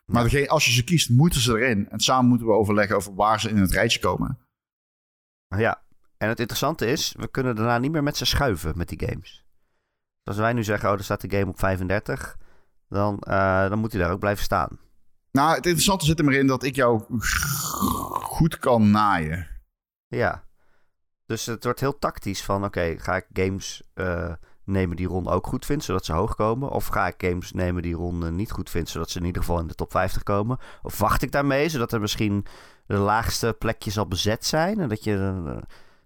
Maar 0.04 0.22
degene, 0.22 0.48
als 0.48 0.64
je 0.64 0.72
ze 0.72 0.84
kiest, 0.84 1.10
moeten 1.10 1.40
ze 1.40 1.52
erin. 1.52 1.88
En 1.88 2.00
samen 2.00 2.28
moeten 2.28 2.46
we 2.46 2.52
overleggen 2.52 2.96
over 2.96 3.14
waar 3.14 3.40
ze 3.40 3.48
in 3.48 3.56
het 3.56 3.72
rijtje 3.72 3.98
komen. 3.98 4.38
Ja, 5.48 5.82
en 6.18 6.28
het 6.28 6.38
interessante 6.38 6.86
is, 6.86 7.14
we 7.18 7.28
kunnen 7.28 7.56
daarna 7.56 7.78
niet 7.78 7.92
meer 7.92 8.02
met 8.02 8.16
ze 8.16 8.24
schuiven 8.24 8.72
met 8.76 8.88
die 8.88 9.08
games. 9.08 9.44
Dus 10.22 10.34
als 10.34 10.36
wij 10.36 10.52
nu 10.52 10.64
zeggen, 10.64 10.90
oh, 10.90 10.98
er 10.98 11.04
staat 11.04 11.20
de 11.20 11.36
game 11.38 11.50
op 11.50 11.58
35, 11.58 12.36
dan, 12.88 13.22
uh, 13.28 13.68
dan 13.68 13.78
moet 13.78 13.92
hij 13.92 14.00
daar 14.00 14.12
ook 14.12 14.20
blijven 14.20 14.44
staan. 14.44 14.78
Nou, 15.32 15.48
het 15.48 15.64
interessante 15.64 16.04
zit 16.04 16.18
er 16.18 16.24
maar 16.24 16.34
in 16.34 16.46
dat 16.46 16.62
ik 16.62 16.74
jou 16.74 17.02
goed 18.10 18.58
kan 18.58 18.90
naaien. 18.90 19.46
Ja. 20.06 20.44
Dus 21.26 21.46
het 21.46 21.64
wordt 21.64 21.80
heel 21.80 21.98
tactisch 21.98 22.42
van, 22.42 22.64
oké, 22.64 22.94
ga 22.98 23.16
ik 23.16 23.26
games 23.32 23.82
uh, 23.94 24.32
nemen 24.64 24.96
die 24.96 25.06
Ron 25.06 25.28
ook 25.28 25.46
goed 25.46 25.66
vindt, 25.66 25.84
zodat 25.84 26.04
ze 26.04 26.12
hoog 26.12 26.34
komen? 26.34 26.70
Of 26.70 26.86
ga 26.86 27.06
ik 27.06 27.14
games 27.16 27.52
nemen 27.52 27.82
die 27.82 27.94
Ron 27.94 28.24
uh, 28.24 28.30
niet 28.30 28.50
goed 28.50 28.70
vindt, 28.70 28.88
zodat 28.88 29.10
ze 29.10 29.18
in 29.18 29.24
ieder 29.24 29.42
geval 29.42 29.60
in 29.60 29.66
de 29.66 29.74
top 29.74 29.90
50 29.90 30.22
komen? 30.22 30.58
Of 30.82 30.98
wacht 30.98 31.22
ik 31.22 31.32
daarmee, 31.32 31.68
zodat 31.68 31.92
er 31.92 32.00
misschien 32.00 32.46
de 32.86 32.96
laagste 32.96 33.56
plekjes 33.58 33.98
al 33.98 34.06
bezet 34.06 34.44
zijn. 34.46 34.80
En 34.80 34.88
dat 34.88 35.04
je. 35.04 35.42
Uh, 35.46 35.56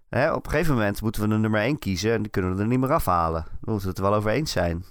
hè, 0.09 0.33
op 0.33 0.45
een 0.45 0.51
gegeven 0.51 0.73
moment 0.73 1.01
moeten 1.01 1.21
we 1.21 1.27
de 1.27 1.35
nummer 1.37 1.61
1 1.61 1.79
kiezen 1.79 2.13
en 2.13 2.21
die 2.21 2.31
kunnen 2.31 2.55
we 2.55 2.61
er 2.61 2.67
niet 2.67 2.79
meer 2.79 2.93
afhalen. 2.93 3.43
Dan 3.43 3.57
moeten 3.59 3.83
we 3.83 3.89
het 3.89 3.97
er 3.97 4.03
wel 4.03 4.13
over 4.13 4.31
eens 4.31 4.51
zijn. 4.51 4.85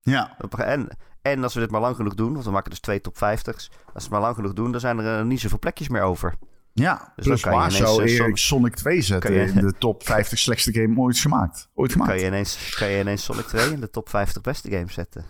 Ja. 0.00 0.36
En, 0.56 0.88
en 1.22 1.42
als 1.42 1.54
we 1.54 1.60
dit 1.60 1.70
maar 1.70 1.80
lang 1.80 1.96
genoeg 1.96 2.14
doen, 2.14 2.32
want 2.32 2.44
we 2.44 2.50
maken 2.50 2.70
dus 2.70 2.80
twee 2.80 3.00
top 3.00 3.14
50's. 3.14 3.44
Als 3.44 3.68
we 3.92 4.00
het 4.00 4.10
maar 4.10 4.20
lang 4.20 4.34
genoeg 4.34 4.52
doen, 4.52 4.72
dan 4.72 4.80
zijn 4.80 4.98
er 4.98 5.18
uh, 5.18 5.24
niet 5.24 5.40
zoveel 5.40 5.58
plekjes 5.58 5.88
meer 5.88 6.02
over. 6.02 6.34
Ja, 6.72 7.12
dus 7.16 7.24
plus 7.24 7.42
waar 7.42 7.72
zou 7.72 8.04
uh, 8.04 8.34
Sonic 8.34 8.74
2 8.74 9.02
zetten 9.02 9.32
je, 9.32 9.40
in 9.40 9.54
de 9.66 9.74
top 9.78 10.04
50 10.04 10.38
slechtste 10.38 10.72
game 10.72 11.00
ooit 11.00 11.18
gemaakt. 11.18 11.68
Ooit 11.74 11.92
gemaakt. 11.92 12.10
Kan 12.10 12.20
je, 12.20 12.26
ineens, 12.26 12.74
kan 12.78 12.88
je 12.88 13.00
ineens 13.00 13.24
Sonic 13.24 13.44
2 13.44 13.72
in 13.72 13.80
de 13.80 13.90
top 13.90 14.08
50 14.08 14.42
beste 14.42 14.70
games 14.70 14.94
zetten? 14.94 15.24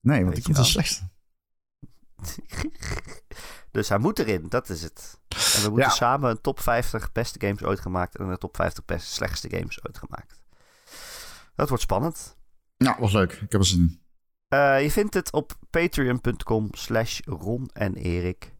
Nee, 0.00 0.24
want 0.24 0.28
Weet 0.28 0.38
ik 0.38 0.46
je 0.46 0.54
vond 0.54 0.66
het 0.66 0.74
wel. 0.74 0.84
slecht. 0.84 1.02
Dus 3.70 3.88
hij 3.88 3.98
moet 3.98 4.18
erin, 4.18 4.46
dat 4.48 4.68
is 4.68 4.82
het. 4.82 5.18
En 5.28 5.62
we 5.62 5.68
moeten 5.68 5.88
Ja. 5.88 5.94
samen 5.94 6.30
een 6.30 6.40
top 6.40 6.60
50 6.60 7.12
beste 7.12 7.46
games 7.46 7.62
ooit 7.62 7.80
gemaakt 7.80 8.16
en 8.16 8.28
een 8.28 8.38
top 8.38 8.56
50 8.56 8.84
best 8.84 9.12
slechtste 9.12 9.48
games 9.50 9.84
ooit 9.86 9.98
gemaakt. 9.98 10.40
Dat 11.54 11.68
wordt 11.68 11.82
spannend. 11.82 12.36
Nou, 12.76 12.96
was 13.00 13.12
leuk. 13.12 13.32
Ik 13.32 13.52
heb 13.52 13.60
er 13.60 13.66
zin 13.66 13.78
in. 13.80 14.00
Eh, 14.48 14.82
je 14.82 14.90
vindt 14.90 15.14
het 15.14 15.32
op 15.32 15.52
patreon.com 15.70 16.68
slash 16.72 17.20
Ron 17.24 17.70
en 17.72 17.94
Erik. 17.94 18.52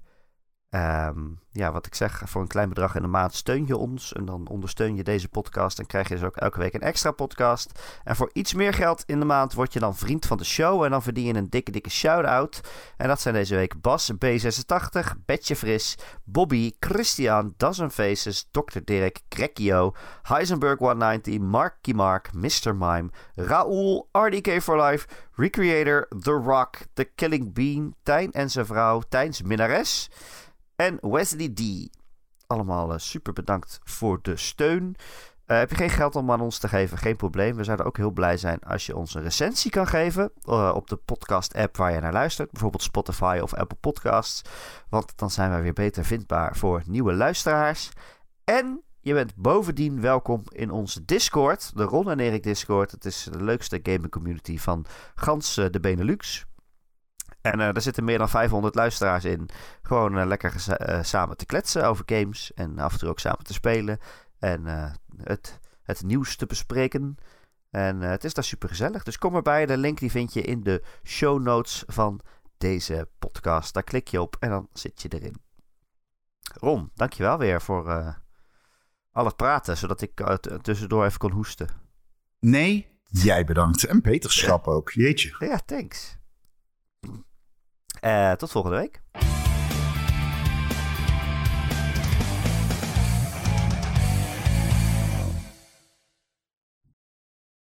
Ehm, 0.71 1.19
ja, 1.53 1.73
wat 1.73 1.87
ik 1.87 1.95
zeg, 1.95 2.23
voor 2.27 2.41
een 2.41 2.47
klein 2.47 2.69
bedrag 2.69 2.95
in 2.95 3.03
de 3.03 3.09
maand 3.09 3.35
steun 3.35 3.67
je 3.67 3.77
ons. 3.77 4.13
En 4.13 4.25
dan 4.25 4.49
ondersteun 4.49 4.97
je 4.97 5.03
deze 5.03 5.29
podcast. 5.29 5.79
En 5.79 5.87
krijg 5.87 6.09
je 6.09 6.15
dus 6.15 6.25
ook 6.25 6.37
elke 6.37 6.59
week 6.59 6.75
een 6.75 6.81
extra 6.81 7.11
podcast. 7.11 7.99
En 8.05 8.17
voor 8.17 8.31
iets 8.33 8.55
meer 8.55 8.73
geld 8.73 9.03
in 9.07 9.19
de 9.19 9.25
maand 9.25 9.55
word 9.55 9.73
je 9.73 9.79
dan 9.79 9.97
vriend 9.97 10.27
van 10.27 10.37
de 10.37 10.45
show. 10.45 10.85
En 10.85 10.91
dan 10.91 11.03
verdien 11.03 11.25
je 11.25 11.35
een 11.35 11.51
dikke, 11.51 11.71
dikke 11.71 11.91
shout-out. 11.91 12.61
En 12.97 13.09
dat 13.09 13.21
zijn 13.21 13.35
deze 13.35 13.55
week 13.55 13.81
Bas 13.81 14.13
B86, 14.25 15.17
Betje 15.27 15.57
Fris, 15.57 15.99
Bobby, 16.25 16.73
Christian, 16.81 17.55
Dozen 17.57 17.91
Faces, 17.91 18.49
Dr. 18.51 18.79
Dirk, 18.85 19.21
Crackio, 19.29 19.95
Heisenberg 20.23 20.79
190, 20.79 21.39
Marky 21.39 21.93
Mark, 21.93 22.33
Mr. 22.33 22.77
Mime, 22.77 23.11
Raoul, 23.35 24.09
RDK 24.13 24.63
for 24.63 24.83
Life, 24.83 25.07
Recreator, 25.35 26.09
The 26.21 26.33
Rock, 26.33 26.77
The 26.93 27.05
Killing 27.05 27.55
Bean, 27.55 27.95
Tijn 28.03 28.33
en 28.33 28.51
zijn 28.51 28.67
vrouw, 28.67 29.03
Tijns 29.09 29.43
Minares 29.43 30.11
en 30.81 30.99
Wesley 31.01 31.49
D. 31.49 31.89
Allemaal 32.47 32.93
eh, 32.93 32.99
super 32.99 33.33
bedankt 33.33 33.81
voor 33.85 34.19
de 34.23 34.37
steun. 34.37 34.97
Eh, 35.47 35.59
heb 35.59 35.71
je 35.71 35.77
geen 35.77 35.91
geld 35.91 36.17
om 36.17 36.31
aan 36.31 36.41
ons 36.41 36.59
te 36.59 36.69
geven? 36.69 36.99
Geen 36.99 37.17
probleem. 37.17 37.57
We 37.57 37.65
zouden 37.65 37.87
ook 37.87 37.97
heel 37.97 38.11
blij 38.11 38.37
zijn 38.37 38.61
als 38.61 38.87
je 38.87 38.97
ons 38.97 39.15
een 39.15 39.23
recensie 39.23 39.71
kan 39.71 39.87
geven 39.87 40.33
eh, 40.43 40.73
op 40.75 40.89
de 40.89 40.97
podcast-app 40.97 41.77
waar 41.77 41.93
je 41.93 42.01
naar 42.01 42.13
luistert. 42.13 42.51
Bijvoorbeeld 42.51 42.83
Spotify 42.83 43.39
of 43.43 43.55
Apple 43.55 43.79
Podcasts. 43.81 44.43
Want 44.89 45.13
dan 45.19 45.31
zijn 45.31 45.51
wij 45.51 45.63
weer 45.63 45.73
beter 45.73 46.05
vindbaar 46.05 46.57
voor 46.57 46.83
nieuwe 46.87 47.13
luisteraars. 47.13 47.91
En 48.45 48.83
je 49.01 49.15
bent 49.15 49.35
bovendien 49.35 50.01
welkom 50.01 50.43
in 50.49 50.71
onze 50.71 51.05
Discord, 51.05 51.77
de 51.77 51.85
Ron 51.85 52.11
en 52.11 52.21
Erik 52.21 52.43
Discord. 52.43 52.91
Het 52.91 53.05
is 53.05 53.29
de 53.33 53.45
leukste 53.45 53.81
gaming 53.83 54.11
community 54.11 54.59
van 54.59 54.85
gans 55.15 55.55
de 55.55 55.81
Benelux. 55.81 56.47
En 57.43 57.61
eh, 57.61 57.75
er 57.75 57.81
zitten 57.81 58.05
meer 58.05 58.19
dan 58.19 58.29
500 58.29 58.75
luisteraars 58.75 59.25
in. 59.25 59.49
Gewoon 59.83 60.19
eh, 60.19 60.27
lekker 60.27 60.77
eh, 60.77 61.03
samen 61.03 61.37
te 61.37 61.47
kletsen 61.47 61.87
over 61.87 62.05
games. 62.07 62.53
En 62.55 62.79
af 62.79 62.93
en 62.93 62.99
toe 62.99 63.09
ook 63.09 63.19
samen 63.19 63.45
te 63.45 63.53
spelen. 63.53 63.99
En 64.39 64.67
het, 65.23 65.59
het 65.83 66.03
nieuws 66.03 66.37
te 66.37 66.47
bespreken. 66.47 67.17
En 67.71 68.01
het 68.01 68.25
is 68.25 68.35
daar 68.35 68.45
super 68.45 68.69
gezellig. 68.69 69.03
Dus 69.03 69.19
kom 69.19 69.35
erbij. 69.35 69.67
De 69.67 69.77
link 69.77 69.99
die 69.99 70.11
vind 70.11 70.33
je 70.33 70.43
in 70.43 70.63
de 70.63 70.83
show 71.05 71.43
notes 71.43 71.85
van 71.87 72.21
deze 72.59 73.09
podcast. 73.19 73.75
Daar 73.75 73.83
klik 73.83 74.09
je 74.09 74.21
op 74.21 74.37
en 74.41 74.51
dan 74.51 74.69
zit 74.73 75.03
je 75.03 75.09
erin. 75.09 75.37
Ron, 76.55 76.91
dankjewel 76.95 77.39
weer 77.39 77.63
voor 77.63 77.89
eh, 77.89 78.15
al 79.13 79.25
het 79.25 79.37
praten. 79.37 79.77
Zodat 79.77 80.01
ik 80.01 80.25
tussendoor 80.63 81.05
even 81.05 81.19
kon 81.19 81.31
hoesten. 81.31 81.69
Nee, 82.39 82.89
jij 83.05 83.45
bedankt. 83.45 83.85
En 83.85 84.01
Peter 84.01 84.33
Schrap 84.33 84.67
ook. 84.67 84.91
Jeetje. 84.91 85.35
Ja, 85.39 85.61
thanks. 85.67 86.19
Eh, 88.01 88.33
tot 88.33 88.51
volgende 88.51 88.77
week. 88.77 89.01